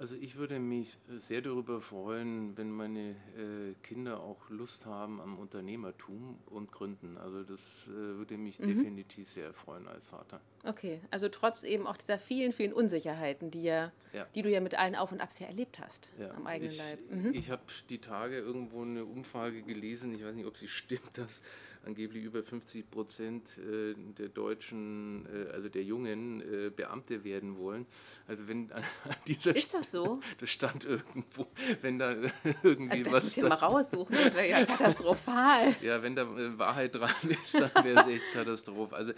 Also 0.00 0.16
ich 0.16 0.36
würde 0.36 0.58
mich 0.58 0.96
sehr 1.18 1.42
darüber 1.42 1.82
freuen, 1.82 2.56
wenn 2.56 2.70
meine 2.70 3.10
äh, 3.10 3.74
Kinder 3.82 4.20
auch 4.20 4.48
Lust 4.48 4.86
haben 4.86 5.20
am 5.20 5.38
Unternehmertum 5.38 6.38
und 6.46 6.72
Gründen. 6.72 7.18
Also 7.18 7.44
das 7.44 7.86
äh, 7.86 7.90
würde 7.92 8.38
mich 8.38 8.58
mhm. 8.60 8.68
definitiv 8.68 9.30
sehr 9.30 9.52
freuen 9.52 9.86
als 9.86 10.08
Vater. 10.08 10.40
Okay, 10.64 11.00
also 11.10 11.28
trotz 11.28 11.64
eben 11.64 11.86
auch 11.86 11.98
dieser 11.98 12.18
vielen, 12.18 12.52
vielen 12.52 12.72
Unsicherheiten, 12.72 13.50
die, 13.50 13.62
ja, 13.62 13.92
ja. 14.14 14.26
die 14.34 14.40
du 14.40 14.50
ja 14.50 14.60
mit 14.60 14.74
allen 14.74 14.96
Auf 14.96 15.12
und 15.12 15.20
Abs 15.20 15.38
ja 15.38 15.48
erlebt 15.48 15.78
hast 15.78 16.08
ja. 16.18 16.30
am 16.30 16.46
eigenen 16.46 16.72
ich, 16.72 16.78
Leib. 16.78 16.98
Mhm. 17.10 17.34
Ich 17.34 17.50
habe 17.50 17.62
die 17.90 17.98
Tage 17.98 18.38
irgendwo 18.38 18.80
eine 18.80 19.04
Umfrage 19.04 19.60
gelesen, 19.60 20.14
ich 20.14 20.24
weiß 20.24 20.34
nicht, 20.34 20.46
ob 20.46 20.56
sie 20.56 20.68
stimmt, 20.68 21.10
dass 21.12 21.42
angeblich 21.84 22.24
über 22.24 22.42
50 22.42 22.90
Prozent 22.90 23.58
äh, 23.58 23.94
der 24.18 24.28
Deutschen, 24.28 25.26
äh, 25.26 25.50
also 25.50 25.68
der 25.68 25.82
Jungen, 25.82 26.40
äh, 26.40 26.70
Beamte 26.70 27.24
werden 27.24 27.56
wollen. 27.56 27.86
Also 28.26 28.48
wenn 28.48 28.70
an 28.72 28.82
dieser 29.26 29.54
Ist 29.56 29.74
das 29.74 29.92
so? 29.92 30.20
Das 30.38 30.50
stand 30.50 30.84
irgendwo, 30.84 31.46
wenn 31.82 31.98
da 31.98 32.12
irgendwie 32.62 32.92
also 32.92 33.04
das 33.04 33.12
was... 33.12 33.22
Das 33.22 33.22
muss 33.22 33.36
ich 33.36 33.42
mal 33.44 33.54
raussuchen, 33.54 34.16
das 34.16 34.34
wäre 34.34 34.48
ja 34.48 34.64
katastrophal. 34.66 35.76
ja, 35.82 36.02
wenn 36.02 36.14
da 36.14 36.26
Wahrheit 36.58 36.94
dran 36.94 37.10
ist, 37.28 37.54
dann 37.54 37.84
wäre 37.84 38.00
es 38.00 38.06
echt 38.06 38.32
katastrophal. 38.32 38.98
Also 38.98 39.12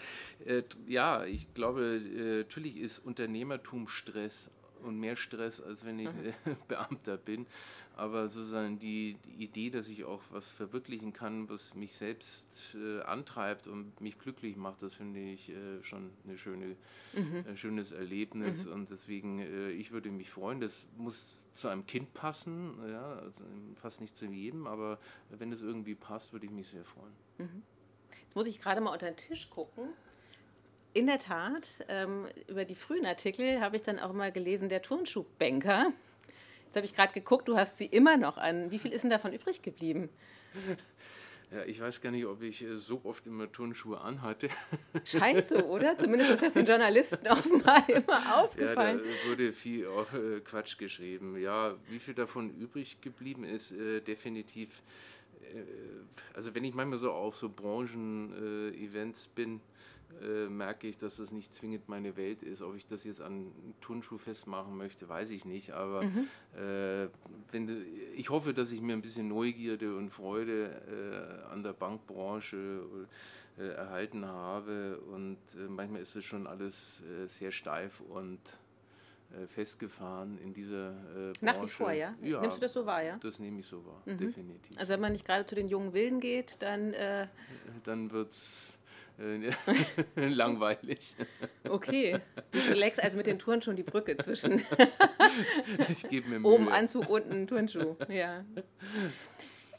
ja, 0.87 1.25
ich 1.25 1.53
glaube, 1.55 2.01
natürlich 2.39 2.77
ist 2.77 2.99
Unternehmertum 2.99 3.89
Stress 3.89 4.51
und 4.83 4.99
mehr 4.99 5.17
Stress, 5.17 5.61
als 5.61 5.85
wenn 5.85 5.99
ich 5.99 6.09
mhm. 6.09 6.57
Beamter 6.69 7.17
bin. 7.17 7.47
Aber 7.95 8.29
sozusagen 8.29 8.79
die, 8.79 9.19
die, 9.25 9.45
Idee, 9.45 9.71
dass 9.71 9.89
ich 9.89 10.05
auch 10.05 10.23
was 10.31 10.51
verwirklichen 10.51 11.13
kann, 11.13 11.49
was 11.51 11.75
mich 11.75 11.95
selbst 11.95 12.75
äh, 12.75 13.03
antreibt 13.03 13.67
und 13.67 14.01
mich 14.01 14.19
glücklich 14.19 14.57
macht, 14.57 14.83
das 14.83 14.95
finde 14.95 15.21
ich 15.21 15.51
äh, 15.51 15.83
schon 15.83 16.11
ein 16.27 16.39
schöne, 16.39 16.77
mhm. 17.13 17.45
äh, 17.47 17.57
schönes 17.57 17.93
Erlebnis. 17.93 18.65
Mhm. 18.65 18.73
Und 18.73 18.91
deswegen, 18.91 19.41
äh, 19.41 19.71
ich 19.71 19.93
würde 19.93 20.11
mich 20.11 20.31
freuen. 20.31 20.61
Das 20.61 20.87
muss 20.97 21.45
zu 21.53 21.69
einem 21.69 21.87
Kind 21.87 22.15
passen. 22.15 22.79
Ja, 22.89 23.15
also 23.17 23.45
passt 23.81 24.01
nicht 24.01 24.17
zu 24.17 24.27
jedem, 24.27 24.67
aber 24.67 24.99
wenn 25.29 25.53
es 25.53 25.61
irgendwie 25.61 25.95
passt, 25.95 26.33
würde 26.33 26.47
ich 26.47 26.53
mich 26.53 26.69
sehr 26.69 26.85
freuen. 26.85 27.13
Mhm. 27.39 27.63
Jetzt 28.23 28.37
muss 28.37 28.47
ich 28.47 28.61
gerade 28.61 28.81
mal 28.81 28.93
unter 28.93 29.07
den 29.07 29.17
Tisch 29.17 29.51
gucken. 29.51 29.89
In 30.95 31.07
der 31.07 31.19
Tat, 31.19 31.85
ähm, 31.89 32.27
über 32.49 32.65
die 32.65 32.75
frühen 32.75 33.07
Artikel 33.07 33.61
habe 33.61 33.77
ich 33.77 33.83
dann 33.83 33.99
auch 33.99 34.13
mal 34.13 34.31
gelesen, 34.31 34.69
der 34.69 34.83
Turnschuhbanker. 34.83 35.93
Jetzt 36.67 36.77
habe 36.77 36.85
ich 36.85 36.95
gerade 36.95 37.15
geguckt, 37.15 37.49
du 37.49 37.57
hast 37.57 37.79
sie 37.79 37.87
immer 37.87 38.19
noch 38.19 38.37
an. 38.37 38.71
Wie 38.71 38.79
viel 38.79 38.93
ist 38.93 39.03
denn 39.03 39.11
davon 39.11 39.33
übrig 39.33 39.63
geblieben? 39.63 40.11
Ja, 41.51 41.65
ich 41.67 41.81
weiß 41.81 42.01
gar 42.01 42.11
nicht, 42.11 42.25
ob 42.25 42.43
ich 42.43 42.63
äh, 42.63 42.77
so 42.77 43.03
oft 43.05 43.27
immer 43.27 43.51
Turnschuhe 43.51 44.01
anhatte. 44.01 44.49
Scheint 45.05 45.47
so, 45.49 45.59
oder? 45.67 45.99
Zumindest 45.99 46.31
ist 46.31 46.43
das 46.43 46.53
den 46.55 46.65
Journalisten 46.65 47.27
offenbar 47.29 47.87
immer 47.91 48.43
aufgefallen. 48.43 48.99
Ja, 48.99 49.05
da 49.05 49.31
wurde 49.31 49.53
viel 49.53 49.85
äh, 49.85 50.41
Quatsch 50.41 50.79
geschrieben. 50.79 51.39
Ja, 51.39 51.77
wie 51.89 51.99
viel 51.99 52.15
davon 52.15 52.51
übrig 52.59 53.03
geblieben 53.03 53.45
ist, 53.45 53.73
äh, 53.73 54.01
definitiv. 54.01 54.71
also 56.33 56.55
wenn 56.55 56.65
ich 56.65 56.73
manchmal 56.73 56.99
so 56.99 57.13
auf 57.13 57.37
so 57.37 57.51
Branchen-Events 57.51 59.29
bin, 59.29 59.61
äh, 60.21 60.49
merke 60.49 60.87
ich, 60.87 60.99
dass 60.99 61.17
das 61.17 61.33
nicht 61.33 61.55
zwingend 61.55 61.89
meine 61.89 62.17
Welt 62.17 62.43
ist. 62.43 62.63
Ob 62.63 62.77
ich 62.77 62.87
das 62.87 63.05
jetzt 63.05 63.23
an 63.23 63.53
Turnschuh 63.81 64.19
festmachen 64.19 64.77
möchte, 64.77 65.09
weiß 65.09 65.31
ich 65.31 65.45
nicht. 65.45 65.73
Aber 65.73 66.03
mhm. 66.03 66.29
äh, 66.57 67.09
wenn, 67.51 67.85
ich 68.15 68.31
hoffe, 68.31 68.55
dass 68.55 68.73
ich 68.73 68.81
mir 68.81 68.93
ein 68.93 69.03
bisschen 69.03 69.29
Neugierde 69.29 69.97
und 69.97 70.11
Freude 70.11 71.43
äh, 71.49 71.53
an 71.53 71.63
der 71.63 71.73
Bankbranche 71.73 72.83
äh, 73.59 73.69
erhalten 73.69 74.25
habe. 74.27 74.99
Und 75.13 75.39
äh, 75.55 75.69
manchmal 75.69 76.03
ist 76.03 76.17
es 76.17 76.25
schon 76.25 76.47
alles 76.47 77.03
sehr 77.29 77.53
steif 77.53 78.01
und 78.01 78.41
festgefahren 79.47 80.37
in 80.45 80.53
dieser 80.53 80.91
äh, 80.91 81.33
Branche. 81.33 81.39
Nach 81.41 81.63
wie 81.63 81.69
vor, 81.69 81.91
ja? 81.91 82.15
ja? 82.21 82.43
Nimmst 82.43 82.59
du 82.59 82.61
das 82.61 82.75
so 82.75 82.85
wahr, 82.85 83.03
ja? 83.03 83.17
Das 83.17 83.39
nehme 83.39 83.61
ich 83.61 83.67
so 83.67 83.83
wahr, 83.87 84.03
mhm. 84.05 84.19
definitiv. 84.19 84.79
Also 84.79 84.93
wenn 84.93 85.01
man 85.01 85.13
nicht 85.13 85.25
gerade 85.25 85.47
zu 85.47 85.55
den 85.55 85.69
jungen 85.69 85.95
Wilden 85.95 86.21
geht, 86.21 86.61
dann... 86.61 86.93
Äh 86.93 87.29
dann 87.85 88.11
wird 88.11 88.33
es 88.33 88.79
langweilig. 90.17 91.17
Okay, 91.69 92.19
du 92.51 92.59
schlägst 92.59 93.03
also 93.03 93.17
mit 93.17 93.27
den 93.27 93.39
Touren 93.39 93.63
schon 93.63 93.77
die 93.77 93.83
Brücke 93.83 94.17
zwischen 94.17 94.63
ich 95.89 96.09
gebe 96.09 96.29
mir 96.29 96.41
Mühe. 96.41 96.51
oben 96.51 96.69
Anzug, 96.69 97.09
unten 97.09 97.47
Turnschuh. 97.47 97.97
Ja. 98.09 98.45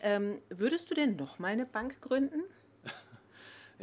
Ähm, 0.05 0.41
würdest 0.49 0.91
du 0.91 0.95
denn 0.95 1.15
noch 1.15 1.39
mal 1.39 1.47
eine 1.47 1.65
Bank 1.65 2.01
gründen? 2.01 2.43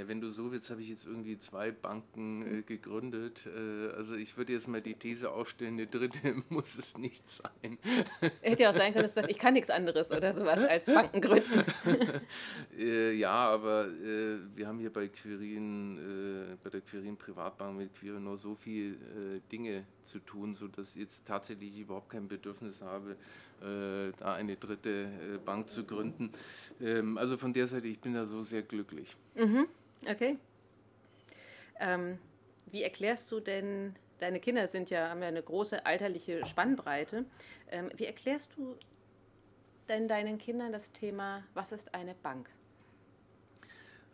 Ja, 0.01 0.09
wenn 0.09 0.23
du 0.23 0.31
so 0.31 0.51
willst, 0.51 0.71
habe 0.71 0.81
ich 0.81 0.89
jetzt 0.89 1.05
irgendwie 1.05 1.37
zwei 1.37 1.73
Banken 1.73 2.61
äh, 2.61 2.63
gegründet. 2.63 3.47
Äh, 3.47 3.95
also 3.95 4.15
ich 4.15 4.39
würde 4.39 4.55
jetzt 4.55 4.67
mal 4.67 4.81
die 4.81 4.95
These 4.95 5.31
aufstellen, 5.31 5.75
eine 5.75 5.89
dritte 5.89 6.43
muss 6.49 6.79
es 6.79 6.97
nicht 6.97 7.29
sein. 7.29 7.77
Hätte 8.41 8.63
ja 8.63 8.71
auch 8.71 8.77
sein 8.77 8.95
können, 8.95 9.03
dass 9.03 9.13
du 9.13 9.21
sagst, 9.21 9.31
ich 9.31 9.39
kann 9.39 9.53
nichts 9.53 9.69
anderes 9.69 10.11
oder 10.11 10.33
sowas 10.33 10.59
als 10.61 10.87
Banken 10.87 11.21
gründen. 11.21 11.65
äh, 12.79 13.13
ja, 13.13 13.31
aber 13.31 13.89
äh, 13.89 14.39
wir 14.57 14.69
haben 14.69 14.79
hier 14.79 14.91
bei 14.91 15.09
Quirin, 15.09 15.99
äh, 15.99 16.57
bei 16.65 16.71
der 16.71 16.81
Quirin 16.81 17.19
Privatbank 17.19 17.77
mit 17.77 17.95
Quirin 17.95 18.25
nur 18.25 18.39
so 18.39 18.55
viele 18.55 18.95
äh, 18.95 19.41
Dinge 19.53 19.85
zu 20.03 20.21
tun, 20.21 20.55
sodass 20.55 20.97
ich 20.97 21.03
jetzt 21.03 21.27
tatsächlich 21.27 21.79
überhaupt 21.79 22.09
kein 22.09 22.27
Bedürfnis 22.27 22.81
habe, 22.81 23.17
da 23.61 24.35
eine 24.37 24.57
dritte 24.57 25.39
Bank 25.45 25.69
zu 25.69 25.85
gründen. 25.85 26.33
Ähm, 26.81 27.19
also 27.19 27.37
von 27.37 27.53
der 27.53 27.67
Seite, 27.67 27.89
ich 27.89 28.01
bin 28.01 28.15
da 28.15 28.25
so 28.25 28.43
sehr 28.43 28.63
glücklich. 28.63 29.15
Mhm. 29.35 29.67
Okay. 30.09 30.39
Ähm, 31.79 32.19
wie 32.67 32.83
erklärst 32.83 33.31
du 33.31 33.41
denn, 33.41 33.97
deine 34.19 34.41
Kinder 34.41 34.69
sind 34.69 34.91
ja, 34.91 35.09
haben 35.09 35.23
ja 35.23 35.29
eine 35.29 35.43
große 35.43 35.85
alterliche 35.87 36.45
Spannbreite. 36.47 37.25
Ähm, 37.71 37.91
wie 37.97 38.07
erklärst 38.07 38.57
du 38.57 38.77
denn 39.89 40.09
deinen 40.09 40.39
Kindern 40.39 40.73
das 40.73 40.93
Thema, 40.93 41.45
was 41.55 41.73
ist 41.73 41.95
eine 41.95 42.15
Bank? 42.15 42.51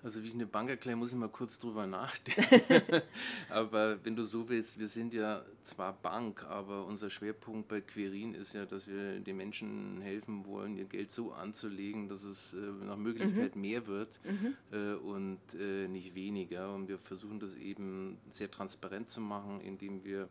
Also 0.06 0.22
wie 0.22 0.28
ich 0.28 0.34
eine 0.34 0.46
Bank 0.46 0.70
erkläre, 0.70 0.96
muss 0.96 1.10
ich 1.10 1.18
mal 1.18 1.28
kurz 1.28 1.58
drüber 1.58 1.84
nachdenken. 1.88 3.02
aber 3.50 3.98
wenn 4.04 4.14
du 4.14 4.22
so 4.22 4.48
willst, 4.48 4.78
wir 4.78 4.86
sind 4.86 5.12
ja 5.12 5.44
zwar 5.64 5.94
Bank, 5.94 6.44
aber 6.44 6.84
unser 6.86 7.10
Schwerpunkt 7.10 7.66
bei 7.66 7.80
Querin 7.80 8.32
ist 8.32 8.52
ja, 8.52 8.66
dass 8.66 8.86
wir 8.86 9.18
den 9.18 9.36
Menschen 9.36 10.00
helfen 10.00 10.46
wollen, 10.46 10.76
ihr 10.76 10.84
Geld 10.84 11.10
so 11.10 11.32
anzulegen, 11.32 12.08
dass 12.08 12.22
es 12.22 12.54
äh, 12.54 12.58
nach 12.86 12.96
Möglichkeit 12.96 13.56
mhm. 13.56 13.62
mehr 13.62 13.88
wird 13.88 14.20
mhm. 14.22 14.54
äh, 14.70 14.94
und 14.94 15.40
äh, 15.58 15.88
nicht 15.88 16.14
weniger. 16.14 16.72
Und 16.72 16.86
wir 16.86 16.98
versuchen 16.98 17.40
das 17.40 17.56
eben 17.56 18.16
sehr 18.30 18.48
transparent 18.48 19.10
zu 19.10 19.20
machen, 19.20 19.60
indem 19.60 20.04
wir 20.04 20.28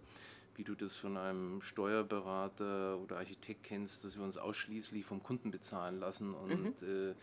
wie 0.58 0.64
du 0.64 0.74
das 0.74 0.96
von 0.96 1.18
einem 1.18 1.62
Steuerberater 1.62 2.98
oder 3.00 3.18
Architekt 3.18 3.64
kennst, 3.64 4.06
dass 4.06 4.18
wir 4.18 4.24
uns 4.24 4.38
ausschließlich 4.38 5.04
vom 5.04 5.22
Kunden 5.22 5.52
bezahlen 5.52 6.00
lassen 6.00 6.34
und 6.34 6.82
mhm. 6.82 7.16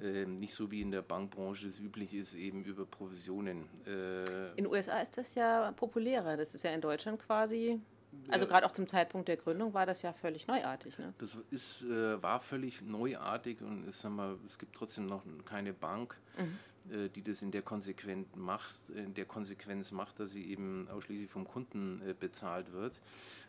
Äh, 0.00 0.22
ähm, 0.22 0.36
nicht 0.36 0.54
so 0.54 0.70
wie 0.70 0.80
in 0.80 0.90
der 0.90 1.02
Bankbranche 1.02 1.68
es 1.68 1.80
üblich 1.80 2.14
ist, 2.14 2.34
eben 2.34 2.64
über 2.64 2.84
Provisionen. 2.86 3.68
Äh, 3.86 4.50
in 4.50 4.64
den 4.64 4.66
USA 4.66 5.00
ist 5.00 5.16
das 5.18 5.34
ja 5.34 5.72
populärer. 5.72 6.36
Das 6.36 6.54
ist 6.54 6.62
ja 6.62 6.70
in 6.70 6.80
Deutschland 6.80 7.20
quasi 7.20 7.80
also 8.28 8.46
gerade 8.46 8.66
auch 8.66 8.72
zum 8.72 8.86
Zeitpunkt 8.86 9.28
der 9.28 9.36
Gründung 9.36 9.74
war 9.74 9.86
das 9.86 10.02
ja 10.02 10.12
völlig 10.12 10.46
neuartig. 10.46 10.98
Ne? 10.98 11.14
Das 11.18 11.38
ist, 11.50 11.84
äh, 11.84 12.20
war 12.22 12.40
völlig 12.40 12.82
neuartig 12.82 13.60
und 13.62 13.86
ist, 13.86 14.00
sagen 14.00 14.16
wir, 14.16 14.38
es 14.46 14.58
gibt 14.58 14.74
trotzdem 14.74 15.06
noch 15.06 15.22
keine 15.44 15.72
Bank, 15.72 16.18
mhm. 16.36 16.58
Äh, 16.90 17.08
die 17.08 17.22
das 17.22 17.42
in 17.42 17.50
der, 17.50 17.62
Konsequenz 17.62 18.28
macht, 18.36 18.90
in 18.90 19.14
der 19.14 19.24
Konsequenz 19.24 19.90
macht, 19.92 20.20
dass 20.20 20.32
sie 20.32 20.50
eben 20.50 20.88
ausschließlich 20.88 21.30
vom 21.30 21.46
Kunden 21.46 22.00
äh, 22.06 22.14
bezahlt 22.18 22.72
wird. 22.72 23.00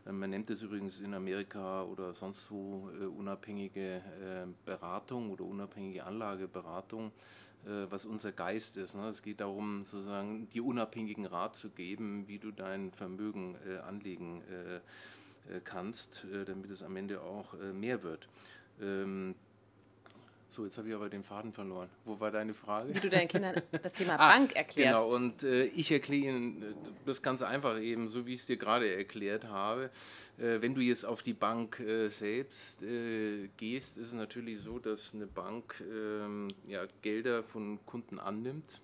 Äh, 0.05 0.11
man 0.11 0.29
nennt 0.29 0.49
es 0.49 0.61
übrigens 0.61 0.99
in 0.99 1.13
Amerika 1.13 1.83
oder 1.83 2.13
sonst 2.13 2.49
wo 2.51 2.89
unabhängige 3.17 4.01
Beratung 4.65 5.31
oder 5.31 5.43
unabhängige 5.43 6.05
Anlageberatung 6.05 7.11
was 7.89 8.05
unser 8.05 8.31
Geist 8.31 8.77
ist. 8.77 8.95
Ne? 8.95 9.09
Es 9.09 9.21
geht 9.21 9.41
darum, 9.41 9.83
sozusagen 9.83 10.47
dir 10.49 10.63
unabhängigen 10.63 11.25
Rat 11.25 11.55
zu 11.55 11.69
geben, 11.69 12.27
wie 12.27 12.39
du 12.39 12.51
dein 12.51 12.91
Vermögen 12.91 13.57
anlegen 13.85 14.41
kannst, 15.65 16.25
damit 16.45 16.71
es 16.71 16.81
am 16.81 16.95
Ende 16.95 17.21
auch 17.21 17.55
mehr 17.73 18.03
wird. 18.03 18.29
So, 20.49 20.63
jetzt 20.63 20.77
habe 20.77 20.87
ich 20.87 20.95
aber 20.95 21.09
den 21.09 21.23
Faden 21.23 21.51
verloren. 21.51 21.89
Wo 22.05 22.19
war 22.19 22.31
deine 22.31 22.53
Frage? 22.53 22.95
Wie 22.95 22.99
du 22.99 23.09
deinen 23.09 23.27
Kindern 23.27 23.61
das 23.83 23.93
Thema 23.93 24.13
ah, 24.17 24.29
Bank 24.29 24.55
erklärst. 24.55 25.01
Genau, 25.01 25.13
und 25.13 25.43
äh, 25.43 25.65
ich 25.65 25.91
erkläre 25.91 26.29
Ihnen 26.29 26.61
äh, 26.61 26.65
das 27.05 27.21
ganz 27.21 27.41
einfach 27.41 27.79
eben, 27.81 28.07
so 28.07 28.25
wie 28.25 28.33
ich 28.33 28.41
es 28.41 28.45
dir 28.45 28.57
gerade 28.57 28.93
erklärt 28.93 29.45
habe. 29.45 29.91
Äh, 30.37 30.61
wenn 30.61 30.73
du 30.73 30.81
jetzt 30.81 31.05
auf 31.05 31.21
die 31.21 31.33
Bank 31.33 31.79
äh, 31.81 32.07
selbst 32.07 32.81
äh, 32.81 33.49
gehst, 33.57 33.97
ist 33.97 34.07
es 34.07 34.13
natürlich 34.13 34.59
so, 34.59 34.79
dass 34.79 35.13
eine 35.13 35.27
Bank 35.27 35.83
ähm, 35.91 36.47
ja, 36.65 36.85
Gelder 37.01 37.43
von 37.43 37.79
Kunden 37.85 38.19
annimmt 38.19 38.81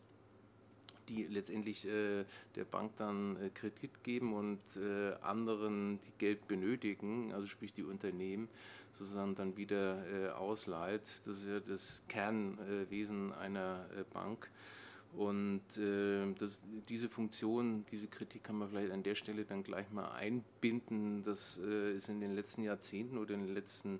die 1.09 1.23
letztendlich 1.23 1.85
äh, 1.85 2.23
der 2.55 2.63
Bank 2.63 2.93
dann 2.95 3.35
Kredit 3.55 4.05
geben 4.05 4.33
und 4.33 4.61
anderen, 5.21 5.99
die 5.99 6.13
Geld 6.17 6.47
benötigen, 6.47 7.33
also 7.33 7.45
sprich 7.45 7.73
die 7.73 7.83
Unternehmen, 7.83 8.47
sozusagen 8.93 9.35
dann 9.35 9.57
wieder 9.57 10.05
äh, 10.07 10.29
ausleiht. 10.29 11.21
Das 11.25 11.39
ist 11.39 11.47
ja 11.47 11.59
das 11.59 12.03
Kernwesen 12.07 13.33
einer 13.33 13.85
äh, 13.97 14.03
Bank. 14.13 14.49
Und 15.15 15.61
äh, 15.77 16.33
das, 16.39 16.59
diese 16.89 17.09
Funktion, 17.09 17.85
diese 17.91 18.07
Kritik 18.07 18.43
kann 18.43 18.57
man 18.57 18.69
vielleicht 18.69 18.91
an 18.91 19.03
der 19.03 19.15
Stelle 19.15 19.45
dann 19.45 19.63
gleich 19.63 19.91
mal 19.91 20.11
einbinden. 20.11 21.23
Das 21.23 21.57
ist 21.57 22.09
in 22.09 22.19
den 22.19 22.33
letzten 22.33 22.63
Jahrzehnten 22.63 23.17
oder 23.17 23.35
in 23.35 23.45
den 23.45 23.53
letzten 23.53 23.99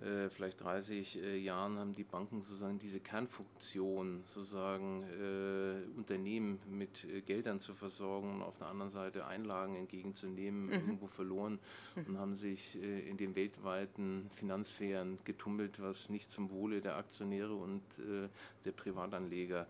äh, 0.00 0.30
vielleicht 0.30 0.62
30 0.62 1.22
äh, 1.22 1.36
Jahren 1.36 1.78
haben 1.78 1.94
die 1.94 2.04
Banken 2.04 2.40
sozusagen 2.40 2.78
diese 2.78 3.00
Kernfunktion, 3.00 4.22
sozusagen 4.24 5.02
äh, 5.02 5.98
Unternehmen 5.98 6.58
mit 6.68 7.04
äh, 7.04 7.20
Geldern 7.20 7.60
zu 7.60 7.74
versorgen 7.74 8.34
und 8.34 8.42
auf 8.42 8.56
der 8.56 8.68
anderen 8.68 8.90
Seite 8.90 9.26
Einlagen 9.26 9.76
entgegenzunehmen, 9.76 10.66
mhm. 10.66 10.72
irgendwo 10.72 11.06
verloren 11.06 11.58
mhm. 11.96 12.04
und 12.06 12.18
haben 12.18 12.34
sich 12.34 12.82
äh, 12.82 13.00
in 13.08 13.16
den 13.16 13.34
weltweiten 13.34 14.30
Finanzsphären 14.34 15.18
getummelt, 15.24 15.80
was 15.80 16.08
nicht 16.08 16.30
zum 16.30 16.50
Wohle 16.50 16.80
der 16.80 16.96
Aktionäre 16.96 17.54
und 17.54 17.82
äh, 17.98 18.28
der 18.64 18.72
Privatanleger 18.72 19.66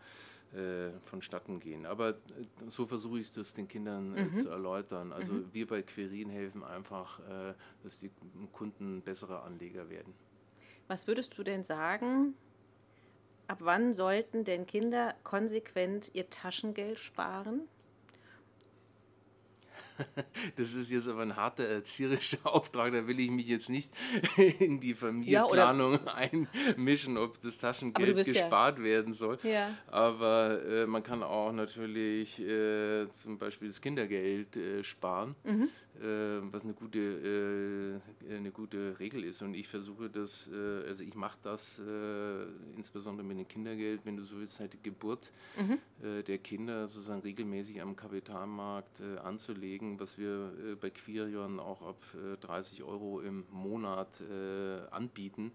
vonstatten 1.03 1.61
gehen. 1.61 1.87
Aber 1.87 2.17
so 2.67 2.85
versuche 2.87 3.21
ich 3.21 3.37
es 3.37 3.55
den 3.55 3.69
Kindern 3.69 4.13
mhm. 4.13 4.35
zu 4.35 4.49
erläutern. 4.49 5.13
Also 5.13 5.35
mhm. 5.35 5.49
wir 5.53 5.67
bei 5.67 5.83
Querin 5.83 6.29
helfen 6.29 6.65
einfach, 6.65 7.21
dass 7.85 8.01
die 8.01 8.11
Kunden 8.53 9.01
bessere 9.03 9.43
Anleger 9.43 9.89
werden. 9.89 10.13
Was 10.89 11.07
würdest 11.07 11.39
du 11.39 11.45
denn 11.45 11.63
sagen, 11.63 12.35
ab 13.47 13.59
wann 13.61 13.95
sollten 13.95 14.43
denn 14.43 14.67
Kinder 14.67 15.15
konsequent 15.23 16.11
ihr 16.15 16.29
Taschengeld 16.31 16.99
sparen? 16.99 17.69
Das 20.57 20.75
ist 20.75 20.91
jetzt 20.91 21.09
aber 21.09 21.23
ein 21.23 21.37
harter 21.37 21.65
erzieherischer 21.65 22.39
Auftrag, 22.45 22.93
da 22.93 23.07
will 23.07 23.21
ich 23.21 23.31
mich 23.31 23.47
jetzt 23.47 23.69
nicht 23.69 23.93
in 24.59 24.81
die 24.81 24.95
Familienplanung 24.95 25.99
ja, 26.05 26.15
einmischen, 26.15 27.17
ob 27.19 27.41
das 27.43 27.59
Taschengeld 27.59 28.17
gespart 28.25 28.79
ja. 28.79 28.85
werden 28.85 29.15
soll. 29.15 29.39
Ja. 29.43 29.71
Aber 29.89 30.63
äh, 30.65 30.87
man 30.87 31.03
kann 31.03 31.23
auch 31.23 31.53
natürlich 31.53 32.41
äh, 32.41 33.09
zum 33.11 33.39
Beispiel 33.39 33.69
das 33.69 33.81
Kindergeld 33.81 34.57
äh, 34.57 34.85
sparen, 34.85 35.35
mhm. 35.45 35.69
Äh, 35.99 36.41
was 36.53 36.65
eine 36.65 36.73
gute, 36.73 38.01
äh, 38.29 38.35
eine 38.35 38.51
gute 38.53 38.99
Regel 38.99 39.23
ist. 39.23 39.43
Und 39.43 39.55
ich 39.55 39.69
versuche 39.69 40.09
das, 40.09 40.49
äh, 40.49 40.89
also 40.89 41.05
ich 41.05 41.15
mache 41.15 41.39
das 41.43 41.83
insbesondere 42.77 43.27
mit 43.27 43.39
dem 43.39 43.49
Kindergeld, 43.49 44.01
wenn 44.05 44.17
du 44.17 44.23
so 44.23 44.39
willst, 44.39 44.57
seit 44.57 44.73
der 44.73 44.81
Geburt 44.81 45.33
mhm. 45.57 45.79
der 46.25 46.39
Kinder 46.39 46.89
sozusagen 46.89 47.21
regelmäßig 47.23 47.83
am 47.83 47.97
Kapitalmarkt 47.97 49.01
anzulegen 49.23 49.99
was 49.99 50.19
wir 50.19 50.53
bei 50.81 50.91
Quirion 50.91 51.59
auch 51.59 51.83
ab 51.83 51.97
30 52.41 52.81
äh, 52.81 52.83
Euro 52.83 53.21
im 53.21 53.45
Monat 53.51 54.23
anbieten, 54.91 55.53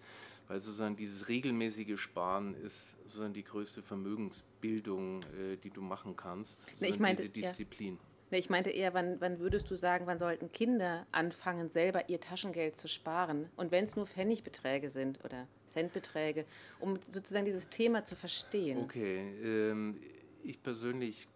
weil 0.47 0.61
sozusagen 0.61 0.95
dieses 0.95 1.27
regelmäßige 1.27 1.99
Sparen 1.99 2.55
ist 2.55 2.97
sozusagen 3.03 3.33
die 3.33 3.43
größte 3.43 3.81
Vermögensbildung, 3.81 5.21
die 5.63 5.69
du 5.69 5.81
machen 5.81 6.15
kannst. 6.15 6.71
Ich 6.81 6.99
meinte, 6.99 7.29
diese 7.29 7.49
Disziplin. 7.49 7.93
Ja. 7.93 8.14
Nee, 8.31 8.39
ich 8.39 8.49
meinte 8.49 8.71
eher, 8.71 8.93
wann, 8.93 9.21
wann 9.21 9.39
würdest 9.39 9.69
du 9.69 9.75
sagen, 9.75 10.07
wann 10.07 10.17
sollten 10.17 10.51
Kinder 10.51 11.05
anfangen, 11.11 11.69
selber 11.69 12.09
ihr 12.09 12.19
Taschengeld 12.19 12.75
zu 12.75 12.87
sparen? 12.87 13.49
Und 13.55 13.71
wenn 13.71 13.83
es 13.83 13.95
nur 13.95 14.07
Pfennigbeträge 14.07 14.89
sind 14.89 15.23
oder 15.23 15.47
Centbeträge, 15.67 16.45
um 16.79 16.99
sozusagen 17.09 17.45
dieses 17.45 17.69
Thema 17.69 18.05
zu 18.05 18.15
verstehen. 18.15 18.79
Okay, 18.79 19.19
ähm, 19.43 19.99
ich 20.43 20.61
persönlich 20.63 21.27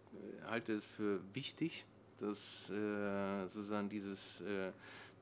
halte 0.46 0.72
es 0.72 0.86
für 0.86 1.20
wichtig, 1.34 1.84
dass 2.18 2.70
äh, 2.70 3.46
sozusagen 3.48 3.88
dieses, 3.88 4.40
äh, 4.40 4.72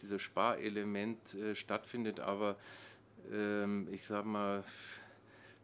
dieses 0.02 0.22
Sparelement 0.22 1.34
äh, 1.34 1.54
stattfindet. 1.54 2.20
Aber 2.20 2.56
ähm, 3.32 3.88
ich 3.92 4.06
sage 4.06 4.26
mal, 4.26 4.64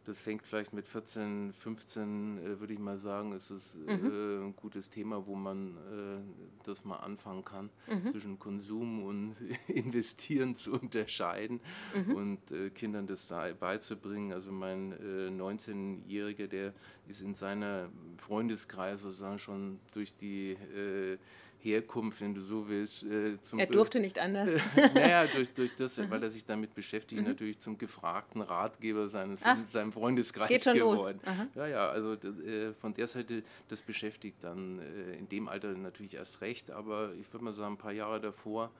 das 0.05 0.19
fängt 0.19 0.43
vielleicht 0.43 0.73
mit 0.73 0.87
14, 0.87 1.53
15, 1.53 2.37
äh, 2.37 2.59
würde 2.59 2.73
ich 2.73 2.79
mal 2.79 2.97
sagen, 2.97 3.31
ist 3.33 3.49
es 3.49 3.75
äh, 3.87 3.97
mhm. 3.97 4.47
ein 4.47 4.55
gutes 4.55 4.89
Thema, 4.89 5.25
wo 5.25 5.35
man 5.35 5.77
äh, 5.77 6.63
das 6.63 6.85
mal 6.85 6.97
anfangen 6.97 7.43
kann, 7.43 7.69
mhm. 7.87 8.05
zwischen 8.05 8.39
Konsum 8.39 9.03
und 9.03 9.35
Investieren 9.67 10.55
zu 10.55 10.73
unterscheiden 10.73 11.59
mhm. 11.95 12.15
und 12.15 12.51
äh, 12.51 12.69
Kindern 12.69 13.07
das 13.07 13.27
da 13.27 13.51
beizubringen. 13.53 14.31
Also 14.31 14.51
mein 14.51 14.93
19-Jähriger, 14.93 16.43
äh, 16.43 16.47
der 16.47 16.73
ist 17.07 17.21
in 17.21 17.33
seiner 17.33 17.89
Freundeskreis 18.17 19.01
sozusagen 19.01 19.39
schon 19.39 19.79
durch 19.91 20.15
die 20.15 20.57
Herkunft, 21.59 22.21
wenn 22.21 22.33
du 22.33 22.41
so 22.41 22.67
willst. 22.69 23.03
Äh, 23.03 23.37
er 23.57 23.65
durfte 23.67 23.99
nicht 23.99 24.19
anders. 24.19 24.49
naja, 24.93 25.25
durch, 25.25 25.51
durch 25.53 25.75
das, 25.75 25.97
weil 26.09 26.21
er 26.21 26.29
sich 26.29 26.45
damit 26.45 26.73
beschäftigt, 26.75 27.21
mhm. 27.21 27.27
natürlich 27.27 27.59
zum 27.59 27.77
gefragten 27.77 28.41
Ratgeber 28.41 29.07
seines 29.07 29.41
Ach, 29.43 29.57
seinem 29.67 29.91
Freundeskreis 29.91 30.49
geht 30.49 30.63
schon 30.63 30.75
geworden. 30.75 31.19
Los. 31.25 31.35
Ja, 31.55 31.67
ja, 31.67 31.89
also 31.89 32.13
äh, 32.13 32.73
von 32.73 32.93
der 32.93 33.07
Seite, 33.07 33.43
das 33.67 33.81
beschäftigt 33.81 34.37
dann 34.43 34.79
äh, 34.79 35.17
in 35.17 35.29
dem 35.29 35.47
Alter 35.47 35.73
natürlich 35.73 36.15
erst 36.15 36.41
recht, 36.41 36.71
aber 36.71 37.13
ich 37.19 37.31
würde 37.33 37.45
mal 37.45 37.53
sagen, 37.53 37.73
ein 37.73 37.77
paar 37.77 37.93
Jahre 37.93 38.19
davor 38.21 38.71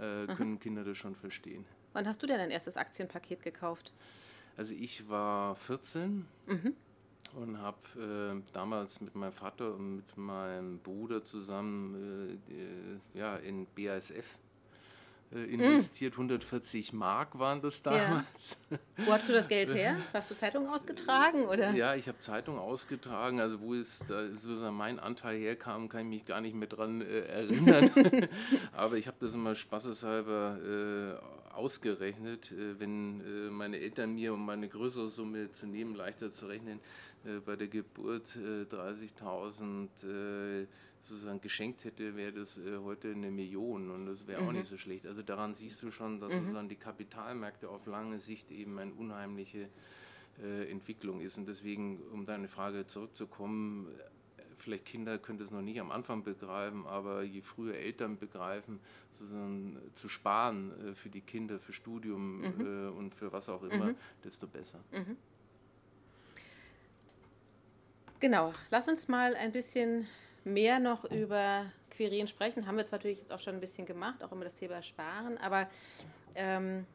äh, 0.00 0.26
können 0.34 0.58
Kinder 0.58 0.84
das 0.84 0.98
schon 0.98 1.14
verstehen. 1.14 1.64
Wann 1.92 2.08
hast 2.08 2.22
du 2.22 2.26
denn 2.26 2.38
dein 2.38 2.50
erstes 2.50 2.76
Aktienpaket 2.76 3.42
gekauft? 3.42 3.92
Also 4.56 4.74
ich 4.74 5.08
war 5.08 5.56
14. 5.56 6.26
Mhm 6.46 6.74
und 7.34 7.58
habe 7.60 7.76
äh, 7.96 8.52
damals 8.52 9.00
mit 9.00 9.14
meinem 9.14 9.32
Vater 9.32 9.74
und 9.74 9.96
mit 9.96 10.16
meinem 10.16 10.78
Bruder 10.78 11.24
zusammen 11.24 12.38
äh, 12.46 12.50
die, 13.14 13.18
ja, 13.18 13.36
in 13.36 13.66
BASF 13.74 14.38
äh, 15.34 15.44
investiert. 15.44 16.14
Mm. 16.14 16.22
140 16.22 16.92
Mark 16.92 17.38
waren 17.38 17.62
das 17.62 17.82
damals. 17.82 18.56
Ja. 18.70 18.78
Wo 19.06 19.12
hast 19.12 19.28
du 19.28 19.32
das 19.32 19.48
Geld 19.48 19.72
her? 19.74 19.96
Hast 20.12 20.30
du 20.30 20.36
Zeitung 20.36 20.68
ausgetragen? 20.68 21.46
Oder? 21.46 21.72
Ja, 21.72 21.94
ich 21.94 22.08
habe 22.08 22.18
Zeitung 22.20 22.58
ausgetragen. 22.58 23.40
Also 23.40 23.60
wo 23.60 23.74
es 23.74 24.00
da 24.08 24.28
sozusagen 24.28 24.76
mein 24.76 24.98
Anteil 24.98 25.38
herkam, 25.38 25.88
kann 25.88 26.02
ich 26.02 26.06
mich 26.06 26.24
gar 26.26 26.40
nicht 26.40 26.54
mehr 26.54 26.68
dran 26.68 27.00
äh, 27.00 27.20
erinnern. 27.20 27.90
Aber 28.72 28.96
ich 28.96 29.06
habe 29.06 29.16
das 29.20 29.34
immer 29.34 29.54
spaßeshalber 29.54 31.18
äh, 31.18 31.54
ausgerechnet, 31.54 32.52
äh, 32.52 32.78
wenn 32.78 33.20
äh, 33.20 33.50
meine 33.50 33.78
Eltern 33.78 34.14
mir, 34.14 34.34
um 34.34 34.44
meine 34.44 34.68
größere 34.68 35.08
Summe 35.08 35.50
zu 35.50 35.66
nehmen, 35.66 35.94
leichter 35.94 36.30
zu 36.30 36.46
rechnen, 36.46 36.78
äh, 36.78 37.11
bei 37.44 37.56
der 37.56 37.68
Geburt 37.68 38.26
30.000 38.26 39.88
äh, 40.04 40.62
äh, 40.62 40.66
sozusagen 41.04 41.40
geschenkt 41.40 41.84
hätte, 41.84 42.16
wäre 42.16 42.32
das 42.32 42.60
heute 42.84 43.10
eine 43.10 43.30
Million 43.30 43.90
und 43.90 44.06
das 44.06 44.26
wäre 44.26 44.42
mhm. 44.42 44.48
auch 44.48 44.52
nicht 44.52 44.66
so 44.66 44.76
schlecht. 44.76 45.06
Also 45.06 45.22
daran 45.22 45.54
siehst 45.54 45.82
du 45.82 45.90
schon, 45.90 46.20
dass 46.20 46.32
mhm. 46.32 46.40
sozusagen 46.40 46.68
die 46.68 46.76
Kapitalmärkte 46.76 47.68
auf 47.68 47.86
lange 47.86 48.20
Sicht 48.20 48.50
eben 48.52 48.78
eine 48.78 48.92
unheimliche 48.92 49.68
Entwicklung 50.70 51.20
ist. 51.20 51.36
Und 51.36 51.46
deswegen, 51.46 52.00
um 52.12 52.24
deine 52.24 52.48
Frage 52.48 52.86
zurückzukommen, 52.86 53.88
vielleicht 54.56 54.86
Kinder 54.86 55.18
können 55.18 55.38
das 55.38 55.50
noch 55.50 55.60
nicht 55.60 55.80
am 55.80 55.90
Anfang 55.90 56.22
begreifen, 56.22 56.86
aber 56.86 57.22
je 57.22 57.42
früher 57.42 57.74
Eltern 57.74 58.16
begreifen, 58.16 58.80
sozusagen 59.10 59.78
zu 59.94 60.08
sparen 60.08 60.94
für 60.94 61.10
die 61.10 61.20
Kinder, 61.20 61.58
für 61.58 61.72
Studium 61.72 62.40
mhm. 62.40 62.96
und 62.96 63.14
für 63.14 63.32
was 63.32 63.48
auch 63.48 63.64
immer, 63.64 63.86
mhm. 63.86 63.96
desto 64.24 64.46
besser. 64.46 64.82
Mhm. 64.92 65.16
Genau, 68.22 68.52
lass 68.70 68.86
uns 68.86 69.08
mal 69.08 69.34
ein 69.34 69.50
bisschen 69.50 70.06
mehr 70.44 70.78
noch 70.78 71.04
über 71.04 71.66
Quirin 71.90 72.28
sprechen. 72.28 72.68
Haben 72.68 72.76
wir 72.76 72.86
zwar 72.86 73.00
natürlich 73.00 73.18
jetzt 73.18 73.32
auch 73.32 73.40
schon 73.40 73.54
ein 73.54 73.60
bisschen 73.60 73.84
gemacht, 73.84 74.22
auch 74.22 74.30
immer 74.30 74.44
das 74.44 74.54
Thema 74.54 74.80
Sparen, 74.80 75.38
aber 75.38 75.68
ähm, 76.36 76.86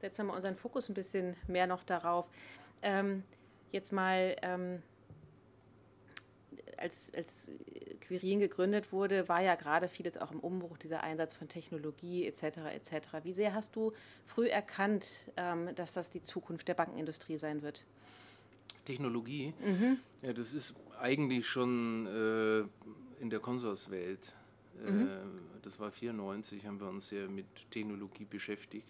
setzen 0.00 0.20
wir 0.20 0.24
mal 0.24 0.36
unseren 0.36 0.56
Fokus 0.56 0.88
ein 0.88 0.94
bisschen 0.94 1.36
mehr 1.48 1.66
noch 1.66 1.84
darauf. 1.84 2.30
Ähm, 2.80 3.24
jetzt 3.72 3.92
mal, 3.92 4.36
ähm, 4.40 4.82
als, 6.78 7.12
als 7.14 7.50
Quirin 8.00 8.40
gegründet 8.40 8.90
wurde, 8.90 9.28
war 9.28 9.42
ja 9.42 9.54
gerade 9.54 9.86
vieles 9.86 10.16
auch 10.16 10.32
im 10.32 10.40
Umbruch, 10.40 10.78
dieser 10.78 11.02
Einsatz 11.02 11.34
von 11.34 11.48
Technologie 11.48 12.26
etc. 12.26 12.42
etc. 12.72 13.22
Wie 13.22 13.34
sehr 13.34 13.52
hast 13.52 13.76
du 13.76 13.92
früh 14.24 14.48
erkannt, 14.48 15.26
ähm, 15.36 15.74
dass 15.74 15.92
das 15.92 16.08
die 16.08 16.22
Zukunft 16.22 16.68
der 16.68 16.74
Bankenindustrie 16.74 17.36
sein 17.36 17.60
wird? 17.60 17.84
Technologie, 18.88 19.52
mhm. 19.60 19.98
ja, 20.22 20.32
das 20.32 20.54
ist 20.54 20.74
eigentlich 20.98 21.46
schon 21.46 22.06
äh, 22.06 22.60
in 23.20 23.28
der 23.28 23.38
Konsorswelt. 23.38 24.34
Mhm. 24.82 25.02
Äh, 25.02 25.08
das 25.60 25.78
war 25.78 25.90
94, 25.90 26.64
haben 26.64 26.80
wir 26.80 26.88
uns 26.88 27.10
sehr 27.10 27.28
mit 27.28 27.44
Technologie 27.70 28.24
beschäftigt. 28.24 28.88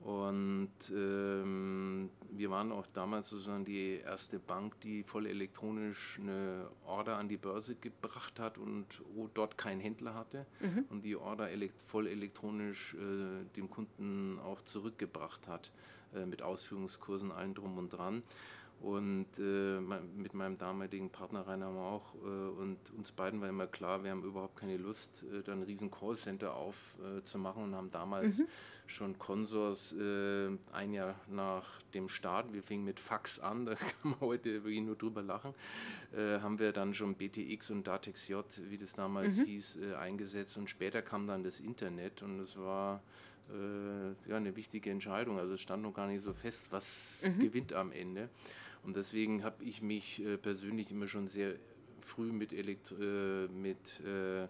Und 0.00 0.68
ähm, 0.94 2.10
wir 2.32 2.50
waren 2.50 2.70
auch 2.70 2.86
damals 2.92 3.30
sozusagen 3.30 3.64
die 3.64 4.00
erste 4.04 4.38
Bank, 4.38 4.78
die 4.82 5.02
voll 5.04 5.26
elektronisch 5.26 6.18
eine 6.20 6.68
Order 6.84 7.16
an 7.16 7.26
die 7.26 7.38
Börse 7.38 7.76
gebracht 7.76 8.38
hat 8.38 8.58
und 8.58 8.84
dort 9.32 9.56
keinen 9.56 9.80
Händler 9.80 10.12
hatte 10.12 10.44
mhm. 10.60 10.84
und 10.90 11.02
die 11.02 11.16
Order 11.16 11.48
elekt 11.48 11.80
voll 11.80 12.06
elektronisch 12.08 12.92
äh, 12.92 13.44
dem 13.56 13.70
Kunden 13.70 14.38
auch 14.40 14.60
zurückgebracht 14.60 15.48
hat 15.48 15.70
äh, 16.14 16.26
mit 16.26 16.42
Ausführungskursen, 16.42 17.32
allen 17.32 17.54
drum 17.54 17.78
und 17.78 17.88
dran. 17.88 18.22
Und 18.84 19.38
äh, 19.38 19.80
mit 19.80 20.34
meinem 20.34 20.58
damaligen 20.58 21.08
Partner 21.08 21.46
Rainer 21.46 21.70
Mauch 21.70 22.14
äh, 22.16 22.18
und 22.18 22.76
uns 22.94 23.12
beiden 23.12 23.40
war 23.40 23.48
immer 23.48 23.66
klar, 23.66 24.04
wir 24.04 24.10
haben 24.10 24.22
überhaupt 24.22 24.56
keine 24.56 24.76
Lust, 24.76 25.24
äh, 25.32 25.42
da 25.42 25.52
ein 25.52 25.62
riesen 25.62 25.90
Callcenter 25.90 26.54
aufzumachen 26.54 27.62
und 27.62 27.74
haben 27.74 27.90
damals 27.90 28.40
mhm. 28.40 28.46
schon 28.86 29.18
Consors 29.18 29.94
äh, 29.94 30.50
ein 30.74 30.92
Jahr 30.92 31.14
nach 31.28 31.80
dem 31.94 32.10
Start, 32.10 32.52
wir 32.52 32.62
fingen 32.62 32.84
mit 32.84 33.00
Fax 33.00 33.40
an, 33.40 33.64
da 33.64 33.74
kann 33.74 34.10
man 34.10 34.20
heute 34.20 34.52
wirklich 34.64 34.82
nur 34.82 34.96
drüber 34.96 35.22
lachen, 35.22 35.54
äh, 36.14 36.40
haben 36.40 36.58
wir 36.58 36.72
dann 36.72 36.92
schon 36.92 37.14
BTX 37.14 37.70
und 37.70 37.86
Datex 37.86 38.28
J, 38.28 38.44
wie 38.68 38.76
das 38.76 38.92
damals 38.92 39.38
mhm. 39.38 39.44
hieß, 39.44 39.78
äh, 39.78 39.94
eingesetzt 39.94 40.58
und 40.58 40.68
später 40.68 41.00
kam 41.00 41.26
dann 41.26 41.42
das 41.42 41.58
Internet 41.58 42.22
und 42.22 42.38
es 42.38 42.58
war 42.58 43.02
ja, 44.26 44.36
eine 44.38 44.56
wichtige 44.56 44.90
Entscheidung. 44.90 45.38
Also 45.38 45.52
es 45.52 45.60
stand 45.60 45.82
noch 45.82 45.92
gar 45.92 46.06
nicht 46.06 46.22
so 46.22 46.32
fest, 46.32 46.68
was 46.70 47.22
mhm. 47.26 47.40
gewinnt 47.40 47.74
am 47.74 47.92
Ende. 47.92 48.30
Und 48.84 48.96
deswegen 48.96 49.42
habe 49.44 49.64
ich 49.64 49.82
mich 49.82 50.22
äh, 50.22 50.36
persönlich 50.36 50.90
immer 50.90 51.08
schon 51.08 51.26
sehr 51.26 51.54
früh 52.02 52.32
mit, 52.32 52.52
Elektro 52.52 52.96
äh, 52.96 53.48
mit 53.48 54.00
äh, 54.00 54.46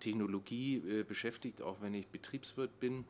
Technologie 0.00 0.76
äh, 0.78 1.02
beschäftigt, 1.04 1.60
auch 1.60 1.80
wenn 1.80 1.94
ich 1.94 2.08
Betriebswirt 2.08 2.80
bin. 2.80 3.04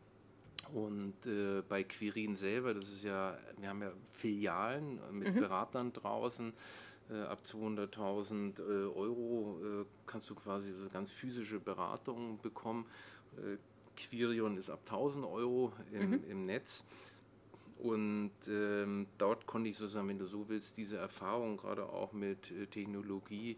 Und 0.75 1.15
äh, 1.27 1.63
bei 1.69 1.85
Quirin 1.85 2.37
selber, 2.37 2.75
das 2.75 2.91
ist 2.91 3.05
ja, 3.05 3.39
wir 3.59 3.69
haben 3.69 3.83
ja 3.83 3.93
Filialen 4.13 5.01
mit 5.13 5.35
mhm. 5.35 5.41
Beratern 5.41 5.93
draußen. 5.93 6.53
Äh, 7.11 7.23
ab 7.23 7.43
200.000 7.45 8.61
Euro 8.95 9.87
kannst 10.07 10.31
du 10.31 10.35
quasi 10.35 10.73
so 10.73 10.89
ganz 10.89 11.11
physische 11.11 11.61
Beratungen 11.61 12.39
bekommen. 12.39 12.87
Quirion 13.97 14.57
ist 14.57 14.71
ab 14.71 14.81
1000 14.87 15.25
Euro 15.25 15.73
im, 15.93 16.11
mhm. 16.11 16.25
im 16.29 16.47
Netz. 16.47 16.85
Und 17.83 18.33
ähm, 18.49 19.07
dort 19.17 19.47
konnte 19.47 19.71
ich 19.71 19.79
sozusagen, 19.79 20.09
wenn 20.09 20.19
du 20.19 20.27
so 20.27 20.49
willst, 20.49 20.77
diese 20.77 20.99
Erfahrung 20.99 21.57
gerade 21.57 21.85
auch 21.89 22.13
mit 22.13 22.51
äh, 22.51 22.67
Technologie 22.67 23.57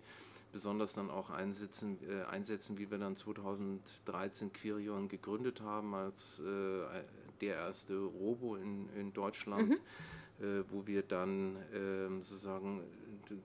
besonders 0.52 0.92
dann 0.92 1.10
auch 1.10 1.30
einsetzen, 1.30 1.98
äh, 2.08 2.24
einsetzen, 2.30 2.78
wie 2.78 2.90
wir 2.90 2.98
dann 2.98 3.16
2013 3.16 4.52
Quirion 4.52 5.08
gegründet 5.08 5.62
haben 5.62 5.94
als 5.94 6.40
äh, 6.40 7.02
der 7.40 7.56
erste 7.56 7.98
Robo 7.98 8.56
in, 8.56 8.88
in 8.96 9.12
Deutschland, 9.12 9.70
mhm. 9.70 9.78
Äh, 10.40 10.64
wo 10.70 10.86
wir 10.86 11.02
dann 11.02 11.56
ähm, 11.72 12.22
sozusagen 12.22 12.80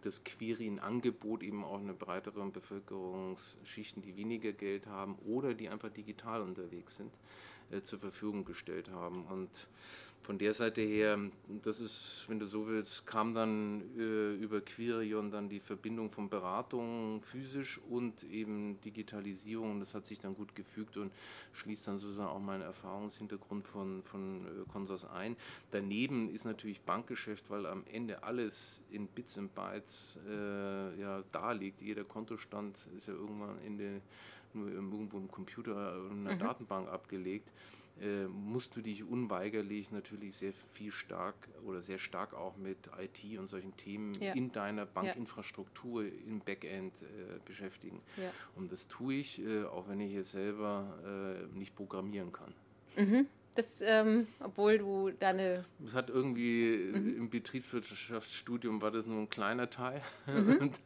das 0.02 0.24
Quirin-Angebot 0.24 1.44
eben 1.44 1.64
auch 1.64 1.80
eine 1.80 1.94
breitere 1.94 2.44
Bevölkerungsschichten, 2.50 4.02
die 4.02 4.16
weniger 4.16 4.52
Geld 4.52 4.88
haben 4.88 5.16
oder 5.26 5.54
die 5.54 5.70
einfach 5.70 5.90
digital 5.90 6.42
unterwegs 6.42 6.96
sind, 6.96 7.12
äh, 7.72 7.82
zur 7.82 8.00
Verfügung 8.00 8.46
gestellt 8.46 8.90
haben. 8.90 9.26
Und 9.26 9.50
von 10.24 10.38
der 10.38 10.52
Seite 10.54 10.82
her, 10.82 11.18
das 11.64 11.80
ist, 11.80 12.26
wenn 12.28 12.38
du 12.38 12.46
so 12.48 12.68
willst, 12.68 13.08
kam 13.08 13.34
dann 13.34 13.82
äh, 13.98 14.34
über 14.34 14.60
Quirion 14.60 15.32
dann 15.32 15.48
die 15.48 15.62
Verbindung 15.62 16.10
von 16.10 16.28
Beratung 16.28 17.22
physisch 17.22 17.80
und 17.90 18.24
eben 18.24 18.80
Digitalisierung. 18.82 19.80
Das 19.80 19.96
hat 19.96 20.06
sich 20.06 20.20
dann 20.20 20.36
gut 20.36 20.54
gefügt 20.54 20.98
und 20.98 21.14
schließt 21.54 21.88
dann 21.88 21.98
sozusagen 21.98 22.30
auch 22.30 22.42
meinen 22.42 22.64
Erfahrungshintergrund 22.64 23.66
von, 23.66 24.04
von 24.04 24.46
äh, 24.46 24.70
Consors 24.70 25.06
ein. 25.06 25.38
Daneben 25.72 26.30
ist 26.30 26.44
natürlich 26.44 26.82
Bankgeschäft, 26.82 27.50
weil 27.50 27.66
am 27.66 27.86
Ende 27.90 28.24
alles 28.24 28.82
in 28.92 29.08
Bits 29.08 29.38
und 29.38 29.56
Bytes 29.56 30.20
äh, 30.28 31.00
ja, 31.00 31.24
da 31.32 31.54
liegt. 31.54 31.82
Jeder 31.82 32.04
Kontostand 32.04 32.78
ist 32.98 33.08
ja 33.08 33.14
irgendwann 33.14 33.60
Ende 33.66 34.02
nur 34.54 34.70
irgendwo 34.70 35.18
im 35.18 35.32
Computer 35.32 35.72
oder 35.72 36.12
in 36.12 36.28
einer 36.28 36.36
mhm. 36.36 36.40
Datenbank 36.40 36.90
abgelegt 36.90 37.52
musst 38.30 38.76
du 38.76 38.82
dich 38.82 39.04
unweigerlich 39.04 39.92
natürlich 39.92 40.36
sehr 40.36 40.54
viel 40.74 40.92
stark 40.92 41.36
oder 41.66 41.82
sehr 41.82 41.98
stark 41.98 42.34
auch 42.34 42.58
mit 42.58 42.78
IT 43.00 43.40
und 43.40 43.48
solchen 43.48 43.76
Themen 43.78 44.14
ja. 44.20 44.34
in 44.34 44.52
deiner 44.52 44.86
Bankinfrastruktur 44.86 46.04
ja. 46.04 46.12
im 46.28 46.40
Backend 46.40 47.02
äh, 47.02 47.40
beschäftigen. 47.46 48.02
Ja. 48.18 48.32
Und 48.56 48.72
das 48.72 48.88
tue 48.88 49.16
ich, 49.16 49.42
äh, 49.42 49.64
auch 49.66 49.88
wenn 49.88 50.00
ich 50.00 50.14
jetzt 50.14 50.32
selber 50.32 51.48
äh, 51.54 51.58
nicht 51.58 51.76
programmieren 51.76 52.32
kann. 52.32 52.54
Mhm. 52.96 53.28
Das, 53.56 53.82
ähm, 53.82 54.28
obwohl 54.40 54.78
du 54.78 55.10
deine. 55.10 55.66
Das 55.80 55.96
hat 55.96 56.12
irgendwie 56.12 56.92
mhm. 56.94 57.18
im 57.18 57.30
Betriebswirtschaftsstudium 57.32 58.82
war 58.82 58.92
das 58.92 59.08
nur 59.08 59.20
ein 59.20 59.30
kleiner 59.30 59.70
Teil. 59.70 60.02
Mhm. 60.28 60.72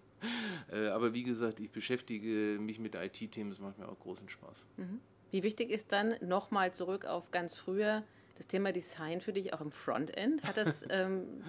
Äh, 0.72 0.90
aber 0.90 1.16
wie 1.16 1.24
gesagt, 1.24 1.60
ich 1.60 1.72
beschäftige 1.72 2.60
mich 2.60 2.78
mit 2.78 2.94
IT-Themen, 2.94 3.50
das 3.50 3.60
macht 3.60 3.80
mir 3.80 3.90
auch 3.90 4.00
großen 4.00 4.30
Spaß. 4.30 4.68
Mhm. 4.78 5.00
Wie 5.32 5.44
wichtig 5.44 5.72
ist 5.72 5.92
dann 5.92 6.16
nochmal 6.22 6.74
zurück 6.74 7.06
auf 7.06 7.32
ganz 7.32 7.56
früher 7.56 8.04
das 8.36 8.48
Thema 8.48 8.72
Design 8.72 9.22
für 9.22 9.34
dich 9.34 9.54
auch 9.54 9.62
im 9.62 9.72
Frontend? 9.72 10.44
Hat 10.44 10.58
das. 10.58 10.84
Ähm 10.90 11.44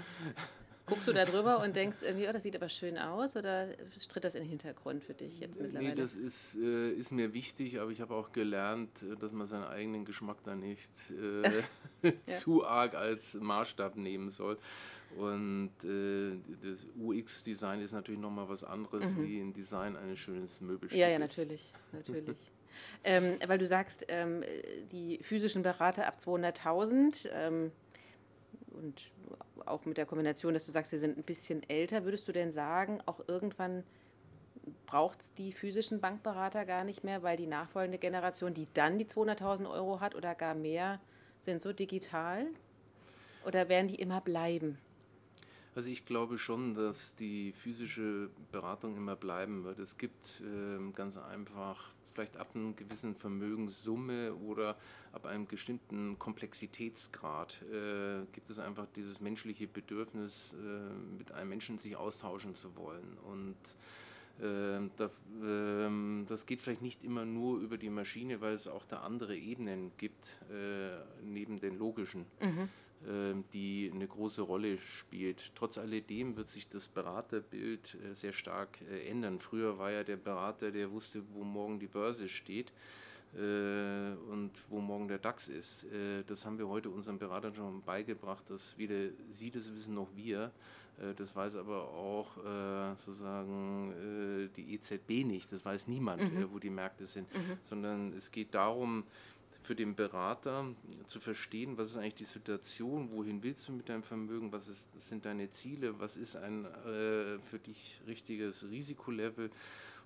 Guckst 0.87 1.07
du 1.07 1.12
da 1.12 1.25
drüber 1.25 1.62
und 1.62 1.77
denkst 1.77 1.99
irgendwie, 2.03 2.29
oh, 2.29 2.33
das 2.33 2.42
sieht 2.42 2.57
aber 2.57 2.68
schön 2.68 2.99
aus 2.99 3.37
oder 3.37 3.68
tritt 4.09 4.25
das 4.25 4.35
in 4.35 4.42
den 4.42 4.51
Hintergrund 4.51 5.05
für 5.05 5.15
dich 5.15 5.38
jetzt 5.38 5.61
mittlerweile? 5.61 5.90
Nee, 5.90 5.94
das 5.94 6.17
ist, 6.17 6.56
äh, 6.56 6.90
ist 6.90 7.13
mir 7.13 7.33
wichtig, 7.33 7.81
aber 7.81 7.92
ich 7.92 8.00
habe 8.00 8.15
auch 8.15 8.33
gelernt, 8.33 9.02
äh, 9.02 9.17
dass 9.17 9.31
man 9.31 9.46
seinen 9.46 9.65
eigenen 9.65 10.04
Geschmack 10.04 10.38
da 10.42 10.56
nicht 10.56 10.90
äh, 12.02 12.13
zu 12.27 12.67
arg 12.67 12.94
als 12.94 13.35
Maßstab 13.35 13.96
nehmen 13.96 14.33
soll. 14.33 14.59
Und 15.17 15.73
äh, 15.85 16.33
das 16.63 16.87
UX-Design 16.98 17.81
ist 17.81 17.92
natürlich 17.92 18.21
nochmal 18.21 18.48
was 18.48 18.65
anderes 18.65 19.13
mhm. 19.13 19.23
wie 19.23 19.40
ein 19.40 19.52
Design 19.52 19.96
eines 19.96 20.19
schönen 20.19 20.48
Möbelstücks. 20.61 20.96
Ja, 20.96 21.09
ja, 21.09 21.19
natürlich, 21.19 21.73
natürlich. 21.92 22.38
Ähm, 23.04 23.38
weil 23.46 23.58
du 23.58 23.66
sagst, 23.66 24.06
ähm, 24.08 24.42
die 24.90 25.18
physischen 25.23 25.62
Berater 25.62 26.06
ab 26.06 26.18
200.000 26.20 27.29
ähm, 27.33 27.73
und 28.70 29.10
auch 29.66 29.85
mit 29.85 29.96
der 29.96 30.06
Kombination, 30.06 30.54
dass 30.54 30.66
du 30.66 30.73
sagst, 30.73 30.90
sie 30.90 30.98
sind 30.98 31.18
ein 31.18 31.23
bisschen 31.23 31.68
älter, 31.68 32.04
würdest 32.04 32.27
du 32.27 32.33
denn 32.33 32.50
sagen, 32.50 33.00
auch 33.06 33.20
irgendwann 33.29 33.85
braucht 34.87 35.20
es 35.20 35.35
die 35.35 35.52
physischen 35.52 36.00
Bankberater 36.00 36.64
gar 36.64 36.85
nicht 36.85 37.04
mehr, 37.04 37.23
weil 37.23 37.37
die 37.37 37.46
nachfolgende 37.46 37.98
Generation, 37.98 38.54
die 38.54 38.68
dann 38.75 38.98
die 38.98 39.06
200.000 39.06 39.70
Euro 39.70 40.00
hat 40.00 40.14
oder 40.14 40.35
gar 40.35 40.54
mehr, 40.54 41.00
sind 41.40 41.60
so 41.62 41.73
digital? 41.73 42.46
Oder 43.44 43.68
werden 43.68 43.88
die 43.88 43.96
immer 43.96 44.20
bleiben? 44.20 44.79
Also 45.75 45.88
ich 45.88 46.04
glaube 46.04 46.38
schon, 46.38 46.75
dass 46.75 47.14
die 47.16 47.52
physische 47.52 48.31
Beratung 48.52 48.96
immer 48.96 49.16
bleiben 49.16 49.64
wird. 49.64 49.79
Es 49.79 49.96
gibt 49.96 50.42
äh, 50.44 50.92
ganz 50.92 51.16
einfach 51.16 51.92
vielleicht 52.13 52.37
ab 52.37 52.50
einer 52.54 52.73
gewissen 52.73 53.15
Vermögenssumme 53.15 54.35
oder 54.35 54.77
ab 55.13 55.27
einem 55.27 55.46
bestimmten 55.46 56.19
Komplexitätsgrad 56.19 57.63
äh, 57.63 58.25
gibt 58.33 58.50
es 58.50 58.58
einfach 58.58 58.87
dieses 58.94 59.21
menschliche 59.21 59.67
Bedürfnis, 59.67 60.54
äh, 60.54 61.17
mit 61.19 61.33
einem 61.33 61.50
Menschen 61.50 61.79
sich 61.79 61.96
austauschen 61.96 62.54
zu 62.54 62.77
wollen. 62.77 63.19
Und 63.25 63.56
äh, 64.40 64.77
ähm, 65.42 66.25
das 66.29 66.46
geht 66.46 66.63
vielleicht 66.63 66.83
nicht 66.83 67.04
immer 67.04 67.25
nur 67.25 67.60
über 67.60 67.79
die 67.79 67.90
Maschine, 67.90 68.40
weil 68.40 68.54
es 68.54 68.69
auch 68.69 68.85
da 68.85 69.00
andere 69.00 69.37
Ebenen 69.37 69.92
gibt, 69.98 70.40
äh, 70.50 70.96
neben 71.23 71.60
den 71.60 71.79
logischen. 71.79 72.27
Mhm. 72.40 72.69
Ähm, 73.09 73.44
die 73.53 73.90
eine 73.92 74.07
große 74.07 74.42
Rolle 74.42 74.79
spielt. 74.79 75.53
Trotz 75.57 75.77
alledem 75.77 76.37
wird 76.37 76.46
sich 76.46 76.69
das 76.69 76.87
Beraterbild 76.87 77.96
äh, 77.96 78.15
sehr 78.15 78.33
stark 78.33 78.81
äh, 78.83 79.09
ändern. 79.09 79.40
Früher 79.40 79.79
war 79.79 79.90
ja 79.90 80.05
der 80.05 80.17
Berater, 80.17 80.71
der 80.71 80.92
wusste, 80.92 81.23
wo 81.33 81.42
morgen 81.42 81.81
die 81.81 81.88
Börse 81.88 82.29
steht 82.29 82.73
äh, 83.35 84.13
und 84.31 84.53
wo 84.69 84.79
morgen 84.81 85.09
der 85.09 85.19
DAX 85.19 85.48
ist. 85.48 85.87
Das 86.29 86.46
haben 86.46 86.59
wir 86.59 86.69
heute 86.69 86.90
unseren 86.90 87.19
Beratern 87.19 87.55
schon 87.55 87.83
beigebracht, 87.83 88.48
dass 88.50 88.79
weder 88.79 89.11
sie 89.31 89.50
das 89.50 89.73
wissen 89.75 89.94
noch 89.94 90.09
wir. 90.15 90.53
Das 91.17 91.35
weiß 91.35 91.57
aber 91.57 91.88
auch 91.88 92.37
sozusagen 92.98 94.50
die 94.55 94.75
EZB 94.75 95.25
nicht. 95.25 95.50
Das 95.50 95.65
weiß 95.65 95.88
niemand, 95.88 96.23
mhm. 96.23 96.53
wo 96.53 96.59
die 96.59 96.71
Märkte 96.71 97.07
sind, 97.07 97.33
mhm. 97.35 97.59
sondern 97.63 98.13
es 98.13 98.31
geht 98.31 98.55
darum, 98.55 99.05
für 99.63 99.75
den 99.75 99.94
Berater 99.94 100.67
zu 101.06 101.21
verstehen, 101.21 101.79
was 101.79 101.90
ist 101.90 101.96
eigentlich 101.96 102.15
die 102.15 102.25
Situation, 102.25 103.10
wohin 103.13 103.42
willst 103.42 103.69
du 103.69 103.73
mit 103.73 103.88
deinem 103.88 104.02
Vermögen, 104.02 104.52
was, 104.52 104.69
ist, 104.69 104.88
sind 104.96 105.25
deine 105.25 105.50
Ziele, 105.50 105.98
was 106.00 106.17
ist 106.17 106.37
ein 106.37 106.65
äh, 106.65 107.38
für 107.38 107.58
dich 107.65 108.00
richtiges 108.06 108.69
Risikolevel. 108.69 109.50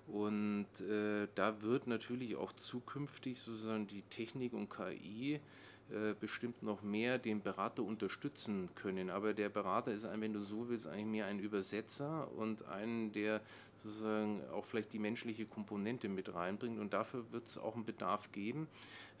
Und 0.07 0.67
äh, 0.79 1.27
da 1.35 1.61
wird 1.61 1.87
natürlich 1.87 2.35
auch 2.35 2.53
zukünftig 2.53 3.39
sozusagen 3.39 3.87
die 3.87 4.03
Technik 4.03 4.53
und 4.53 4.69
KI 4.69 5.41
äh, 5.89 6.13
bestimmt 6.19 6.63
noch 6.63 6.81
mehr 6.81 7.17
den 7.17 7.41
Berater 7.41 7.81
unterstützen 7.81 8.67
können. 8.75 9.09
Aber 9.09 9.33
der 9.33 9.47
Berater 9.47 9.93
ist, 9.93 10.05
ein, 10.05 10.19
wenn 10.19 10.33
du 10.33 10.41
so 10.41 10.67
willst, 10.67 10.85
eigentlich 10.85 11.05
mehr 11.05 11.27
ein 11.27 11.39
Übersetzer 11.39 12.29
und 12.33 12.65
einen, 12.65 13.13
der 13.13 13.41
sozusagen 13.77 14.41
auch 14.51 14.65
vielleicht 14.65 14.91
die 14.91 14.99
menschliche 14.99 15.45
Komponente 15.45 16.09
mit 16.09 16.33
reinbringt. 16.33 16.77
Und 16.79 16.93
dafür 16.93 17.31
wird 17.31 17.47
es 17.47 17.57
auch 17.57 17.75
einen 17.75 17.85
Bedarf 17.85 18.33
geben. 18.33 18.67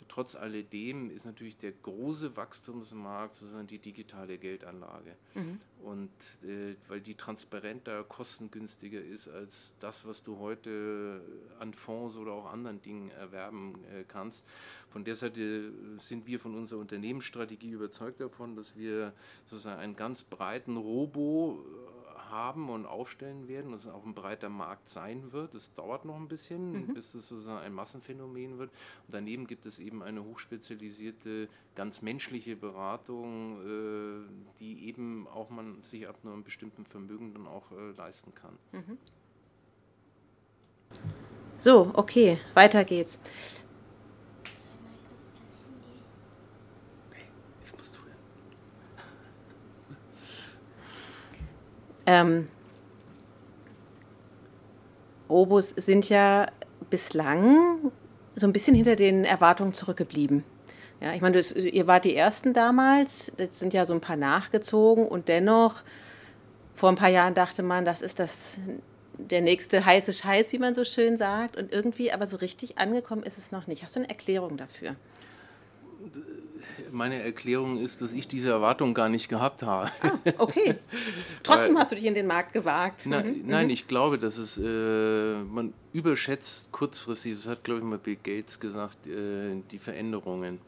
Trotz 0.07 0.35
alledem 0.35 1.09
ist 1.09 1.25
natürlich 1.25 1.57
der 1.57 1.71
große 1.71 2.35
Wachstumsmarkt 2.37 3.35
sozusagen 3.35 3.67
die 3.67 3.79
digitale 3.79 4.37
Geldanlage. 4.37 5.15
Mhm. 5.35 5.59
Und 5.83 6.09
äh, 6.43 6.75
weil 6.87 7.01
die 7.01 7.15
transparenter, 7.15 8.03
kostengünstiger 8.03 9.01
ist 9.01 9.27
als 9.27 9.75
das, 9.79 10.05
was 10.05 10.23
du 10.23 10.39
heute 10.39 11.21
an 11.59 11.73
Fonds 11.73 12.17
oder 12.17 12.31
auch 12.33 12.45
anderen 12.51 12.81
Dingen 12.81 13.11
erwerben 13.11 13.75
äh, 13.85 14.03
kannst. 14.07 14.45
Von 14.89 15.03
der 15.03 15.15
Seite 15.15 15.71
sind 15.97 16.25
wir 16.27 16.39
von 16.39 16.55
unserer 16.55 16.79
Unternehmensstrategie 16.79 17.71
überzeugt 17.71 18.21
davon, 18.21 18.55
dass 18.55 18.75
wir 18.75 19.13
sozusagen 19.45 19.79
einen 19.79 19.95
ganz 19.95 20.23
breiten 20.23 20.77
Robo 20.77 21.63
haben 22.29 22.69
und 22.69 22.85
aufstellen 22.85 23.47
werden, 23.47 23.71
dass 23.71 23.85
es 23.85 23.91
auch 23.91 24.05
ein 24.05 24.13
breiter 24.13 24.49
Markt 24.49 24.89
sein 24.89 25.31
wird. 25.31 25.53
Es 25.55 25.73
dauert 25.73 26.05
noch 26.05 26.15
ein 26.15 26.27
bisschen, 26.27 26.71
mhm. 26.71 26.93
bis 26.93 27.13
es 27.13 27.29
sozusagen 27.29 27.59
ein 27.59 27.73
Massenphänomen 27.73 28.57
wird. 28.57 28.71
Und 29.07 29.13
daneben 29.13 29.47
gibt 29.47 29.65
es 29.65 29.79
eben 29.79 30.03
eine 30.03 30.23
hochspezialisierte, 30.23 31.49
ganz 31.75 32.01
menschliche 32.01 32.55
Beratung, 32.55 33.61
äh, 33.61 34.29
die 34.59 34.87
eben 34.87 35.27
auch 35.27 35.49
man 35.49 35.81
sich 35.81 36.07
ab 36.07 36.17
einem 36.23 36.43
bestimmten 36.43 36.85
Vermögen 36.85 37.33
dann 37.33 37.47
auch 37.47 37.71
äh, 37.71 37.91
leisten 37.97 38.33
kann. 38.33 38.57
Mhm. 38.71 38.97
So, 41.59 41.91
okay, 41.93 42.39
weiter 42.53 42.83
geht's. 42.85 43.19
Ähm, 52.07 52.47
Robos 55.29 55.69
sind 55.69 56.09
ja 56.09 56.47
bislang 56.89 57.91
so 58.33 58.47
ein 58.47 58.53
bisschen 58.53 58.75
hinter 58.75 58.95
den 58.95 59.25
Erwartungen 59.25 59.73
zurückgeblieben. 59.73 60.43
Ja, 61.01 61.13
ich 61.13 61.21
meine, 61.21 61.39
ihr 61.39 61.85
wart 61.85 62.05
die 62.05 62.15
Ersten 62.15 62.53
damals, 62.53 63.31
jetzt 63.37 63.59
sind 63.59 63.73
ja 63.73 63.85
so 63.85 63.93
ein 63.93 64.01
paar 64.01 64.15
nachgezogen 64.15 65.07
und 65.07 65.27
dennoch, 65.27 65.83
vor 66.73 66.89
ein 66.89 66.95
paar 66.95 67.09
Jahren 67.09 67.33
dachte 67.33 67.61
man, 67.61 67.85
das 67.85 68.01
ist 68.01 68.19
das, 68.19 68.61
der 69.17 69.41
nächste 69.41 69.83
heiße 69.85 70.13
Scheiß, 70.13 70.53
wie 70.53 70.59
man 70.59 70.73
so 70.73 70.83
schön 70.85 71.17
sagt. 71.17 71.57
Und 71.57 71.71
irgendwie, 71.71 72.11
aber 72.11 72.25
so 72.25 72.37
richtig 72.37 72.77
angekommen 72.77 73.23
ist 73.23 73.37
es 73.37 73.51
noch 73.51 73.67
nicht. 73.67 73.83
Hast 73.83 73.95
du 73.95 73.99
eine 73.99 74.09
Erklärung 74.09 74.57
dafür? 74.57 74.95
Meine 76.91 77.21
Erklärung 77.21 77.77
ist, 77.77 78.01
dass 78.01 78.13
ich 78.13 78.27
diese 78.27 78.49
Erwartung 78.49 78.93
gar 78.93 79.09
nicht 79.09 79.29
gehabt 79.29 79.63
habe. 79.63 79.89
Ah, 80.01 80.11
okay. 80.37 80.75
Trotzdem 81.43 81.73
Weil, 81.73 81.81
hast 81.81 81.91
du 81.91 81.95
dich 81.95 82.05
in 82.05 82.13
den 82.13 82.27
Markt 82.27 82.53
gewagt. 82.53 83.05
Na, 83.05 83.23
mhm. 83.23 83.43
Nein, 83.45 83.67
mhm. 83.67 83.73
ich 83.73 83.87
glaube, 83.87 84.17
dass 84.17 84.37
es, 84.37 84.57
äh, 84.57 85.43
man 85.43 85.73
überschätzt 85.93 86.71
kurzfristig, 86.71 87.33
das 87.35 87.47
hat, 87.47 87.63
glaube 87.63 87.79
ich, 87.79 87.85
mal 87.85 87.97
Bill 87.97 88.17
Gates 88.21 88.59
gesagt, 88.59 89.07
äh, 89.07 89.61
die 89.71 89.79
Veränderungen. 89.79 90.59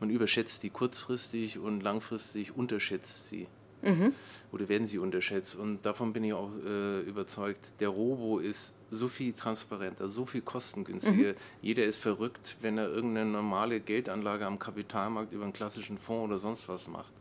Man 0.00 0.10
überschätzt 0.10 0.62
die 0.62 0.70
kurzfristig 0.70 1.58
und 1.58 1.82
langfristig 1.82 2.56
unterschätzt 2.56 3.28
sie. 3.28 3.46
Mhm. 3.84 4.12
Oder 4.52 4.68
werden 4.68 4.86
sie 4.86 4.98
unterschätzt. 4.98 5.56
Und 5.56 5.84
davon 5.84 6.12
bin 6.12 6.24
ich 6.24 6.32
auch 6.32 6.50
äh, 6.64 7.00
überzeugt, 7.00 7.72
der 7.80 7.88
Robo 7.88 8.38
ist 8.38 8.74
so 8.90 9.08
viel 9.08 9.32
transparenter, 9.32 10.08
so 10.08 10.24
viel 10.24 10.42
kostengünstiger. 10.42 11.32
Mhm. 11.32 11.36
Jeder 11.62 11.84
ist 11.84 11.98
verrückt, 11.98 12.56
wenn 12.60 12.78
er 12.78 12.88
irgendeine 12.88 13.30
normale 13.30 13.80
Geldanlage 13.80 14.46
am 14.46 14.58
Kapitalmarkt 14.58 15.32
über 15.32 15.44
einen 15.44 15.52
klassischen 15.52 15.98
Fonds 15.98 16.24
oder 16.24 16.38
sonst 16.38 16.68
was 16.68 16.88
macht. 16.88 17.12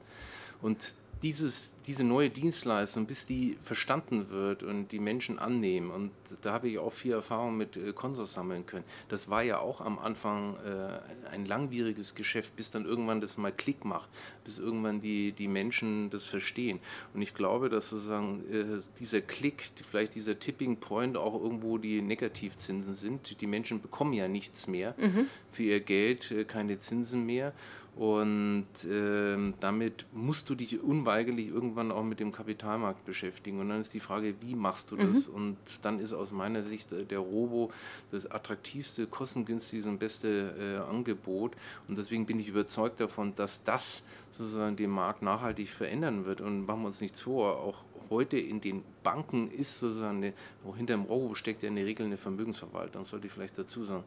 Und 0.62 0.96
dieses, 1.24 1.74
diese 1.86 2.04
neue 2.04 2.30
Dienstleistung, 2.30 3.06
bis 3.06 3.26
die 3.26 3.58
verstanden 3.62 4.30
wird 4.30 4.64
und 4.64 4.92
die 4.92 5.00
Menschen 5.00 5.40
annehmen, 5.40 5.92
und 5.92 6.12
da 6.42 6.54
habe 6.54 6.70
ich 6.70 6.80
auch 6.80 6.94
viel 6.94 7.14
Erfahrung 7.14 7.58
mit 7.58 7.78
äh, 7.78 7.94
Konsors 7.94 8.34
sammeln 8.34 8.66
können, 8.66 8.86
das 9.10 9.30
war 9.30 9.44
ja 9.44 9.60
auch 9.60 9.82
am 9.82 10.00
Anfang 10.00 10.56
äh, 10.58 11.30
ein 11.32 11.46
langwieriges 11.46 12.16
Geschäft, 12.16 12.56
bis 12.56 12.72
dann 12.72 12.86
irgendwann 12.86 13.22
das 13.22 13.38
mal 13.38 13.52
Klick 13.52 13.86
macht, 13.86 14.10
bis 14.44 14.60
irgendwann 14.60 15.02
die, 15.02 15.32
die 15.32 15.48
Menschen 15.48 16.10
das 16.10 16.26
verstehen. 16.26 16.80
Und 17.14 17.22
ich 17.22 17.34
glaube, 17.34 17.70
dass 17.70 17.90
sozusagen 17.90 18.44
äh, 18.52 18.82
dieser 19.00 19.22
Klick, 19.22 19.72
vielleicht 19.86 20.16
dieser 20.16 20.40
Tipping 20.40 20.78
Point 20.78 21.18
auch 21.18 21.40
irgendwo 21.40 21.78
die 21.78 22.02
Negativzinsen 22.02 22.94
sind. 22.94 23.42
Die 23.42 23.48
Menschen 23.48 23.82
bekommen 23.82 24.14
ja 24.14 24.28
nichts 24.28 24.68
mehr 24.68 24.96
mhm. 24.98 25.28
für 25.52 25.64
ihr 25.64 25.80
Geld, 25.80 26.32
äh, 26.32 26.46
keine 26.46 26.78
Zinsen 26.80 27.26
mehr. 27.26 27.54
Und 27.96 28.66
äh, 28.86 29.54
damit 29.60 30.06
musst 30.14 30.50
du 30.50 30.56
dich 30.56 30.82
unweigerlich 30.82 31.50
irgendwann 31.74 31.92
auch 31.92 32.04
mit 32.04 32.20
dem 32.20 32.32
Kapitalmarkt 32.32 33.04
beschäftigen. 33.06 33.60
Und 33.60 33.70
dann 33.70 33.82
ist 33.82 33.94
die 33.94 34.00
Frage, 34.00 34.36
wie 34.42 34.56
machst 34.56 34.92
du 34.92 34.96
das? 34.96 35.28
Mhm. 35.28 35.36
Und 35.36 35.58
dann 35.82 36.00
ist 36.00 36.14
aus 36.14 36.32
meiner 36.32 36.64
Sicht 36.64 36.92
der 36.92 37.20
Robo 37.20 37.72
das 38.12 38.30
attraktivste, 38.30 39.08
kostengünstigste 39.08 39.90
und 39.90 40.00
beste 40.00 40.54
äh, 40.60 40.90
Angebot. 40.90 41.54
Und 41.88 41.98
deswegen 41.98 42.26
bin 42.26 42.40
ich 42.40 42.48
überzeugt 42.48 43.00
davon, 43.00 43.34
dass 43.36 43.64
das 43.64 44.04
sozusagen 44.32 44.76
den 44.76 44.92
Markt 44.92 45.22
nachhaltig 45.22 45.70
verändern 45.70 46.26
wird. 46.26 46.42
Und 46.42 46.66
machen 46.66 46.82
wir 46.82 46.88
uns 46.88 47.02
nichts 47.02 47.22
vor, 47.22 47.58
auch 47.58 47.84
heute 48.10 48.38
in 48.38 48.62
den 48.62 48.84
Banken 49.02 49.50
ist 49.50 49.80
sozusagen, 49.80 50.18
eine, 50.18 50.34
hinter 50.78 50.94
dem 50.94 51.04
Robo 51.04 51.34
steckt 51.34 51.64
ja 51.64 51.70
in 51.70 51.76
der 51.76 51.86
Regel 51.86 52.06
eine 52.06 52.18
Vermögensverwaltung, 52.18 53.06
sollte 53.06 53.28
ich 53.28 53.34
vielleicht 53.34 53.58
dazu 53.58 53.84
sagen 53.84 54.04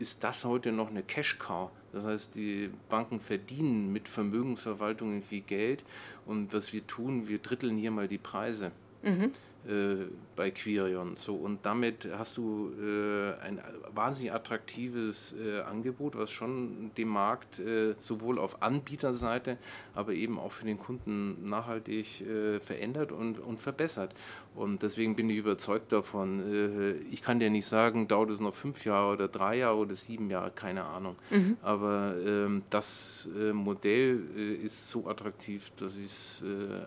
ist 0.00 0.24
das 0.24 0.44
heute 0.46 0.72
noch 0.72 0.88
eine 0.88 1.02
Cash-Cow. 1.02 1.70
Das 1.92 2.04
heißt, 2.04 2.34
die 2.34 2.70
Banken 2.88 3.20
verdienen 3.20 3.92
mit 3.92 4.08
Vermögensverwaltungen 4.08 5.22
viel 5.22 5.42
Geld 5.42 5.84
und 6.24 6.52
was 6.54 6.72
wir 6.72 6.86
tun, 6.86 7.28
wir 7.28 7.38
dritteln 7.38 7.76
hier 7.76 7.90
mal 7.90 8.08
die 8.08 8.18
Preise. 8.18 8.72
Mhm 9.02 9.32
äh, 9.68 10.06
bei 10.36 10.50
Quirion. 10.50 11.16
So, 11.16 11.34
und 11.34 11.66
damit 11.66 12.08
hast 12.16 12.38
du 12.38 12.72
äh, 12.80 13.34
ein 13.42 13.60
wahnsinnig 13.94 14.32
attraktives 14.32 15.34
äh, 15.34 15.60
Angebot, 15.60 16.16
was 16.16 16.30
schon 16.30 16.92
den 16.96 17.08
Markt 17.08 17.60
sowohl 17.98 18.38
auf 18.38 18.62
Anbieterseite, 18.62 19.58
aber 19.94 20.14
eben 20.14 20.38
auch 20.38 20.52
für 20.52 20.64
den 20.64 20.78
Kunden 20.78 21.44
nachhaltig 21.44 22.24
verändert 22.60 23.12
und, 23.12 23.38
und 23.38 23.60
verbessert. 23.60 24.14
Und 24.54 24.82
deswegen 24.82 25.14
bin 25.14 25.28
ich 25.28 25.36
überzeugt 25.36 25.92
davon. 25.92 27.04
Ich 27.10 27.20
kann 27.20 27.38
dir 27.38 27.50
nicht 27.50 27.66
sagen, 27.66 28.08
dauert 28.08 28.30
es 28.30 28.40
noch 28.40 28.54
fünf 28.54 28.84
Jahre 28.86 29.12
oder 29.12 29.28
drei 29.28 29.58
Jahre 29.58 29.76
oder 29.76 29.94
sieben 29.94 30.30
Jahre, 30.30 30.52
keine 30.52 30.84
Ahnung. 30.84 31.16
Mhm. 31.30 31.56
Aber 31.60 32.14
ähm, 32.26 32.62
das 32.70 33.28
Modell 33.52 34.20
ist 34.62 34.90
so 34.90 35.06
attraktiv, 35.06 35.70
dass 35.76 35.96
es 35.96 36.42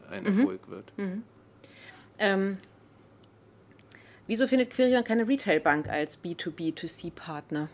ein 0.10 0.24
mhm. 0.24 0.40
Erfolg 0.40 0.70
wird. 0.70 0.92
Ähm, 2.20 2.54
wieso 4.28 4.48
findet 4.48 4.72
Quirion 4.72 5.04
keine 5.04 5.28
Retailbank 5.28 5.90
als 5.90 6.24
B2B2C-Partner? 6.24 7.70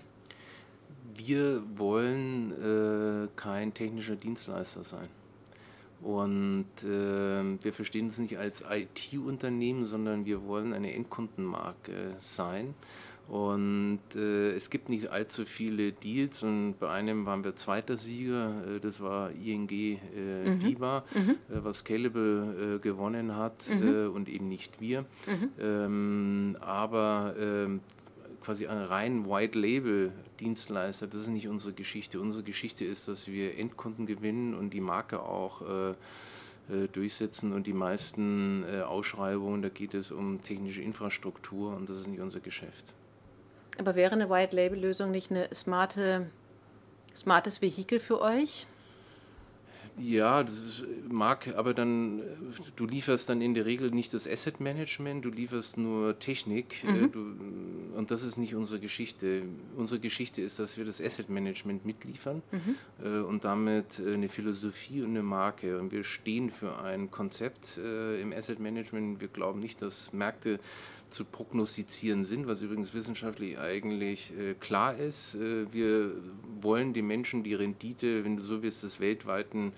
Wir 1.15 1.63
wollen 1.75 2.51
äh, 2.53 3.27
kein 3.35 3.73
technischer 3.73 4.15
Dienstleister 4.15 4.83
sein. 4.83 5.09
Und 6.01 6.67
äh, 6.83 7.63
wir 7.63 7.73
verstehen 7.73 8.07
es 8.07 8.19
nicht 8.19 8.37
als 8.37 8.63
IT-Unternehmen, 8.69 9.85
sondern 9.85 10.25
wir 10.25 10.45
wollen 10.45 10.73
eine 10.73 10.93
Endkundenmarke 10.93 12.15
sein. 12.19 12.73
Und 13.29 14.01
äh, 14.15 14.53
es 14.53 14.71
gibt 14.71 14.89
nicht 14.89 15.11
allzu 15.11 15.45
viele 15.45 15.91
Deals 15.91 16.41
und 16.41 16.79
bei 16.79 16.89
einem 16.89 17.27
waren 17.27 17.43
wir 17.43 17.55
zweiter 17.55 17.95
Sieger, 17.95 18.63
äh, 18.65 18.79
das 18.79 19.01
war 19.01 19.29
ING 19.31 19.69
äh, 19.69 20.49
mhm. 20.49 20.59
DIBA, 20.59 21.03
mhm. 21.13 21.29
Äh, 21.29 21.63
was 21.63 21.79
Scalable 21.79 22.77
äh, 22.77 22.79
gewonnen 22.79 23.35
hat 23.35 23.69
mhm. 23.69 23.87
Äh, 23.87 24.07
und 24.07 24.29
eben 24.29 24.47
nicht 24.47 24.81
wir. 24.81 25.01
Mhm. 25.01 25.49
Ähm, 25.59 26.57
aber 26.59 27.35
ähm, 27.39 27.81
quasi 28.41 28.65
ein 28.65 28.79
rein 28.79 29.27
White 29.27 29.59
Label 29.59 30.11
Dienstleister, 30.39 31.05
das 31.05 31.21
ist 31.21 31.27
nicht 31.27 31.47
unsere 31.47 31.73
Geschichte. 31.73 32.19
Unsere 32.19 32.43
Geschichte 32.43 32.83
ist, 32.83 33.07
dass 33.07 33.27
wir 33.27 33.59
Endkunden 33.59 34.07
gewinnen 34.07 34.55
und 34.55 34.73
die 34.73 34.81
Marke 34.81 35.21
auch 35.21 35.61
durchsetzen 36.93 37.51
und 37.51 37.67
die 37.67 37.73
meisten 37.73 38.63
Ausschreibungen, 38.87 39.61
da 39.61 39.67
geht 39.67 39.93
es 39.93 40.13
um 40.13 40.41
technische 40.41 40.81
Infrastruktur 40.81 41.75
und 41.75 41.89
das 41.89 41.99
ist 41.99 42.07
nicht 42.07 42.21
unser 42.21 42.39
Geschäft. 42.39 42.93
Aber 43.79 43.95
wäre 43.95 44.11
eine 44.11 44.29
White-Label-Lösung 44.29 45.09
nicht 45.09 45.31
ein 45.31 45.47
smarte, 45.53 46.29
smartes 47.15 47.61
Vehikel 47.61 47.99
für 47.99 48.19
euch? 48.21 48.67
Ja, 49.97 50.43
das 50.43 50.63
ist, 50.63 50.83
mag, 51.09 51.53
aber 51.55 51.73
dann, 51.73 52.21
du 52.75 52.85
lieferst 52.85 53.29
dann 53.29 53.41
in 53.41 53.53
der 53.53 53.65
Regel 53.65 53.91
nicht 53.91 54.13
das 54.13 54.27
Asset 54.27 54.59
Management, 54.61 55.25
du 55.25 55.29
lieferst 55.29 55.77
nur 55.77 56.17
Technik 56.19 56.83
äh, 56.85 56.91
mhm. 56.91 57.11
du, 57.11 57.19
und 57.97 58.09
das 58.11 58.23
ist 58.23 58.37
nicht 58.37 58.55
unsere 58.55 58.79
Geschichte. 58.79 59.41
Unsere 59.75 59.99
Geschichte 59.99 60.41
ist, 60.41 60.59
dass 60.59 60.77
wir 60.77 60.85
das 60.85 61.01
Asset 61.01 61.29
Management 61.29 61.85
mitliefern 61.85 62.41
mhm. 62.51 62.75
äh, 63.03 63.19
und 63.19 63.43
damit 63.43 63.99
äh, 63.99 64.13
eine 64.13 64.29
Philosophie 64.29 65.01
und 65.01 65.09
eine 65.09 65.23
Marke. 65.23 65.77
Und 65.79 65.91
wir 65.91 66.05
stehen 66.05 66.49
für 66.49 66.79
ein 66.79 67.11
Konzept 67.11 67.77
äh, 67.77 68.21
im 68.21 68.31
Asset 68.31 68.59
Management. 68.59 69.19
Wir 69.19 69.27
glauben 69.27 69.59
nicht, 69.59 69.81
dass 69.81 70.13
Märkte 70.13 70.59
zu 71.09 71.25
prognostizieren 71.25 72.23
sind, 72.23 72.47
was 72.47 72.61
übrigens 72.61 72.93
wissenschaftlich 72.93 73.57
eigentlich 73.59 74.31
äh, 74.37 74.53
klar 74.53 74.97
ist. 74.97 75.35
Äh, 75.35 75.71
wir 75.71 76.11
wollen 76.61 76.93
den 76.93 77.07
Menschen 77.07 77.43
die 77.43 77.53
Rendite, 77.53 78.23
wenn 78.23 78.37
du 78.37 78.43
so 78.43 78.61
willst, 78.61 78.83
des 78.83 78.99
weltweiten 78.99 79.73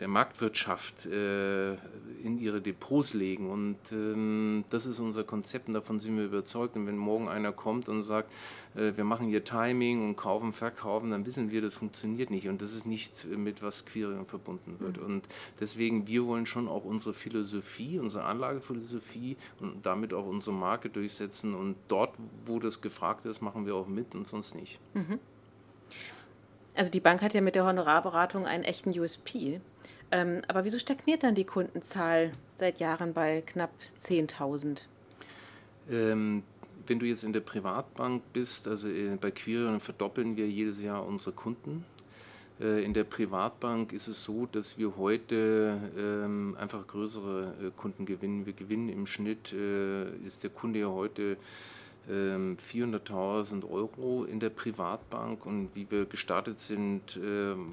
der 0.00 0.08
Marktwirtschaft 0.08 1.06
äh, 1.06 1.74
in 2.22 2.38
ihre 2.38 2.60
Depots 2.60 3.14
legen. 3.14 3.50
Und 3.50 3.78
ähm, 3.92 4.64
das 4.70 4.86
ist 4.86 4.98
unser 4.98 5.24
Konzept 5.24 5.68
und 5.68 5.74
davon 5.74 5.98
sind 5.98 6.16
wir 6.16 6.24
überzeugt. 6.24 6.76
Und 6.76 6.86
wenn 6.86 6.96
morgen 6.96 7.28
einer 7.28 7.52
kommt 7.52 7.88
und 7.88 8.02
sagt, 8.02 8.32
äh, 8.74 8.92
wir 8.96 9.04
machen 9.04 9.28
hier 9.28 9.44
Timing 9.44 10.02
und 10.08 10.16
kaufen, 10.16 10.52
verkaufen, 10.52 11.10
dann 11.10 11.26
wissen 11.26 11.50
wir, 11.50 11.60
das 11.60 11.74
funktioniert 11.74 12.30
nicht. 12.30 12.48
Und 12.48 12.62
das 12.62 12.72
ist 12.72 12.86
nicht 12.86 13.26
mit 13.26 13.62
was 13.62 13.84
Queering 13.84 14.24
verbunden 14.24 14.76
wird. 14.80 14.98
Mhm. 14.98 15.04
Und 15.04 15.28
deswegen, 15.60 16.06
wir 16.06 16.24
wollen 16.26 16.46
schon 16.46 16.68
auch 16.68 16.84
unsere 16.84 17.14
Philosophie, 17.14 17.98
unsere 17.98 18.24
Anlagephilosophie 18.24 19.36
und 19.60 19.84
damit 19.84 20.14
auch 20.14 20.26
unsere 20.26 20.56
Marke 20.56 20.88
durchsetzen. 20.88 21.54
Und 21.54 21.76
dort, 21.88 22.16
wo 22.46 22.58
das 22.58 22.80
gefragt 22.80 23.26
ist, 23.26 23.42
machen 23.42 23.66
wir 23.66 23.74
auch 23.74 23.86
mit 23.86 24.14
und 24.14 24.26
sonst 24.26 24.54
nicht. 24.54 24.80
Mhm. 24.94 25.18
Also 26.74 26.90
die 26.90 27.00
Bank 27.00 27.22
hat 27.22 27.34
ja 27.34 27.40
mit 27.40 27.54
der 27.54 27.64
Honorarberatung 27.64 28.46
einen 28.46 28.64
echten 28.64 28.98
USP. 28.98 29.60
Ähm, 30.12 30.42
aber 30.48 30.64
wieso 30.64 30.78
stagniert 30.78 31.22
dann 31.22 31.34
die 31.34 31.44
Kundenzahl 31.44 32.32
seit 32.56 32.80
Jahren 32.80 33.12
bei 33.12 33.42
knapp 33.42 33.70
10.000? 34.00 34.84
Ähm, 35.90 36.42
wenn 36.86 36.98
du 36.98 37.06
jetzt 37.06 37.24
in 37.24 37.32
der 37.32 37.40
Privatbank 37.40 38.22
bist, 38.32 38.66
also 38.66 38.88
bei 39.20 39.30
Queer, 39.30 39.78
verdoppeln 39.78 40.36
wir 40.36 40.48
jedes 40.48 40.82
Jahr 40.82 41.06
unsere 41.06 41.32
Kunden. 41.32 41.84
Äh, 42.60 42.84
in 42.84 42.94
der 42.94 43.04
Privatbank 43.04 43.92
ist 43.92 44.08
es 44.08 44.24
so, 44.24 44.46
dass 44.46 44.78
wir 44.78 44.96
heute 44.96 45.78
ähm, 45.96 46.56
einfach 46.58 46.86
größere 46.86 47.54
äh, 47.62 47.70
Kunden 47.76 48.06
gewinnen. 48.06 48.46
Wir 48.46 48.52
gewinnen 48.52 48.88
im 48.88 49.06
Schnitt, 49.06 49.52
äh, 49.52 50.10
ist 50.26 50.42
der 50.42 50.50
Kunde 50.50 50.80
ja 50.80 50.88
heute 50.88 51.36
400.000 52.08 53.52
ähm, 53.52 53.64
Euro 53.70 54.24
in 54.24 54.40
der 54.40 54.50
Privatbank 54.50 55.46
und 55.46 55.74
wie 55.74 55.90
wir 55.90 56.06
gestartet 56.06 56.58
sind, 56.58 57.18
ähm, 57.22 57.72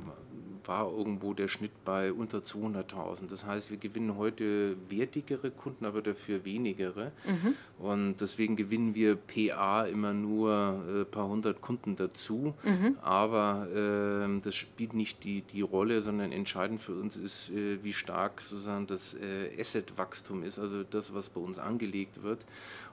war 0.68 0.91
irgendwo 0.91 1.34
der 1.34 1.47
Schnitt 1.47 1.72
bei 1.86 2.11
unter 2.11 2.39
200.000. 2.39 3.28
Das 3.30 3.45
heißt, 3.45 3.72
wir 3.72 3.78
gewinnen 3.78 4.18
heute 4.18 4.76
wertigere 4.89 5.51
Kunden, 5.51 5.86
aber 5.86 6.01
dafür 6.01 6.45
wenigere. 6.45 7.11
Mhm. 7.26 7.55
Und 7.84 8.22
deswegen 8.22 8.55
gewinnen 8.55 8.95
wir 8.95 9.15
PA 9.15 9.86
immer 9.86 10.13
nur 10.13 10.82
ein 10.88 11.01
äh, 11.01 11.05
paar 11.05 11.28
hundert 11.28 11.61
Kunden 11.61 11.95
dazu. 11.95 12.53
Mhm. 12.63 12.97
Aber 13.01 13.68
äh, 13.74 14.41
das 14.41 14.55
spielt 14.55 14.93
nicht 14.93 15.24
die, 15.24 15.41
die 15.41 15.61
Rolle, 15.61 16.01
sondern 16.01 16.32
entscheidend 16.32 16.80
für 16.80 16.93
uns 16.93 17.18
ist, 17.18 17.49
äh, 17.51 17.84
wie 17.84 17.93
stark 17.93 18.41
sozusagen 18.41 18.88
das 18.88 19.15
äh, 19.15 19.59
Asset-Wachstum 19.59 20.43
ist, 20.43 20.59
also 20.59 20.84
das, 20.84 21.13
was 21.13 21.30
bei 21.30 21.41
uns 21.41 21.59
angelegt 21.59 22.24
wird. 22.24 22.45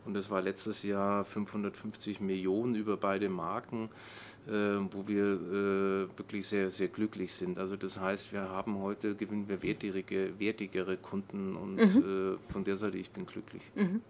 Und 0.04 0.14
das 0.14 0.30
war 0.30 0.42
letztes 0.42 0.82
Jahr 0.82 1.24
550 1.24 2.20
Millionen 2.20 2.74
über 2.74 2.96
beide 2.96 3.28
Marken, 3.28 3.88
wo 4.46 5.06
wir 5.06 5.24
äh, 5.24 6.18
wirklich 6.18 6.46
sehr, 6.46 6.70
sehr 6.70 6.88
glücklich 6.88 7.32
sind. 7.32 7.58
Also 7.58 7.76
das 7.76 7.98
heißt, 7.98 8.32
wir 8.32 8.42
haben 8.42 8.78
heute, 8.80 9.14
gewinnen 9.14 9.48
wir 9.48 9.62
wertigere, 9.62 10.38
wertigere 10.38 10.96
Kunden 10.96 11.56
und 11.56 11.76
mhm. 11.76 12.36
äh, 12.38 12.52
von 12.52 12.64
der 12.64 12.76
Seite, 12.76 12.98
ich 12.98 13.10
bin 13.10 13.24
glücklich. 13.24 13.62
Mhm. 13.74 14.02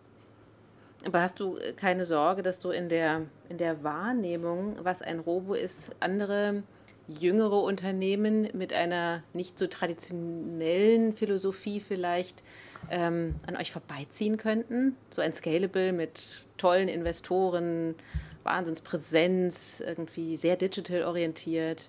Aber 1.04 1.20
hast 1.20 1.40
du 1.40 1.56
äh, 1.56 1.72
keine 1.72 2.04
Sorge, 2.06 2.42
dass 2.42 2.60
du 2.60 2.70
in 2.70 2.88
der, 2.88 3.22
in 3.48 3.58
der 3.58 3.84
Wahrnehmung, 3.84 4.76
was 4.82 5.02
ein 5.02 5.20
Robo 5.20 5.54
ist, 5.54 5.94
andere 6.00 6.62
jüngere 7.06 7.62
Unternehmen 7.62 8.48
mit 8.54 8.72
einer 8.72 9.22
nicht 9.34 9.58
so 9.58 9.66
traditionellen 9.66 11.12
Philosophie 11.12 11.80
vielleicht 11.80 12.42
ähm, 12.90 13.34
an 13.46 13.56
euch 13.56 13.72
vorbeiziehen 13.72 14.36
könnten? 14.36 14.96
So 15.14 15.20
ein 15.20 15.32
Scalable 15.32 15.92
mit 15.92 16.44
tollen 16.56 16.88
Investoren, 16.88 17.94
Wahnsinnspräsenz, 18.44 19.82
irgendwie 19.84 20.36
sehr 20.36 20.56
digital 20.56 21.04
orientiert. 21.04 21.88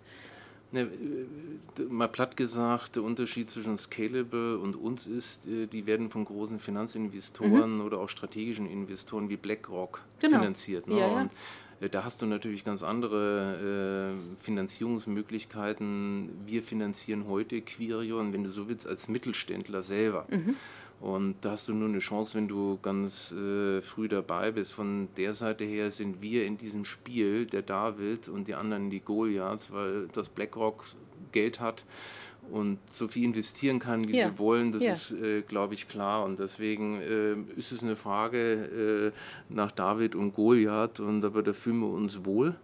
Ne, 0.71 0.81
äh, 0.81 1.81
mal 1.83 2.07
platt 2.07 2.35
gesagt, 2.35 2.95
der 2.95 3.03
Unterschied 3.03 3.49
zwischen 3.49 3.77
Scalable 3.77 4.57
und 4.57 4.75
uns 4.75 5.07
ist, 5.07 5.47
äh, 5.47 5.67
die 5.67 5.85
werden 5.85 6.09
von 6.09 6.25
großen 6.25 6.59
Finanzinvestoren 6.59 7.75
mhm. 7.75 7.81
oder 7.81 7.99
auch 7.99 8.09
strategischen 8.09 8.69
Investoren 8.69 9.29
wie 9.29 9.37
BlackRock 9.37 10.01
genau. 10.19 10.39
finanziert. 10.39 10.87
Ne? 10.87 10.99
Ja, 10.99 11.07
ja. 11.07 11.21
Und 11.21 11.31
äh, 11.79 11.89
da 11.89 12.03
hast 12.03 12.21
du 12.21 12.25
natürlich 12.25 12.65
ganz 12.65 12.83
andere 12.83 14.15
äh, 14.15 14.43
Finanzierungsmöglichkeiten. 14.43 16.29
Wir 16.45 16.61
finanzieren 16.63 17.27
heute 17.27 17.61
Quirion, 17.61 18.33
wenn 18.33 18.43
du 18.43 18.49
so 18.49 18.67
willst, 18.67 18.87
als 18.87 19.07
Mittelständler 19.07 19.81
selber. 19.81 20.25
Mhm. 20.29 20.55
Und 21.01 21.35
da 21.41 21.51
hast 21.51 21.67
du 21.67 21.73
nur 21.73 21.89
eine 21.89 21.99
Chance, 21.99 22.35
wenn 22.37 22.47
du 22.47 22.79
ganz 22.81 23.31
äh, 23.31 23.81
früh 23.81 24.07
dabei 24.07 24.51
bist. 24.51 24.73
Von 24.73 25.09
der 25.17 25.33
Seite 25.33 25.63
her 25.63 25.91
sind 25.91 26.21
wir 26.21 26.45
in 26.45 26.57
diesem 26.57 26.85
Spiel, 26.85 27.45
der 27.45 27.61
David 27.61 28.27
und 28.27 28.47
die 28.47 28.55
anderen 28.55 28.89
die 28.89 29.01
Goliaths, 29.01 29.71
weil 29.71 30.07
das 30.13 30.29
BlackRock 30.29 30.83
Geld 31.31 31.59
hat 31.59 31.83
und 32.51 32.79
so 32.89 33.07
viel 33.07 33.23
investieren 33.23 33.79
kann, 33.79 34.07
wie 34.07 34.17
ja. 34.17 34.29
sie 34.29 34.39
wollen, 34.39 34.71
das 34.71 34.83
ja. 34.83 34.93
ist, 34.93 35.11
äh, 35.11 35.41
glaube 35.41 35.73
ich, 35.73 35.87
klar. 35.87 36.23
Und 36.23 36.39
deswegen 36.39 37.01
äh, 37.01 37.59
ist 37.59 37.71
es 37.71 37.83
eine 37.83 37.95
Frage 37.95 39.11
äh, 39.11 39.53
nach 39.53 39.71
David 39.71 40.15
und 40.15 40.33
Goliath, 40.33 40.99
und 40.99 41.23
aber 41.23 41.43
da 41.43 41.53
fühlen 41.53 41.79
wir 41.79 41.89
uns 41.89 42.25
wohl. 42.25 42.55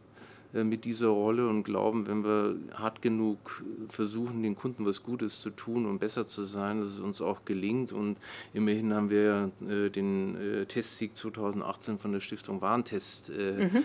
Äh, 0.53 0.63
mit 0.63 0.85
dieser 0.85 1.07
Rolle 1.07 1.47
und 1.47 1.63
glauben, 1.63 2.07
wenn 2.07 2.23
wir 2.23 2.55
hart 2.73 3.01
genug 3.01 3.63
versuchen, 3.87 4.43
den 4.43 4.55
Kunden 4.55 4.85
was 4.85 5.03
Gutes 5.03 5.41
zu 5.41 5.49
tun 5.49 5.85
und 5.85 5.99
besser 5.99 6.27
zu 6.27 6.43
sein, 6.43 6.81
dass 6.81 6.89
es 6.89 6.99
uns 6.99 7.21
auch 7.21 7.45
gelingt. 7.45 7.91
Und 7.91 8.17
immerhin 8.53 8.93
haben 8.93 9.09
wir 9.09 9.51
äh, 9.69 9.89
den 9.89 10.35
äh, 10.35 10.65
Testsieg 10.65 11.15
2018 11.15 11.99
von 11.99 12.11
der 12.11 12.19
Stiftung 12.19 12.61
Warentest 12.61 13.31
mhm. 13.31 13.83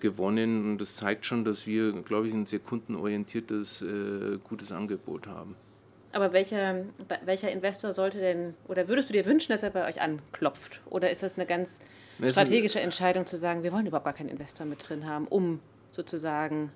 gewonnen. 0.00 0.70
Und 0.70 0.78
das 0.78 0.96
zeigt 0.96 1.26
schon, 1.26 1.44
dass 1.44 1.66
wir, 1.66 1.92
glaube 1.92 2.28
ich, 2.28 2.34
ein 2.34 2.46
sehr 2.46 2.58
kundenorientiertes, 2.58 3.84
gutes 4.44 4.72
Angebot 4.72 5.26
haben. 5.26 5.54
Aber 6.12 6.32
welcher, 6.32 6.84
welcher 7.24 7.50
Investor 7.50 7.92
sollte 7.92 8.18
denn, 8.18 8.54
oder 8.68 8.88
würdest 8.88 9.08
du 9.08 9.12
dir 9.12 9.26
wünschen, 9.26 9.52
dass 9.52 9.62
er 9.62 9.70
bei 9.70 9.88
euch 9.88 10.00
anklopft? 10.00 10.80
Oder 10.86 11.10
ist 11.10 11.22
das 11.22 11.36
eine 11.36 11.46
ganz 11.46 11.80
strategische 12.28 12.80
Entscheidung 12.80 13.26
zu 13.26 13.36
sagen, 13.36 13.62
wir 13.62 13.72
wollen 13.72 13.86
überhaupt 13.86 14.06
gar 14.06 14.14
keinen 14.14 14.28
Investor 14.28 14.66
mit 14.66 14.88
drin 14.88 15.06
haben, 15.06 15.26
um 15.28 15.60
sozusagen 15.92 16.70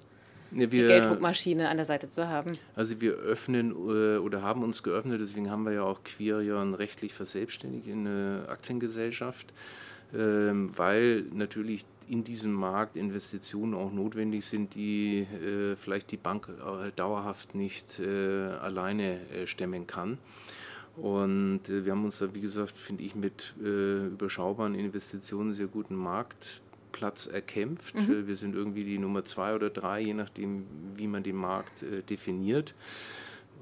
ja, 0.55 0.61
wir, 0.61 0.69
die 0.69 0.87
Gelddruckmaschine 0.87 1.69
an 1.69 1.77
der 1.77 1.87
Seite 1.87 2.09
zu 2.11 2.29
haben? 2.29 2.53
Also 2.75 3.01
wir 3.01 3.15
öffnen 3.15 3.73
äh, 3.73 4.19
oder 4.19 4.43
haben 4.43 4.63
uns 4.63 4.83
geöffnet, 4.83 5.21
deswegen 5.21 5.51
haben 5.51 5.65
wir 5.65 5.73
ja 5.73 5.83
auch 5.83 6.03
Quirion 6.05 6.75
rechtlich 6.75 7.13
verselbstständigt 7.15 7.87
in 7.87 8.07
eine 8.07 8.47
Aktiengesellschaft, 8.49 9.53
ähm, 10.15 10.71
weil 10.77 11.23
natürlich 11.33 11.85
in 12.07 12.23
diesem 12.23 12.53
Markt 12.53 12.97
Investitionen 12.97 13.75
auch 13.75 13.91
notwendig 13.91 14.45
sind, 14.45 14.75
die 14.75 15.21
äh, 15.21 15.75
vielleicht 15.75 16.11
die 16.11 16.19
Bank 16.19 16.49
äh, 16.49 16.91
dauerhaft 16.95 17.55
nicht 17.55 18.01
alleine 18.01 19.21
stemmen 19.47 19.87
kann. 19.87 20.19
Und 20.97 21.63
wir 21.67 21.91
haben 21.91 22.05
uns 22.05 22.19
da, 22.19 22.33
wie 22.35 22.41
gesagt, 22.41 22.77
finde 22.77 23.03
ich, 23.03 23.17
mit 23.17 23.53
überschaubaren 23.59 24.77
Investitionen 24.77 25.53
sehr 25.53 25.67
guten 25.67 25.97
Markt 25.97 26.61
Platz 26.95 27.27
erkämpft. 27.27 27.95
Mhm. 27.95 28.11
Äh, 28.11 28.27
wir 28.29 28.37
sind 28.37 28.55
irgendwie 28.55 28.85
die 28.85 28.99
Nummer 28.99 29.25
zwei 29.25 29.55
oder 29.55 29.69
drei, 29.69 30.01
je 30.01 30.15
nachdem, 30.15 30.65
wie 30.97 31.09
man 31.09 31.23
den 31.23 31.37
Markt 31.37 31.83
äh, 31.83 32.03
definiert. 32.03 32.75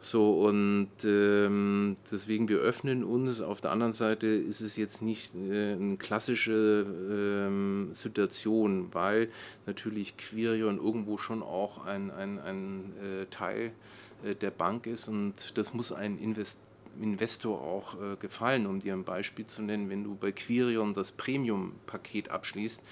So, 0.04 0.46
und 0.46 0.90
ähm, 1.04 1.96
deswegen, 2.10 2.48
wir 2.48 2.58
öffnen 2.58 3.04
uns. 3.04 3.40
Auf 3.40 3.60
der 3.60 3.70
anderen 3.70 3.92
Seite 3.92 4.26
ist 4.26 4.60
es 4.60 4.76
jetzt 4.76 5.00
nicht 5.00 5.32
äh, 5.36 5.74
eine 5.74 5.96
klassische 5.96 6.84
ähm, 7.08 7.90
Situation, 7.92 8.88
weil 8.92 9.28
natürlich 9.64 10.16
Quirion 10.16 10.78
irgendwo 10.78 11.18
schon 11.18 11.40
auch 11.40 11.86
ein, 11.86 12.10
ein, 12.10 12.40
ein 12.40 12.92
äh, 13.00 13.26
Teil 13.26 13.70
äh, 14.24 14.34
der 14.34 14.50
Bank 14.50 14.88
ist 14.88 15.06
und 15.06 15.56
das 15.56 15.72
muss 15.72 15.92
ein 15.92 16.18
Invest 16.18 16.58
Investor 17.00 17.62
auch 17.62 17.94
äh, 17.94 18.16
gefallen, 18.16 18.66
um 18.66 18.80
dir 18.80 18.92
ein 18.92 19.04
Beispiel 19.04 19.46
zu 19.46 19.62
nennen. 19.62 19.88
Wenn 19.88 20.04
du 20.04 20.14
bei 20.14 20.32
Quirion 20.32 20.92
das 20.92 21.12
Premium-Paket 21.12 22.30
abschließt, 22.30 22.82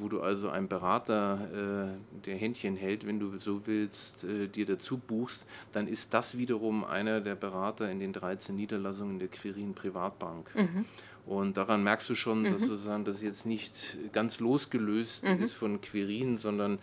wo 0.00 0.08
du 0.08 0.20
also 0.20 0.48
einen 0.48 0.68
Berater, 0.68 1.94
äh, 1.94 2.20
der 2.26 2.36
Händchen 2.36 2.76
hält, 2.76 3.06
wenn 3.06 3.20
du 3.20 3.38
so 3.38 3.66
willst, 3.66 4.24
äh, 4.24 4.48
dir 4.48 4.66
dazu 4.66 4.98
buchst, 4.98 5.46
dann 5.72 5.86
ist 5.86 6.14
das 6.14 6.38
wiederum 6.38 6.84
einer 6.84 7.20
der 7.20 7.34
Berater 7.34 7.90
in 7.90 8.00
den 8.00 8.12
13 8.12 8.56
Niederlassungen 8.56 9.18
der 9.18 9.28
Quirin 9.28 9.74
Privatbank. 9.74 10.54
Mhm. 10.54 10.84
Und 11.26 11.56
daran 11.56 11.82
merkst 11.82 12.08
du 12.08 12.14
schon, 12.14 12.42
mhm. 12.42 12.52
dass 12.52 12.62
sozusagen 12.62 13.04
das 13.04 13.20
jetzt 13.20 13.46
nicht 13.46 13.98
ganz 14.12 14.38
losgelöst 14.38 15.24
mhm. 15.24 15.42
ist 15.42 15.54
von 15.54 15.80
Quirin, 15.80 16.38
sondern 16.38 16.78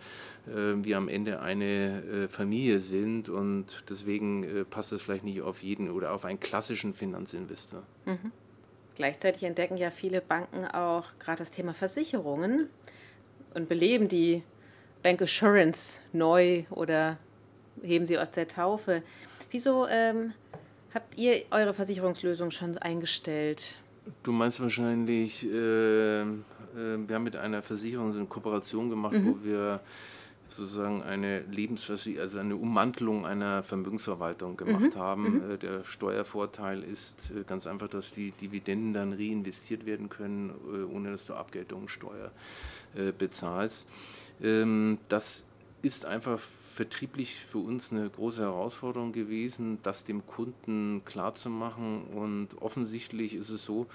äh, 0.46 0.74
wir 0.84 0.98
am 0.98 1.08
Ende 1.08 1.40
eine 1.40 2.02
äh, 2.02 2.28
Familie 2.28 2.78
sind 2.80 3.30
und 3.30 3.84
deswegen 3.88 4.44
äh, 4.44 4.64
passt 4.64 4.92
es 4.92 5.00
vielleicht 5.00 5.24
nicht 5.24 5.40
auf 5.40 5.62
jeden 5.62 5.90
oder 5.90 6.12
auf 6.12 6.26
einen 6.26 6.40
klassischen 6.40 6.92
Finanzinvestor. 6.92 7.82
Mhm. 8.04 8.32
Gleichzeitig 8.96 9.42
entdecken 9.42 9.76
ja 9.76 9.90
viele 9.90 10.20
Banken 10.20 10.66
auch 10.66 11.06
gerade 11.18 11.38
das 11.38 11.50
Thema 11.50 11.74
Versicherungen 11.74 12.68
und 13.54 13.68
beleben 13.68 14.08
die 14.08 14.42
Bank 15.02 15.20
Assurance 15.20 16.02
neu 16.12 16.64
oder 16.70 17.18
heben 17.82 18.06
sie 18.06 18.18
aus 18.18 18.30
der 18.30 18.48
Taufe. 18.48 19.02
Wieso 19.50 19.86
ähm, 19.88 20.32
habt 20.92 21.18
ihr 21.18 21.42
eure 21.50 21.74
Versicherungslösung 21.74 22.50
schon 22.50 22.78
eingestellt? 22.78 23.78
Du 24.22 24.32
meinst 24.32 24.60
wahrscheinlich, 24.60 25.44
äh, 25.44 26.20
äh, 26.20 26.24
wir 26.74 27.14
haben 27.14 27.24
mit 27.24 27.36
einer 27.36 27.62
Versicherung 27.62 28.12
so 28.12 28.18
eine 28.18 28.28
Kooperation 28.28 28.90
gemacht, 28.90 29.14
mhm. 29.14 29.26
wo 29.26 29.44
wir 29.44 29.80
sozusagen 30.56 31.02
eine 31.02 31.40
Lebensversicherung, 31.40 32.22
also 32.22 32.38
eine 32.38 32.56
Ummantelung 32.56 33.26
einer 33.26 33.62
Vermögensverwaltung 33.62 34.56
gemacht 34.56 34.94
mhm. 34.94 34.98
haben. 34.98 35.48
Mhm. 35.48 35.58
Der 35.60 35.84
Steuervorteil 35.84 36.82
ist 36.82 37.30
äh, 37.30 37.44
ganz 37.44 37.66
einfach, 37.66 37.88
dass 37.88 38.12
die 38.12 38.32
Dividenden 38.32 38.92
dann 38.94 39.12
reinvestiert 39.12 39.86
werden 39.86 40.08
können, 40.08 40.50
äh, 40.50 40.84
ohne 40.84 41.10
dass 41.12 41.26
du 41.26 41.34
Abgeltungssteuer 41.34 42.30
bezahlst. 43.18 43.88
Ähm, 44.40 44.98
das 45.08 45.46
ist 45.84 46.06
einfach 46.06 46.38
vertrieblich 46.38 47.34
für 47.44 47.58
uns 47.58 47.92
eine 47.92 48.08
große 48.08 48.40
Herausforderung 48.40 49.12
gewesen, 49.12 49.78
das 49.82 50.04
dem 50.04 50.26
Kunden 50.26 51.02
klarzumachen. 51.04 52.04
Und 52.04 52.60
offensichtlich 52.62 53.34
ist 53.34 53.50
es 53.50 53.64
so, 53.64 53.86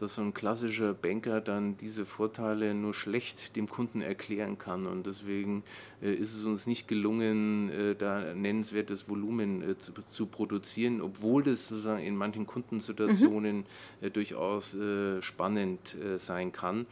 dass 0.00 0.14
so 0.14 0.22
ein 0.22 0.32
klassischer 0.32 0.94
Banker 0.94 1.42
dann 1.42 1.76
diese 1.76 2.06
Vorteile 2.06 2.72
nur 2.74 2.94
schlecht 2.94 3.54
dem 3.54 3.68
Kunden 3.68 4.00
erklären 4.00 4.56
kann. 4.56 4.86
Und 4.86 5.06
deswegen 5.06 5.62
äh, 6.02 6.12
ist 6.12 6.34
es 6.34 6.44
uns 6.44 6.66
nicht 6.66 6.88
gelungen, 6.88 7.68
äh, 7.70 7.94
da 7.94 8.34
nennenswertes 8.34 9.10
Volumen 9.10 9.62
äh, 9.62 9.76
zu, 9.76 9.92
zu, 10.08 10.26
produzieren, 10.26 11.02
obwohl 11.02 11.42
das 11.42 11.68
sozusagen 11.68 12.02
in 12.02 12.16
manchen 12.16 12.46
Kundensituationen 12.46 13.58
mhm. 13.58 14.12
Durchaus 14.12 14.76
spannend 15.20 15.96
sein 16.16 16.52
kann. 16.52 16.86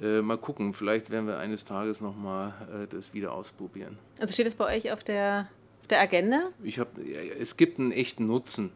mal 0.00 0.36
gucken, 0.36 0.74
vielleicht 0.74 1.10
werden 1.10 1.26
wir 1.26 1.38
eines 1.38 1.64
Tages 1.64 2.00
nochmal 2.00 2.86
das 2.90 3.14
wieder 3.14 3.32
ausprobieren. 3.32 3.98
Also 4.18 4.32
steht 4.32 4.46
das 4.46 4.54
bei 4.54 4.76
euch 4.76 4.92
auf 4.92 5.04
der, 5.04 5.48
auf 5.80 5.86
der 5.86 6.00
Agenda? 6.00 6.50
Ich 6.62 6.78
hab, 6.78 6.88
es 6.98 7.56
gibt 7.56 7.78
einen 7.78 7.92
echten 7.92 8.26
Nutzen. 8.26 8.70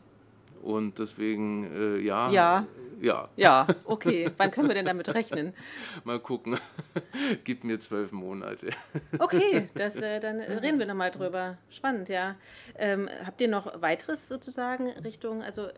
Und 0.62 0.99
deswegen, 0.99 1.70
äh, 1.74 1.99
ja. 1.99 2.30
Ja. 2.30 2.66
Ja. 3.01 3.24
Ja, 3.36 3.66
okay. 3.84 4.30
Wann 4.36 4.51
können 4.51 4.68
wir 4.68 4.74
denn 4.74 4.86
damit 4.86 5.14
rechnen? 5.14 5.53
Mal 6.05 6.20
gucken. 6.20 6.59
Gib 7.45 7.64
mir 7.64 7.80
zwölf 7.80 8.12
Monate. 8.12 8.70
Okay, 9.18 9.68
das, 9.74 9.97
äh, 9.97 10.20
dann 10.20 10.40
reden 10.40 10.78
wir 10.78 10.86
nochmal 10.86 11.11
drüber. 11.11 11.57
Spannend, 11.70 12.09
ja. 12.09 12.36
Ähm, 12.76 13.09
habt 13.24 13.40
ihr 13.40 13.49
noch 13.49 13.80
weiteres 13.80 14.28
sozusagen 14.28 14.88
Richtung, 15.05 15.42
also 15.42 15.68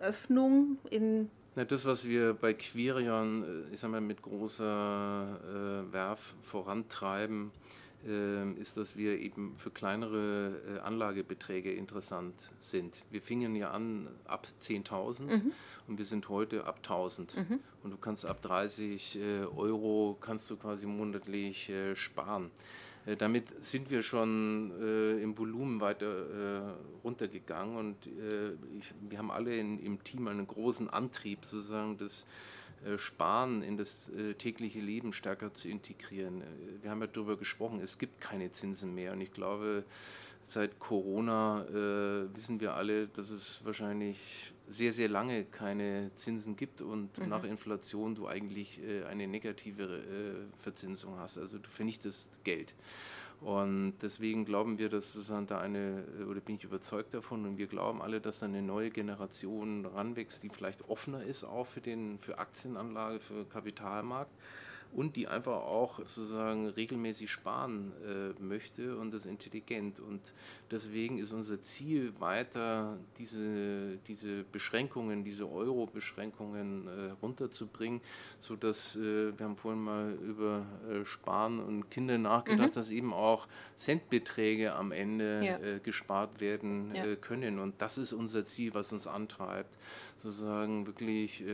Öffnung 0.00 0.78
in. 0.90 1.30
Na, 1.54 1.64
das, 1.64 1.84
was 1.84 2.06
wir 2.06 2.34
bei 2.34 2.54
Quirion, 2.54 3.44
äh, 3.44 3.74
ich 3.74 3.80
sag 3.80 3.90
mal, 3.90 4.00
mit 4.00 4.22
großer 4.22 5.84
äh, 5.88 5.92
Werf 5.92 6.34
vorantreiben, 6.40 7.52
ist, 8.58 8.76
dass 8.78 8.96
wir 8.96 9.18
eben 9.18 9.56
für 9.56 9.70
kleinere 9.70 10.60
äh, 10.76 10.78
Anlagebeträge 10.80 11.72
interessant 11.72 12.50
sind. 12.58 13.02
Wir 13.10 13.20
fingen 13.20 13.54
ja 13.54 13.70
an 13.72 14.08
ab 14.24 14.46
10.000 14.62 15.22
mhm. 15.22 15.52
und 15.86 15.98
wir 15.98 16.06
sind 16.06 16.28
heute 16.30 16.66
ab 16.66 16.80
1.000. 16.82 17.38
Mhm. 17.38 17.60
Und 17.82 17.90
du 17.90 17.98
kannst 17.98 18.24
ab 18.24 18.40
30 18.40 19.16
äh, 19.16 19.44
Euro 19.54 20.16
kannst 20.18 20.50
du 20.50 20.56
quasi 20.56 20.86
monatlich 20.86 21.68
äh, 21.68 21.94
sparen. 21.94 22.50
Damit 23.16 23.64
sind 23.64 23.90
wir 23.90 24.02
schon 24.02 24.72
im 25.22 25.36
Volumen 25.38 25.80
weiter 25.80 26.76
runtergegangen 27.02 27.76
und 27.78 27.96
ich, 28.06 28.92
wir 29.08 29.16
haben 29.16 29.30
alle 29.30 29.56
in, 29.56 29.78
im 29.78 30.04
Team 30.04 30.28
einen 30.28 30.46
großen 30.46 30.90
Antrieb, 30.90 31.46
sozusagen 31.46 31.96
äh, 31.98 32.08
Sparen 32.96 33.62
in 33.62 33.76
das 33.76 34.08
äh, 34.10 34.34
tägliche 34.34 34.80
Leben 34.80 35.12
stärker 35.12 35.52
zu 35.52 35.68
integrieren. 35.68 36.42
Äh, 36.42 36.46
wir 36.82 36.90
haben 36.90 37.00
ja 37.00 37.06
darüber 37.06 37.36
gesprochen, 37.36 37.80
es 37.80 37.98
gibt 37.98 38.20
keine 38.20 38.50
Zinsen 38.50 38.94
mehr 38.94 39.12
und 39.12 39.20
ich 39.20 39.32
glaube, 39.32 39.84
seit 40.50 40.78
Corona 40.78 41.64
äh, 41.68 42.34
wissen 42.34 42.60
wir 42.60 42.74
alle, 42.74 43.08
dass 43.08 43.30
es 43.30 43.64
wahrscheinlich 43.64 44.52
sehr, 44.68 44.92
sehr 44.92 45.08
lange 45.08 45.44
keine 45.44 46.10
Zinsen 46.14 46.56
gibt 46.56 46.80
und 46.80 47.18
mhm. 47.18 47.28
nach 47.28 47.44
Inflation 47.44 48.14
du 48.14 48.26
eigentlich 48.26 48.80
äh, 48.82 49.04
eine 49.04 49.26
negative 49.26 49.84
äh, 49.84 50.62
Verzinsung 50.62 51.18
hast. 51.18 51.38
Also 51.38 51.58
du 51.58 51.68
vernichtest 51.68 52.42
Geld. 52.44 52.74
Und 53.40 53.94
deswegen 54.02 54.44
glauben 54.44 54.78
wir, 54.78 54.90
dass 54.90 55.14
sozusagen 55.14 55.46
da 55.46 55.58
eine, 55.58 56.04
oder 56.28 56.40
bin 56.40 56.56
ich 56.56 56.64
überzeugt 56.64 57.14
davon, 57.14 57.46
und 57.46 57.56
wir 57.56 57.68
glauben 57.68 58.02
alle, 58.02 58.20
dass 58.20 58.40
da 58.40 58.46
eine 58.46 58.60
neue 58.60 58.90
Generation 58.90 59.86
ranwächst, 59.86 60.42
die 60.42 60.50
vielleicht 60.50 60.88
offener 60.88 61.22
ist 61.22 61.44
auch 61.44 61.66
für, 61.66 61.80
den, 61.80 62.18
für 62.18 62.38
Aktienanlage, 62.38 63.20
für 63.20 63.46
Kapitalmarkt 63.46 64.32
und 64.92 65.16
die 65.16 65.28
einfach 65.28 65.62
auch 65.62 65.98
sozusagen 65.98 66.66
regelmäßig 66.66 67.30
sparen 67.30 67.92
äh, 68.04 68.42
möchte 68.42 68.96
und 68.96 69.12
das 69.12 69.26
intelligent. 69.26 70.00
Und 70.00 70.34
deswegen 70.70 71.18
ist 71.18 71.32
unser 71.32 71.60
Ziel 71.60 72.12
weiter, 72.18 72.98
diese, 73.18 73.98
diese 74.08 74.44
Beschränkungen, 74.44 75.24
diese 75.24 75.50
Euro-Beschränkungen 75.50 76.88
äh, 76.88 77.10
runterzubringen, 77.22 78.00
sodass, 78.38 78.96
äh, 78.96 79.38
wir 79.38 79.46
haben 79.46 79.56
vorhin 79.56 79.82
mal 79.82 80.12
über 80.14 80.66
äh, 80.90 81.04
Sparen 81.04 81.60
und 81.60 81.90
Kinder 81.90 82.18
nachgedacht, 82.18 82.70
mhm. 82.70 82.74
dass 82.74 82.90
eben 82.90 83.12
auch 83.12 83.46
Centbeträge 83.76 84.74
am 84.74 84.92
Ende 84.92 85.44
ja. 85.44 85.58
Äh, 85.58 85.80
gespart 85.80 86.40
werden 86.40 86.92
ja. 86.94 87.04
Äh, 87.04 87.16
können. 87.16 87.60
Und 87.60 87.80
das 87.80 87.96
ist 87.96 88.12
unser 88.12 88.44
Ziel, 88.44 88.74
was 88.74 88.92
uns 88.92 89.06
antreibt, 89.06 89.76
sozusagen 90.18 90.86
wirklich 90.86 91.44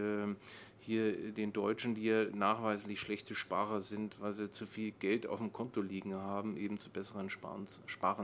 hier 0.87 1.33
den 1.33 1.53
Deutschen, 1.53 1.95
die 1.95 2.05
ja 2.05 2.25
nachweislich 2.25 3.01
schlechte 3.01 3.35
Sparer 3.35 3.81
sind, 3.81 4.21
weil 4.21 4.33
sie 4.33 4.51
zu 4.51 4.67
viel 4.67 4.93
Geld 4.93 5.27
auf 5.27 5.39
dem 5.39 5.53
Konto 5.53 5.83
liegen 5.83 6.15
haben, 6.15 6.57
eben 6.57 6.79
zu 6.79 6.91
besseren 6.91 7.29
Sparen, 7.29 7.67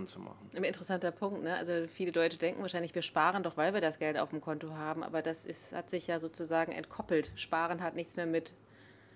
zu 0.07 0.21
machen. 0.21 0.49
Ein 0.55 0.65
interessanter 0.65 1.11
Punkt. 1.11 1.43
Ne? 1.43 1.57
Also 1.57 1.87
viele 1.89 2.13
Deutsche 2.13 2.39
denken 2.39 2.63
wahrscheinlich, 2.63 2.95
wir 2.95 3.03
sparen 3.03 3.43
doch, 3.43 3.57
weil 3.57 3.75
wir 3.75 3.81
das 3.81 3.99
Geld 3.99 4.17
auf 4.17 4.31
dem 4.31 4.41
Konto 4.41 4.71
haben, 4.75 5.03
aber 5.03 5.23
das 5.23 5.45
ist, 5.45 5.75
hat 5.75 5.91
sich 5.91 6.07
ja 6.07 6.21
sozusagen 6.21 6.73
entkoppelt. 6.73 7.33
Sparen 7.35 7.83
hat 7.83 7.97
nichts 7.97 8.17
mehr 8.17 8.27
mit 8.27 8.53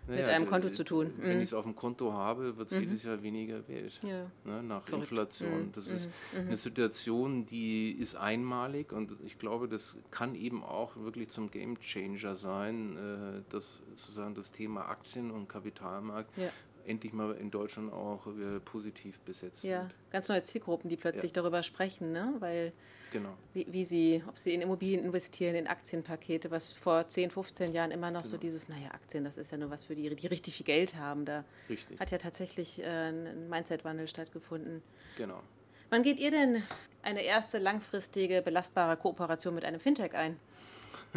naja, 0.07 0.21
mit 0.23 0.31
einem 0.31 0.47
Konto 0.47 0.71
zu 0.71 0.85
tun. 0.85 1.13
Wenn 1.19 1.37
mhm. 1.37 1.43
ich 1.43 1.49
es 1.49 1.55
auf 1.55 1.65
dem 1.65 1.75
Konto 1.75 2.13
habe, 2.13 2.57
wird 2.57 2.71
es 2.71 2.77
mhm. 2.77 2.85
jedes 2.85 3.03
Jahr 3.05 3.23
weniger 3.23 3.67
wert. 3.69 4.01
Ja. 4.03 4.31
Ne, 4.45 4.63
nach 4.63 4.85
Verrückt. 4.85 5.05
Inflation. 5.05 5.67
Mhm. 5.67 5.73
Das 5.73 5.89
ist 5.89 6.11
mhm. 6.33 6.41
eine 6.41 6.57
Situation, 6.57 7.47
die 7.47 7.93
ist 7.93 8.17
einmalig 8.17 8.93
und 8.93 9.17
ich 9.25 9.39
glaube, 9.39 9.69
das 9.69 9.97
kann 10.11 10.35
eben 10.35 10.63
auch 10.63 10.97
wirklich 10.97 11.29
zum 11.31 11.51
Game 11.51 11.79
Changer 11.81 12.37
sein, 12.37 12.97
äh, 12.97 13.43
dass 13.51 13.83
sozusagen 13.95 14.35
das 14.35 14.53
Thema 14.53 14.89
Aktien 14.89 15.31
und 15.31 15.49
Kapitalmarkt 15.49 16.37
ja 16.37 16.51
endlich 16.87 17.13
mal 17.13 17.33
in 17.33 17.51
Deutschland 17.51 17.93
auch 17.93 18.27
äh, 18.27 18.61
positiv 18.61 19.21
besetzt 19.21 19.65
ja, 19.65 19.83
wird. 19.83 19.95
ganz 20.11 20.29
neue 20.29 20.43
Zielgruppen, 20.43 20.89
die 20.89 20.97
plötzlich 20.97 21.33
ja. 21.33 21.43
darüber 21.43 21.63
sprechen, 21.63 22.13
ne? 22.13 22.35
weil 22.39 22.73
genau. 23.13 23.37
wie, 23.55 23.67
wie, 23.71 23.85
sie, 23.85 24.23
ob 24.29 24.39
sie 24.39 24.55
in 24.55 24.61
Immobilien 24.61 25.05
investieren, 25.05 25.55
in 25.55 25.67
Aktienpakete, 25.67 26.51
was 26.51 26.73
vor 26.73 27.07
10, 27.07 27.31
15 27.31 27.73
Jahren 27.73 27.91
immer 27.91 28.11
noch 28.11 28.23
genau. 28.23 28.33
so 28.33 28.37
dieses, 28.37 28.69
naja, 28.69 28.91
Aktien, 28.93 29.25
das 29.25 29.37
ist 29.39 29.53
ja 29.53 29.59
nur 29.59 29.71
was 29.71 29.85
für 29.85 29.95
die, 29.95 30.15
die 30.15 30.27
richtig 30.27 30.55
viel 30.55 30.67
Geld 30.67 30.97
haben. 30.97 31.25
Da 31.25 31.45
richtig. 31.69 31.99
hat 32.01 32.11
ja 32.11 32.19
tatsächlich 32.19 32.83
äh, 32.83 33.09
ein 33.09 33.49
Mindset-Wandel 33.49 34.09
stattgefunden. 34.09 34.83
Genau. 35.17 35.43
Wann 35.91 36.03
geht 36.03 36.19
ihr 36.19 36.31
denn 36.31 36.63
eine 37.03 37.23
erste 37.23 37.59
langfristige, 37.59 38.43
belastbare 38.43 38.97
Kooperation 38.97 39.55
mit 39.55 39.65
einem 39.65 39.81
Fintech 39.81 40.15
ein? 40.15 40.37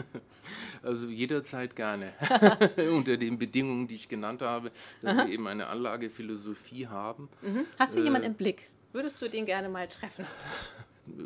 Also 0.81 1.07
jederzeit 1.07 1.75
gerne. 1.75 2.13
Unter 2.91 3.17
den 3.17 3.37
Bedingungen, 3.37 3.87
die 3.87 3.95
ich 3.95 4.07
genannt 4.09 4.41
habe, 4.41 4.71
dass 5.01 5.13
Aha. 5.13 5.25
wir 5.25 5.33
eben 5.33 5.45
eine 5.47 5.67
Anlagephilosophie 5.67 6.87
haben. 6.87 7.29
Mhm. 7.41 7.65
Hast 7.77 7.95
du 7.95 7.99
äh, 7.99 8.03
jemanden 8.03 8.27
im 8.27 8.33
Blick? 8.33 8.69
Würdest 8.93 9.21
du 9.21 9.27
den 9.27 9.45
gerne 9.45 9.69
mal 9.69 9.87
treffen? 9.87 10.25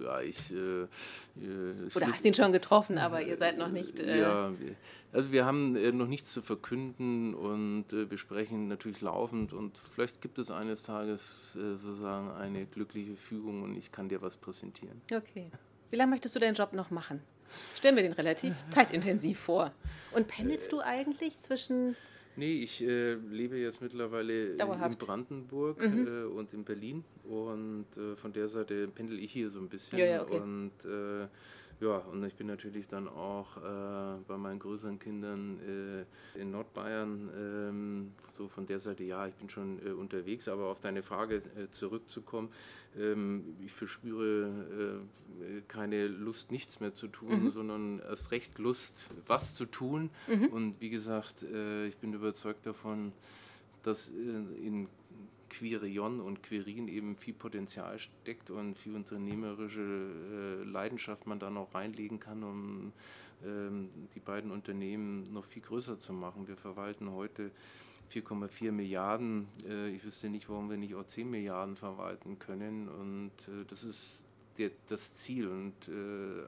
Ja, 0.01 0.21
ich. 0.21 0.53
Äh, 0.53 0.87
Oder 1.93 2.07
hast 2.07 2.23
du 2.23 2.29
ihn 2.29 2.33
schon 2.33 2.53
getroffen, 2.53 2.97
aber 2.97 3.21
ihr 3.21 3.35
seid 3.35 3.57
noch 3.57 3.67
nicht. 3.67 3.99
Äh, 3.99 4.21
ja, 4.21 4.53
also 5.11 5.31
wir 5.31 5.45
haben 5.45 5.75
äh, 5.75 5.91
noch 5.91 6.07
nichts 6.07 6.33
zu 6.33 6.41
verkünden 6.41 7.33
und 7.33 7.91
äh, 7.91 8.09
wir 8.09 8.17
sprechen 8.17 8.67
natürlich 8.67 9.01
laufend 9.01 9.51
und 9.53 9.77
vielleicht 9.77 10.21
gibt 10.21 10.39
es 10.39 10.51
eines 10.51 10.83
Tages 10.83 11.55
äh, 11.55 11.75
sozusagen 11.75 12.31
eine 12.31 12.65
glückliche 12.65 13.15
Fügung 13.15 13.61
und 13.61 13.75
ich 13.75 13.91
kann 13.91 14.09
dir 14.09 14.21
was 14.21 14.37
präsentieren. 14.37 15.01
Okay. 15.11 15.51
Wie 15.91 15.97
lange 15.97 16.11
möchtest 16.11 16.35
du 16.35 16.39
deinen 16.39 16.55
Job 16.55 16.73
noch 16.73 16.89
machen? 16.89 17.21
Stellen 17.75 17.95
wir 17.95 18.03
den 18.03 18.13
relativ 18.13 18.53
zeitintensiv 18.69 19.39
vor. 19.39 19.71
Und 20.11 20.27
pendelst 20.27 20.71
du 20.71 20.81
eigentlich 20.81 21.39
zwischen. 21.39 21.95
Nee, 22.35 22.63
ich 22.63 22.81
äh, 22.81 23.13
lebe 23.13 23.57
jetzt 23.57 23.81
mittlerweile 23.81 24.55
Dauerhaft. 24.55 24.99
in 24.99 25.05
Brandenburg 25.05 25.79
mhm. 25.79 26.07
äh, 26.07 26.23
und 26.25 26.51
in 26.53 26.63
Berlin. 26.63 27.03
Und 27.23 27.85
äh, 27.95 28.15
von 28.15 28.33
der 28.33 28.47
Seite 28.47 28.87
pendel 28.87 29.19
ich 29.19 29.31
hier 29.31 29.51
so 29.51 29.59
ein 29.59 29.69
bisschen. 29.69 29.99
Ja, 29.99 30.05
ja, 30.05 30.21
okay. 30.23 30.39
Und 30.39 30.71
äh, 30.85 31.27
ja, 31.83 31.97
und 31.97 32.23
ich 32.23 32.35
bin 32.35 32.47
natürlich 32.47 32.87
dann 32.87 33.09
auch 33.09 33.57
äh, 33.57 34.21
bei 34.25 34.37
meinen 34.37 34.59
größeren 34.59 34.99
Kindern 34.99 35.59
äh, 35.59 36.39
in 36.39 36.51
Nordbayern, 36.51 37.29
ähm, 37.35 38.11
so 38.37 38.47
von 38.47 38.65
der 38.65 38.79
Seite, 38.79 39.03
ja, 39.03 39.27
ich 39.27 39.33
bin 39.33 39.49
schon 39.49 39.85
äh, 39.85 39.91
unterwegs, 39.91 40.47
aber 40.47 40.67
auf 40.67 40.79
deine 40.79 41.03
Frage 41.03 41.41
äh, 41.57 41.69
zurückzukommen, 41.71 42.49
ähm, 42.97 43.57
ich 43.65 43.73
verspüre 43.73 45.01
äh, 45.41 45.61
keine 45.67 46.07
Lust, 46.07 46.51
nichts 46.51 46.79
mehr 46.79 46.93
zu 46.93 47.09
tun, 47.09 47.43
mhm. 47.43 47.51
sondern 47.51 47.99
erst 47.99 48.31
recht 48.31 48.59
Lust, 48.59 49.09
was 49.27 49.53
zu 49.53 49.65
tun. 49.65 50.09
Mhm. 50.27 50.47
Und 50.47 50.79
wie 50.79 50.89
gesagt, 50.89 51.43
äh, 51.43 51.87
ich 51.87 51.97
bin 51.97 52.13
überzeugt 52.13 52.65
davon, 52.65 53.11
dass 53.83 54.07
in 54.07 54.87
Quirion 55.53 56.19
und 56.19 56.41
Quirin 56.41 56.87
eben 56.87 57.15
viel 57.15 57.33
Potenzial 57.33 57.99
steckt 57.99 58.49
und 58.49 58.75
viel 58.75 58.95
unternehmerische 58.95 59.81
äh, 59.81 60.63
Leidenschaft 60.63 61.27
man 61.27 61.39
da 61.39 61.49
noch 61.49 61.73
reinlegen 61.75 62.19
kann, 62.19 62.43
um 62.43 62.91
ähm, 63.45 63.89
die 64.15 64.19
beiden 64.19 64.51
Unternehmen 64.51 65.31
noch 65.31 65.45
viel 65.45 65.61
größer 65.61 65.99
zu 65.99 66.11
machen. 66.11 66.47
Wir 66.47 66.57
verwalten 66.57 67.11
heute 67.11 67.51
4,4 68.11 68.71
Milliarden. 68.71 69.47
Äh, 69.67 69.89
ich 69.89 70.03
wüsste 70.03 70.29
nicht, 70.29 70.49
warum 70.49 70.71
wir 70.71 70.77
nicht 70.77 70.95
auch 70.95 71.05
10 71.05 71.29
Milliarden 71.29 71.75
verwalten 71.75 72.39
können. 72.39 72.89
Und 72.89 73.31
äh, 73.47 73.65
das 73.67 73.83
ist 73.83 74.25
der, 74.57 74.71
das 74.87 75.13
Ziel. 75.15 75.47
Und 75.47 75.87
äh, 75.87 76.43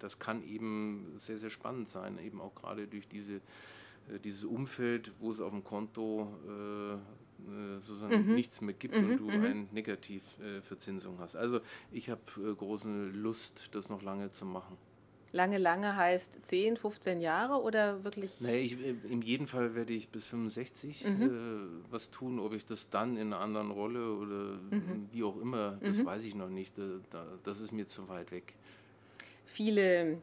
das 0.00 0.18
kann 0.18 0.44
eben 0.44 1.14
sehr, 1.18 1.38
sehr 1.38 1.50
spannend 1.50 1.88
sein, 1.88 2.18
eben 2.18 2.40
auch 2.40 2.54
gerade 2.54 2.88
durch 2.88 3.06
diese 3.06 3.36
äh, 3.36 4.18
dieses 4.18 4.44
Umfeld, 4.44 5.12
wo 5.20 5.30
es 5.30 5.40
auf 5.40 5.50
dem 5.50 5.62
Konto 5.62 6.32
äh, 7.48 7.64
äh, 7.76 7.80
sozusagen 7.80 8.26
mhm. 8.26 8.34
nichts 8.34 8.60
mehr 8.60 8.74
gibt 8.74 8.96
mhm. 8.96 9.10
und 9.10 9.16
du 9.18 9.24
mhm. 9.24 9.44
eine 9.44 9.66
Negativverzinsung 9.72 11.18
hast. 11.18 11.36
Also 11.36 11.60
ich 11.92 12.10
habe 12.10 12.20
äh, 12.38 12.54
große 12.54 12.88
Lust, 12.88 13.74
das 13.74 13.88
noch 13.88 14.02
lange 14.02 14.30
zu 14.30 14.46
machen. 14.46 14.76
Lange, 15.32 15.58
lange 15.58 15.96
heißt 15.96 16.46
10, 16.46 16.76
15 16.76 17.20
Jahre 17.20 17.60
oder 17.60 18.04
wirklich? 18.04 18.40
Nee, 18.40 18.60
ich, 18.60 18.80
äh, 18.80 18.94
in 19.08 19.20
jedem 19.22 19.48
Fall 19.48 19.74
werde 19.74 19.92
ich 19.92 20.08
bis 20.08 20.26
65 20.28 21.04
mhm. 21.04 21.22
äh, 21.22 21.30
was 21.90 22.10
tun. 22.10 22.38
Ob 22.38 22.54
ich 22.54 22.64
das 22.64 22.90
dann 22.90 23.16
in 23.16 23.32
einer 23.32 23.40
anderen 23.40 23.70
Rolle 23.70 24.14
oder 24.14 24.58
mhm. 24.70 25.08
wie 25.12 25.24
auch 25.24 25.40
immer, 25.40 25.78
das 25.82 25.98
mhm. 25.98 26.06
weiß 26.06 26.24
ich 26.24 26.34
noch 26.34 26.50
nicht. 26.50 26.78
Da, 27.10 27.26
das 27.42 27.60
ist 27.60 27.72
mir 27.72 27.86
zu 27.86 28.08
weit 28.08 28.30
weg. 28.30 28.54
Viele 29.44 30.18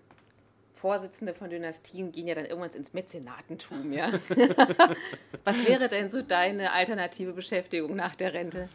Vorsitzende 0.82 1.36
von 1.36 1.52
Dynastien 1.52 2.12
gehen 2.12 2.26
ja 2.26 2.34
dann 2.34 2.46
irgendwann 2.46 2.72
ins 2.72 2.92
Mäzenatentum, 2.92 3.94
ja. 3.94 4.12
Was 5.44 5.64
wäre 5.64 5.88
denn 5.88 6.10
so 6.10 6.24
deine 6.24 6.74
alternative 6.74 7.34
Beschäftigung 7.34 7.96
nach 7.96 8.16
der 8.16 8.34
Rente? 8.34 8.68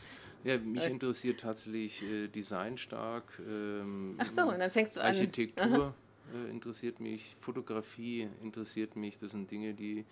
Ja, 0.45 0.57
mich 0.59 0.85
äh. 0.85 0.91
interessiert 0.91 1.41
tatsächlich 1.41 2.01
äh, 2.05 2.29
Design 2.29 2.79
stark. 2.79 3.25
Ähm, 3.41 4.15
Ach 4.19 4.27
so, 4.27 4.43
und 4.43 4.61
dann 4.61 4.71
fängst 4.71 4.95
du 4.95 5.01
an. 5.01 5.07
Architektur 5.07 5.95
äh, 6.33 6.51
interessiert 6.51 7.01
mich, 7.01 7.35
Fotografie 7.41 8.29
interessiert 8.41 8.95
mich. 8.95 9.19
Das 9.19 9.33
sind 9.33 9.51
Dinge, 9.51 9.75
die 9.75 10.05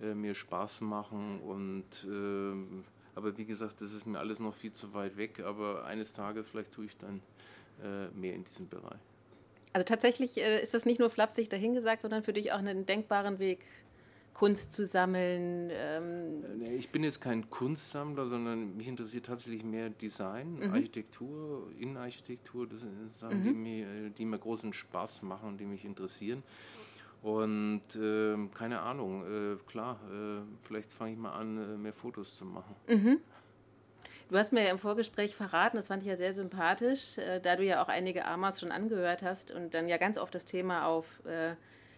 äh, 0.00 0.14
mir 0.14 0.36
Spaß 0.36 0.82
machen 0.82 1.40
und 1.40 1.84
ähm, 2.04 2.84
aber 3.16 3.36
wie 3.36 3.44
gesagt, 3.44 3.80
das 3.80 3.92
ist 3.92 4.06
mir 4.06 4.20
alles 4.20 4.38
noch 4.38 4.54
viel 4.54 4.70
zu 4.70 4.94
weit 4.94 5.16
weg. 5.16 5.40
Aber 5.40 5.84
eines 5.84 6.12
Tages 6.12 6.46
vielleicht 6.48 6.72
tue 6.72 6.84
ich 6.84 6.96
dann 6.96 7.20
mehr 8.14 8.34
in 8.34 8.44
diesem 8.44 8.68
Bereich. 8.68 9.00
Also 9.72 9.84
tatsächlich 9.84 10.38
äh, 10.38 10.62
ist 10.62 10.74
das 10.74 10.84
nicht 10.84 10.98
nur 10.98 11.10
flapsig 11.10 11.48
dahingesagt, 11.48 12.02
sondern 12.02 12.22
für 12.22 12.32
dich 12.32 12.52
auch 12.52 12.58
einen 12.58 12.86
denkbaren 12.86 13.38
Weg, 13.38 13.60
Kunst 14.40 14.72
zu 14.72 14.86
sammeln. 14.86 15.70
Ähm 15.70 16.62
ich 16.62 16.88
bin 16.88 17.04
jetzt 17.04 17.20
kein 17.20 17.50
Kunstsammler, 17.50 18.26
sondern 18.26 18.74
mich 18.74 18.88
interessiert 18.88 19.26
tatsächlich 19.26 19.64
mehr 19.64 19.90
Design, 19.90 20.54
mhm. 20.54 20.72
Architektur, 20.72 21.70
Innenarchitektur. 21.78 22.66
Das 22.66 22.80
sind 22.80 23.10
Sachen, 23.10 23.40
mhm. 23.40 23.44
die, 23.44 23.52
mir, 23.52 24.10
die 24.10 24.24
mir 24.24 24.38
großen 24.38 24.72
Spaß 24.72 25.22
machen 25.22 25.50
und 25.50 25.58
die 25.58 25.66
mich 25.66 25.84
interessieren. 25.84 26.42
Und 27.22 27.82
äh, 27.96 28.34
keine 28.54 28.80
Ahnung, 28.80 29.24
äh, 29.24 29.56
klar, 29.66 30.00
äh, 30.10 30.40
vielleicht 30.62 30.94
fange 30.94 31.12
ich 31.12 31.18
mal 31.18 31.32
an, 31.32 31.58
äh, 31.58 31.76
mehr 31.76 31.92
Fotos 31.92 32.38
zu 32.38 32.46
machen. 32.46 32.74
Mhm. 32.88 33.18
Du 34.30 34.38
hast 34.38 34.52
mir 34.52 34.62
ja 34.62 34.70
im 34.70 34.78
Vorgespräch 34.78 35.34
verraten, 35.34 35.76
das 35.76 35.88
fand 35.88 36.04
ich 36.04 36.08
ja 36.08 36.16
sehr 36.16 36.32
sympathisch, 36.32 37.18
äh, 37.18 37.40
da 37.40 37.56
du 37.56 37.64
ja 37.64 37.82
auch 37.82 37.88
einige 37.88 38.26
AMAs 38.26 38.60
schon 38.60 38.70
angehört 38.70 39.22
hast 39.22 39.50
und 39.50 39.74
dann 39.74 39.88
ja 39.88 39.96
ganz 39.96 40.18
oft 40.18 40.32
das 40.32 40.44
Thema 40.44 40.86
auf 40.86 41.04
äh, 41.26 41.56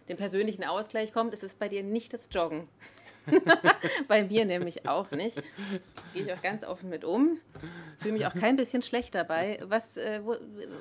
den 0.08 0.16
persönlichen 0.16 0.64
Ausgleich 0.64 1.12
kommt, 1.12 1.34
ist 1.34 1.44
es 1.44 1.54
bei 1.54 1.68
dir 1.68 1.82
nicht 1.82 2.14
das 2.14 2.30
Joggen. 2.32 2.68
bei 4.08 4.24
mir 4.24 4.46
nämlich 4.46 4.88
auch 4.88 5.10
nicht. 5.10 5.42
Gehe 6.14 6.22
ich 6.24 6.32
auch 6.32 6.40
ganz 6.42 6.64
offen 6.64 6.88
mit 6.88 7.04
um. 7.04 7.38
Fühle 7.98 8.14
mich 8.14 8.26
auch 8.26 8.34
kein 8.34 8.56
bisschen 8.56 8.80
schlecht 8.80 9.14
dabei. 9.14 9.60
Was, 9.64 9.98
äh, 9.98 10.22
wo, 10.24 10.36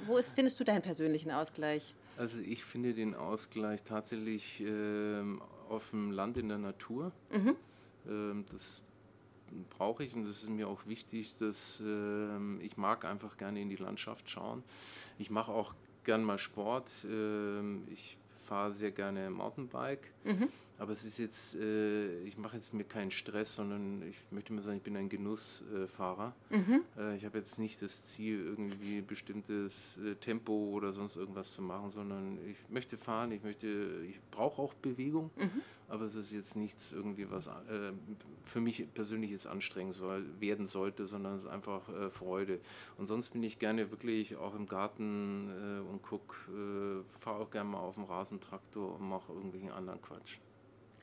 wo 0.07 0.17
ist, 0.17 0.33
findest 0.33 0.57
du 0.59 0.63
deinen 0.63 0.81
persönlichen 0.81 1.31
Ausgleich? 1.31 1.93
Also 2.17 2.39
ich 2.39 2.63
finde 2.63 2.93
den 2.93 3.13
Ausgleich 3.13 3.83
tatsächlich 3.83 4.61
äh, 4.61 5.21
auf 5.69 5.89
dem 5.91 6.11
Land 6.11 6.37
in 6.37 6.47
der 6.47 6.57
Natur. 6.57 7.11
Mhm. 7.29 7.55
Ähm, 8.07 8.45
das 8.51 8.81
brauche 9.69 10.03
ich 10.03 10.15
und 10.15 10.25
das 10.25 10.43
ist 10.43 10.49
mir 10.49 10.67
auch 10.67 10.85
wichtig, 10.85 11.37
dass 11.37 11.81
äh, 11.85 12.57
ich 12.59 12.77
mag 12.77 13.05
einfach 13.05 13.37
gerne 13.37 13.61
in 13.61 13.69
die 13.69 13.75
Landschaft 13.75 14.29
schauen. 14.29 14.63
Ich 15.17 15.29
mache 15.29 15.51
auch 15.51 15.73
gern 16.03 16.23
mal 16.23 16.37
Sport. 16.37 16.89
Äh, 17.03 17.91
ich 17.91 18.17
fahre 18.29 18.73
sehr 18.73 18.91
gerne 18.91 19.29
Mountainbike. 19.29 20.11
Mhm. 20.23 20.49
Aber 20.81 20.93
es 20.93 21.05
ist 21.05 21.19
jetzt, 21.19 21.53
äh, 21.57 22.23
ich 22.23 22.39
mache 22.39 22.55
jetzt 22.55 22.73
mir 22.73 22.83
keinen 22.83 23.11
Stress, 23.11 23.53
sondern 23.53 24.01
ich 24.01 24.17
möchte 24.31 24.51
mal 24.51 24.63
sagen, 24.63 24.77
ich 24.77 24.83
bin 24.83 24.97
ein 24.97 25.09
Genussfahrer. 25.09 26.33
Mhm. 26.49 26.81
Äh, 26.97 27.15
ich 27.17 27.23
habe 27.23 27.37
jetzt 27.37 27.59
nicht 27.59 27.83
das 27.83 28.03
Ziel, 28.07 28.43
irgendwie 28.43 29.01
bestimmtes 29.01 29.97
äh, 29.97 30.15
Tempo 30.15 30.71
oder 30.71 30.91
sonst 30.91 31.17
irgendwas 31.17 31.53
zu 31.53 31.61
machen, 31.61 31.91
sondern 31.91 32.39
ich 32.49 32.57
möchte 32.67 32.97
fahren, 32.97 33.31
ich 33.31 33.43
möchte, 33.43 33.67
ich 34.09 34.19
brauche 34.31 34.59
auch 34.59 34.73
Bewegung, 34.73 35.29
mhm. 35.35 35.61
aber 35.87 36.05
es 36.05 36.15
ist 36.15 36.31
jetzt 36.31 36.55
nichts 36.55 36.93
irgendwie, 36.93 37.29
was 37.29 37.45
äh, 37.45 37.91
für 38.43 38.59
mich 38.59 38.91
persönlich 38.95 39.29
jetzt 39.29 39.45
anstrengend 39.45 39.93
soll, 39.93 40.25
werden 40.39 40.65
sollte, 40.65 41.05
sondern 41.05 41.35
es 41.35 41.43
ist 41.43 41.49
einfach 41.49 41.89
äh, 41.89 42.09
Freude. 42.09 42.59
Und 42.97 43.05
sonst 43.05 43.33
bin 43.33 43.43
ich 43.43 43.59
gerne 43.59 43.91
wirklich 43.91 44.35
auch 44.35 44.55
im 44.55 44.65
Garten 44.65 45.47
äh, 45.47 45.87
und 45.87 46.01
gucke, 46.01 47.05
fahre 47.19 47.41
auch 47.41 47.51
gerne 47.51 47.69
mal 47.69 47.81
auf 47.81 47.93
dem 47.93 48.05
Rasentraktor 48.05 48.95
und 48.95 49.07
mache 49.07 49.31
irgendwelchen 49.31 49.69
anderen 49.69 50.01
Quatsch. 50.01 50.39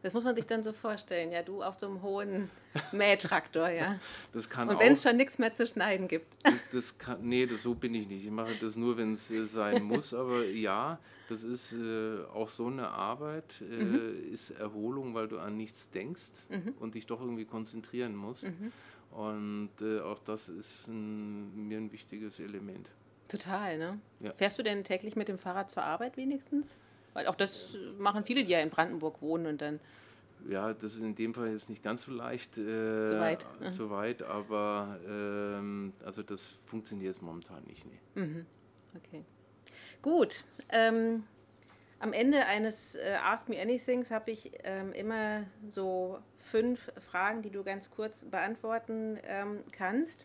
Das 0.03 0.15
muss 0.15 0.25
man 0.25 0.37
sich 0.37 0.47
dann 0.47 0.63
so 0.63 0.73
vorstellen, 0.73 1.33
ja, 1.33 1.43
du 1.43 1.63
auf 1.63 1.79
so 1.79 1.87
einem 1.87 2.03
hohen 2.03 2.51
Mähtraktor, 2.93 3.69
ja. 3.69 3.99
Das 4.33 4.49
kann 4.49 4.69
Und 4.69 4.79
wenn 4.79 4.93
es 4.93 5.03
schon 5.03 5.17
nichts 5.17 5.39
mehr 5.39 5.53
zu 5.53 5.67
schneiden 5.67 6.07
gibt. 6.07 6.27
Das, 6.45 6.55
das 6.73 6.99
kann, 6.99 7.19
nee, 7.23 7.47
das, 7.47 7.65
so 7.65 7.75
bin 7.75 7.95
ich 7.95 8.07
nicht. 8.07 8.25
Ich 8.25 8.31
mache 8.31 8.55
das 8.61 8.77
nur, 8.77 8.97
wenn 8.97 9.15
es 9.15 9.31
äh, 9.31 9.47
sein 9.47 9.83
muss. 9.85 10.15
Aber 10.15 10.45
ja, 10.45 10.99
das 11.29 11.43
ist 11.43 11.73
äh, 11.73 12.25
auch 12.33 12.49
so 12.49 12.67
eine 12.67 12.89
Arbeit, 12.89 13.61
äh, 13.61 13.83
mhm. 13.83 14.33
ist 14.33 14.51
Erholung, 14.51 15.15
weil 15.15 15.29
du 15.29 15.39
an 15.39 15.57
nichts 15.57 15.91
denkst 15.91 16.33
mhm. 16.49 16.75
und 16.79 16.95
dich 16.95 17.07
doch 17.07 17.21
irgendwie 17.21 17.45
konzentrieren 17.45 18.15
musst. 18.15 18.45
Mhm. 18.45 18.73
Und 19.11 19.71
äh, 19.81 20.01
auch 20.01 20.19
das 20.19 20.49
ist 20.49 20.89
ein, 20.89 21.67
mir 21.67 21.79
ein 21.79 21.93
wichtiges 21.93 22.39
Element. 22.41 22.91
Total, 23.29 23.79
ne? 23.79 24.01
Ja. 24.21 24.33
Fährst 24.35 24.59
du 24.59 24.63
denn 24.63 24.85
täglich 24.85 25.17
mit 25.17 25.29
dem 25.29 25.39
Fahrrad 25.39 25.71
zur 25.71 25.83
Arbeit 25.83 26.17
wenigstens? 26.17 26.81
Weil 27.19 27.27
auch 27.27 27.35
das 27.35 27.77
machen 27.99 28.23
viele, 28.23 28.45
die 28.45 28.53
ja 28.53 28.61
in 28.61 28.71
Brandenburg 28.71 29.21
wohnen 29.23 29.47
und 29.47 29.61
dann. 29.61 29.81
Ja, 30.49 30.73
das 30.73 30.95
ist 30.95 31.01
in 31.01 31.17
dem 31.17 31.35
Fall 31.35 31.51
jetzt 31.51 31.69
nicht 31.69 31.83
ganz 31.83 32.05
so 32.05 32.13
leicht. 32.13 32.57
Äh, 32.57 33.07
zu 33.07 33.19
weit. 33.19 33.45
Mhm. 33.59 33.73
Zu 33.73 33.91
weit, 33.91 34.23
aber 34.23 35.01
ähm, 35.05 35.93
also 36.05 36.23
das 36.23 36.47
funktioniert 36.47 37.09
jetzt 37.09 37.21
momentan 37.21 37.65
nicht. 37.65 37.85
Nee. 37.85 38.23
Mhm. 38.23 38.47
Okay. 38.95 39.25
Gut. 40.01 40.45
Ähm, 40.69 41.25
am 41.99 42.13
Ende 42.13 42.47
eines 42.47 42.95
äh, 42.95 43.17
Ask 43.21 43.49
Me 43.49 43.61
Anythings 43.61 44.13
habe 44.13 44.31
ich 44.31 44.53
ähm, 44.63 44.93
immer 44.93 45.43
so 45.69 46.21
fünf 46.39 46.89
Fragen, 47.11 47.43
die 47.43 47.51
du 47.51 47.65
ganz 47.65 47.91
kurz 47.91 48.27
beantworten 48.27 49.19
ähm, 49.25 49.65
kannst. 49.73 50.25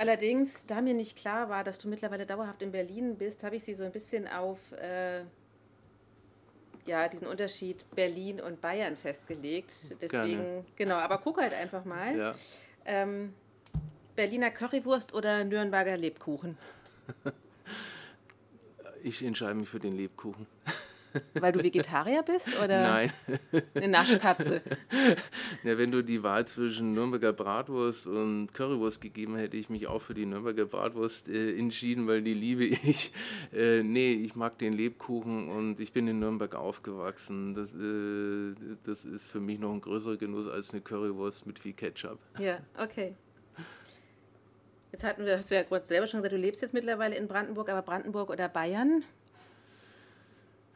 Allerdings, 0.00 0.64
da 0.66 0.80
mir 0.80 0.94
nicht 0.94 1.18
klar 1.18 1.50
war, 1.50 1.62
dass 1.62 1.76
du 1.76 1.86
mittlerweile 1.86 2.24
dauerhaft 2.24 2.62
in 2.62 2.72
Berlin 2.72 3.16
bist, 3.18 3.44
habe 3.44 3.56
ich 3.56 3.64
sie 3.64 3.74
so 3.74 3.84
ein 3.84 3.92
bisschen 3.92 4.26
auf 4.26 4.58
äh, 4.72 5.20
ja, 6.86 7.06
diesen 7.06 7.26
Unterschied 7.26 7.84
Berlin 7.94 8.40
und 8.40 8.62
Bayern 8.62 8.96
festgelegt. 8.96 9.94
Deswegen, 10.00 10.38
Gerne. 10.38 10.64
genau, 10.76 10.94
aber 10.94 11.18
guck 11.18 11.38
halt 11.38 11.52
einfach 11.52 11.84
mal. 11.84 12.16
Ja. 12.16 12.34
Ähm, 12.86 13.34
Berliner 14.16 14.50
Currywurst 14.50 15.12
oder 15.12 15.44
Nürnberger 15.44 15.98
Lebkuchen? 15.98 16.56
Ich 19.02 19.22
entscheide 19.22 19.54
mich 19.54 19.66
für 19.66 19.80
den 19.80 19.96
Lebkuchen. 19.96 20.46
Weil 21.34 21.52
du 21.52 21.62
Vegetarier 21.62 22.22
bist 22.22 22.48
oder 22.62 22.82
Nein. 22.82 23.12
eine 23.74 23.88
Naschkatze? 23.88 24.62
Ja, 25.64 25.76
wenn 25.76 25.90
du 25.90 26.02
die 26.02 26.22
Wahl 26.22 26.46
zwischen 26.46 26.94
Nürnberger 26.94 27.32
Bratwurst 27.32 28.06
und 28.06 28.52
Currywurst 28.54 29.00
gegeben 29.00 29.36
hätte 29.36 29.56
ich 29.56 29.68
mich 29.68 29.86
auch 29.86 30.00
für 30.00 30.14
die 30.14 30.26
Nürnberger 30.26 30.64
Bratwurst 30.64 31.28
äh, 31.28 31.56
entschieden, 31.58 32.06
weil 32.06 32.22
die 32.22 32.34
liebe 32.34 32.64
ich. 32.64 33.12
Äh, 33.52 33.82
nee, 33.82 34.12
ich 34.12 34.36
mag 34.36 34.58
den 34.58 34.72
Lebkuchen 34.74 35.48
und 35.48 35.80
ich 35.80 35.92
bin 35.92 36.06
in 36.06 36.20
Nürnberg 36.20 36.54
aufgewachsen. 36.54 37.54
Das, 37.54 37.72
äh, 37.74 38.54
das 38.84 39.04
ist 39.04 39.26
für 39.26 39.40
mich 39.40 39.58
noch 39.58 39.72
ein 39.72 39.80
größerer 39.80 40.16
Genuss 40.16 40.46
als 40.48 40.72
eine 40.72 40.80
Currywurst 40.80 41.46
mit 41.46 41.58
viel 41.58 41.72
Ketchup. 41.72 42.18
Ja, 42.38 42.58
okay. 42.78 43.14
Jetzt 44.92 45.04
hatten 45.04 45.24
wir, 45.24 45.38
hast 45.38 45.50
du 45.50 45.54
ja 45.54 45.62
gerade 45.62 45.86
selber 45.86 46.06
schon 46.06 46.20
gesagt, 46.20 46.32
du 46.32 46.38
lebst 46.38 46.62
jetzt 46.62 46.74
mittlerweile 46.74 47.16
in 47.16 47.28
Brandenburg, 47.28 47.68
aber 47.68 47.82
Brandenburg 47.82 48.30
oder 48.30 48.48
Bayern? 48.48 49.04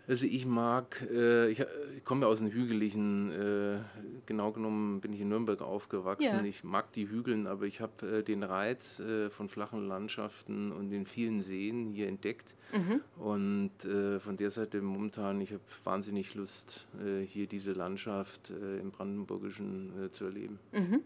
Also 0.07 0.27
ich 0.27 0.45
mag, 0.45 1.07
äh, 1.11 1.49
ich, 1.51 1.61
ich, 1.61 2.05
komme 2.05 2.27
aus 2.27 2.41
einem 2.41 2.51
hügeligen, 2.51 3.31
äh, 3.31 3.79
genau 4.27 4.53
genommen 4.53 5.01
bin 5.01 5.15
ich 5.15 5.21
in 5.21 5.29
Nürnberg 5.29 5.63
aufgewachsen. 5.63 6.41
Ja. 6.41 6.45
Ich 6.45 6.63
mag 6.63 6.93
die 6.93 7.09
Hügeln, 7.09 7.47
aber 7.47 7.65
ich 7.65 7.81
habe 7.81 8.19
äh, 8.19 8.23
den 8.23 8.43
Reiz 8.43 9.01
äh, 9.01 9.31
von 9.31 9.49
flachen 9.49 9.89
Landschaften 9.89 10.73
und 10.73 10.91
den 10.91 11.07
vielen 11.07 11.41
Seen 11.41 11.87
hier 11.87 12.09
entdeckt. 12.09 12.55
Mhm. 12.73 13.01
Und 13.17 13.85
äh, 13.87 14.21
von 14.21 14.37
der 14.37 14.51
Seite 14.51 14.83
momentan, 14.83 15.41
ich 15.41 15.53
habe 15.53 15.63
wahnsinnig 15.85 16.35
Lust, 16.35 16.87
äh, 17.03 17.25
hier 17.25 17.47
diese 17.47 17.73
Landschaft 17.73 18.51
im 18.51 18.91
Brandenburgischen 18.91 20.11
zu 20.11 20.27
erleben. 20.27 20.59
Mhm. 20.73 21.03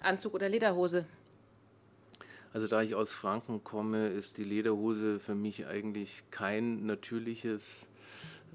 Anzug 0.00 0.34
oder 0.34 0.48
Lederhose? 0.48 1.06
Also 2.56 2.68
da 2.68 2.80
ich 2.80 2.94
aus 2.94 3.12
Franken 3.12 3.62
komme, 3.64 4.08
ist 4.08 4.38
die 4.38 4.42
Lederhose 4.42 5.20
für 5.20 5.34
mich 5.34 5.66
eigentlich 5.66 6.22
kein 6.30 6.86
natürliches 6.86 7.86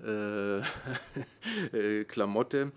äh, 0.03 0.61
äh, 1.71 2.03
Klamotte. 2.05 2.71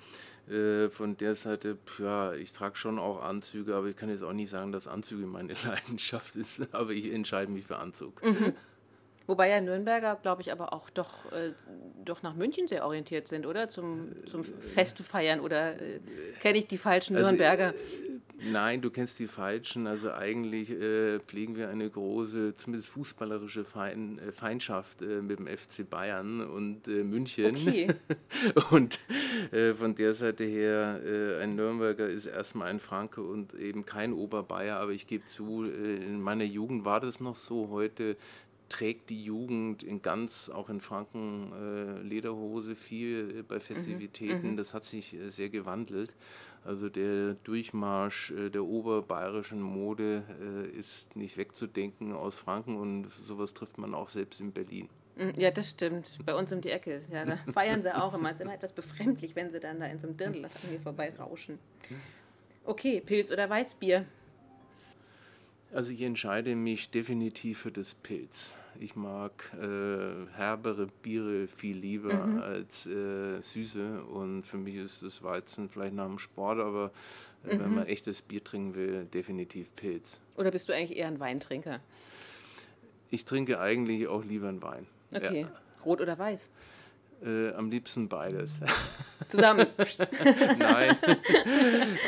Äh, 0.50 0.90
von 0.90 1.16
der 1.16 1.34
Seite, 1.34 1.78
ja, 1.98 2.34
ich 2.34 2.52
trage 2.52 2.76
schon 2.76 2.98
auch 2.98 3.22
Anzüge, 3.22 3.74
aber 3.74 3.86
ich 3.86 3.96
kann 3.96 4.10
jetzt 4.10 4.22
auch 4.22 4.34
nicht 4.34 4.50
sagen, 4.50 4.70
dass 4.70 4.86
Anzüge 4.86 5.24
meine 5.24 5.54
Leidenschaft 5.64 6.36
ist, 6.36 6.74
aber 6.74 6.90
ich 6.90 7.10
entscheide 7.10 7.50
mich 7.50 7.64
für 7.64 7.78
Anzug. 7.78 8.22
Mhm. 8.22 8.52
Wobei 9.26 9.48
ja 9.48 9.62
Nürnberger, 9.62 10.16
glaube 10.16 10.42
ich, 10.42 10.52
aber 10.52 10.74
auch 10.74 10.90
doch, 10.90 11.32
äh, 11.32 11.54
doch 12.04 12.22
nach 12.22 12.34
München 12.34 12.68
sehr 12.68 12.84
orientiert 12.84 13.28
sind, 13.28 13.46
oder? 13.46 13.70
Zum, 13.70 14.12
zum 14.26 14.44
Feste 14.44 15.02
feiern 15.02 15.40
oder 15.40 15.80
äh, 15.80 16.00
kenne 16.40 16.58
ich 16.58 16.66
die 16.66 16.76
falschen 16.76 17.16
also, 17.16 17.28
Nürnberger? 17.28 17.72
Nein, 18.50 18.80
du 18.80 18.90
kennst 18.90 19.18
die 19.18 19.26
Falschen. 19.26 19.86
Also 19.86 20.12
eigentlich 20.12 20.70
äh, 20.70 21.20
pflegen 21.20 21.56
wir 21.56 21.68
eine 21.68 21.88
große, 21.88 22.54
zumindest 22.54 22.88
fußballerische 22.90 23.64
Fein, 23.64 24.18
äh, 24.18 24.32
Feindschaft 24.32 25.02
äh, 25.02 25.22
mit 25.22 25.38
dem 25.38 25.46
FC 25.46 25.88
Bayern 25.88 26.40
und 26.40 26.88
äh, 26.88 27.04
München. 27.04 27.56
Okay. 27.56 27.88
und 28.70 29.00
äh, 29.52 29.74
von 29.74 29.94
der 29.94 30.14
Seite 30.14 30.44
her, 30.44 31.00
äh, 31.04 31.42
ein 31.42 31.56
Nürnberger 31.56 32.08
ist 32.08 32.26
erstmal 32.26 32.68
ein 32.68 32.80
Franke 32.80 33.22
und 33.22 33.54
eben 33.54 33.84
kein 33.84 34.12
Oberbayer. 34.12 34.76
Aber 34.76 34.92
ich 34.92 35.06
gebe 35.06 35.24
zu, 35.24 35.64
in 35.64 36.20
meiner 36.20 36.44
Jugend 36.44 36.84
war 36.84 37.00
das 37.00 37.20
noch 37.20 37.34
so. 37.34 37.68
Heute 37.70 38.16
trägt 38.68 39.10
die 39.10 39.22
Jugend 39.22 39.82
in 39.82 40.02
ganz, 40.02 40.50
auch 40.50 40.68
in 40.68 40.80
Franken, 40.80 41.52
äh, 41.52 42.02
Lederhose 42.02 42.74
viel 42.74 43.38
äh, 43.38 43.42
bei 43.42 43.56
mhm. 43.56 43.60
Festivitäten. 43.60 44.52
Mhm, 44.52 44.56
das 44.56 44.74
hat 44.74 44.84
sich 44.84 45.14
äh, 45.14 45.30
sehr 45.30 45.48
gewandelt. 45.48 46.14
Also 46.64 46.88
der 46.88 47.34
Durchmarsch 47.44 48.30
äh, 48.30 48.50
der 48.50 48.64
oberbayerischen 48.64 49.60
Mode 49.60 50.24
äh, 50.40 50.68
ist 50.68 51.14
nicht 51.14 51.36
wegzudenken 51.36 52.12
aus 52.12 52.38
Franken 52.38 52.76
und 52.76 53.10
sowas 53.10 53.54
trifft 53.54 53.78
man 53.78 53.94
auch 53.94 54.08
selbst 54.08 54.40
in 54.40 54.52
Berlin. 54.52 54.88
Mhm, 55.16 55.34
ja, 55.36 55.50
das 55.50 55.70
stimmt. 55.70 56.18
Bei 56.24 56.34
uns 56.34 56.52
um 56.52 56.60
die 56.60 56.70
Ecke. 56.70 57.00
Ja, 57.12 57.24
da 57.24 57.36
feiern 57.52 57.82
sie 57.82 57.94
auch 57.94 58.14
immer. 58.14 58.30
Es 58.30 58.36
ist 58.36 58.42
immer 58.42 58.54
etwas 58.54 58.72
befremdlich, 58.72 59.36
wenn 59.36 59.52
sie 59.52 59.60
dann 59.60 59.78
da 59.80 59.86
in 59.86 59.98
so 59.98 60.06
einem 60.06 60.16
Dirndl 60.16 60.44
an 60.44 60.50
mir 60.70 60.80
vorbei 60.80 61.12
rauschen. 61.16 61.58
Okay, 62.64 63.02
Pilz 63.04 63.30
oder 63.30 63.48
Weißbier? 63.48 64.06
Also 65.74 65.92
ich 65.92 66.02
entscheide 66.02 66.54
mich 66.54 66.90
definitiv 66.90 67.58
für 67.58 67.72
das 67.72 67.96
Pilz. 67.96 68.54
Ich 68.78 68.94
mag 68.94 69.32
äh, 69.54 70.26
herbere 70.36 70.86
Biere 71.02 71.48
viel 71.48 71.76
lieber 71.76 72.14
mhm. 72.14 72.42
als 72.42 72.86
äh, 72.86 73.40
süße 73.40 74.04
und 74.04 74.44
für 74.44 74.56
mich 74.56 74.76
ist 74.76 75.02
das 75.02 75.22
Weizen 75.24 75.68
vielleicht 75.68 75.94
nach 75.94 76.06
dem 76.06 76.20
Sport, 76.20 76.60
aber 76.60 76.92
äh, 77.44 77.54
mhm. 77.56 77.60
wenn 77.60 77.74
man 77.74 77.86
echtes 77.86 78.22
Bier 78.22 78.42
trinken 78.42 78.76
will, 78.76 79.04
definitiv 79.06 79.74
Pilz. 79.74 80.20
Oder 80.36 80.52
bist 80.52 80.68
du 80.68 80.72
eigentlich 80.72 80.96
eher 80.96 81.08
ein 81.08 81.18
Weintrinker? 81.18 81.80
Ich 83.10 83.24
trinke 83.24 83.58
eigentlich 83.60 84.06
auch 84.06 84.24
lieber 84.24 84.48
einen 84.48 84.62
Wein. 84.62 84.86
Okay. 85.12 85.42
Ja. 85.42 85.52
Rot 85.84 86.00
oder 86.00 86.16
weiß? 86.16 86.50
Äh, 87.24 87.52
am 87.54 87.70
liebsten 87.70 88.08
beides. 88.08 88.60
Zusammen? 89.28 89.66
Nein. 90.58 90.96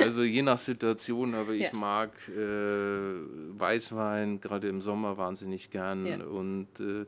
Also 0.01 0.23
je 0.23 0.43
nach 0.43 0.59
Situation, 0.59 1.35
aber 1.35 1.53
ich 1.53 1.73
ja. 1.73 1.73
mag 1.73 2.11
äh, 2.29 3.59
Weißwein 3.59 4.41
gerade 4.41 4.69
im 4.69 4.81
Sommer 4.81 5.17
wahnsinnig 5.17 5.71
gern 5.71 6.07
ja. 6.07 6.25
und 6.25 6.69
äh, 6.81 7.07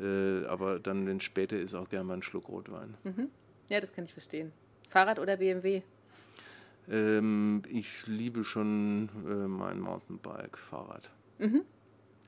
äh, 0.00 0.46
aber 0.46 0.78
dann, 0.78 1.06
wenn 1.06 1.18
es 1.18 1.24
später 1.24 1.56
ist, 1.56 1.74
auch 1.74 1.88
gerne 1.88 2.04
mal 2.04 2.14
einen 2.14 2.22
Schluck 2.22 2.48
Rotwein. 2.48 2.94
Mhm. 3.04 3.28
Ja, 3.68 3.80
das 3.80 3.92
kann 3.92 4.04
ich 4.04 4.12
verstehen. 4.12 4.52
Fahrrad 4.88 5.18
oder 5.18 5.36
BMW? 5.36 5.82
Ähm, 6.90 7.62
ich 7.68 8.06
liebe 8.06 8.44
schon 8.44 9.08
äh, 9.26 9.46
mein 9.46 9.80
Mountainbike, 9.80 10.56
Fahrrad. 10.56 11.10
Mhm. 11.38 11.62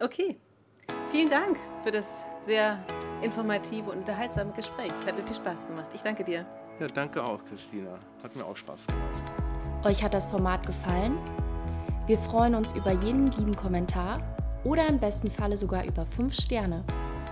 Okay. 0.01 0.37
Vielen 1.15 1.31
Dank 1.31 1.57
für 1.85 1.93
das 1.93 2.25
sehr 2.41 2.77
informative 3.23 3.89
und 3.93 3.99
unterhaltsame 3.99 4.51
Gespräch. 4.51 4.91
Hat 5.07 5.17
mir 5.17 5.23
viel 5.23 5.37
Spaß 5.37 5.65
gemacht. 5.69 5.87
Ich 5.95 6.03
danke 6.03 6.25
dir. 6.25 6.45
Ja, 6.81 6.89
danke 6.89 7.23
auch, 7.23 7.39
Christina. 7.45 8.01
Hat 8.21 8.35
mir 8.35 8.45
auch 8.45 8.57
Spaß 8.57 8.89
gemacht. 8.89 9.23
Euch 9.85 10.03
hat 10.03 10.13
das 10.13 10.27
Format 10.27 10.67
gefallen? 10.67 11.17
Wir 12.09 12.19
freuen 12.19 12.57
uns 12.57 12.73
über 12.73 12.91
jeden 12.91 13.31
lieben 13.31 13.55
Kommentar 13.55 14.23
oder 14.65 14.89
im 14.89 14.99
besten 14.99 15.31
Falle 15.31 15.57
sogar 15.57 15.85
über 15.85 16.05
5 16.05 16.35
Sterne. 16.35 16.83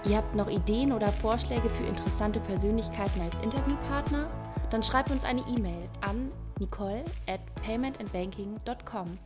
Ihr 0.04 0.18
habt 0.18 0.36
noch 0.36 0.48
Ideen 0.48 0.92
oder 0.92 1.08
Vorschläge 1.08 1.68
für 1.68 1.82
interessante 1.82 2.38
Persönlichkeiten 2.38 3.20
als 3.20 3.36
Interviewpartner? 3.38 4.30
Dann 4.70 4.84
schreibt 4.84 5.10
uns 5.10 5.24
eine 5.24 5.40
E-Mail 5.48 5.88
an 6.02 6.30
nicole 6.60 7.02
at 7.26 7.40
paymentandbanking.com. 7.66 9.18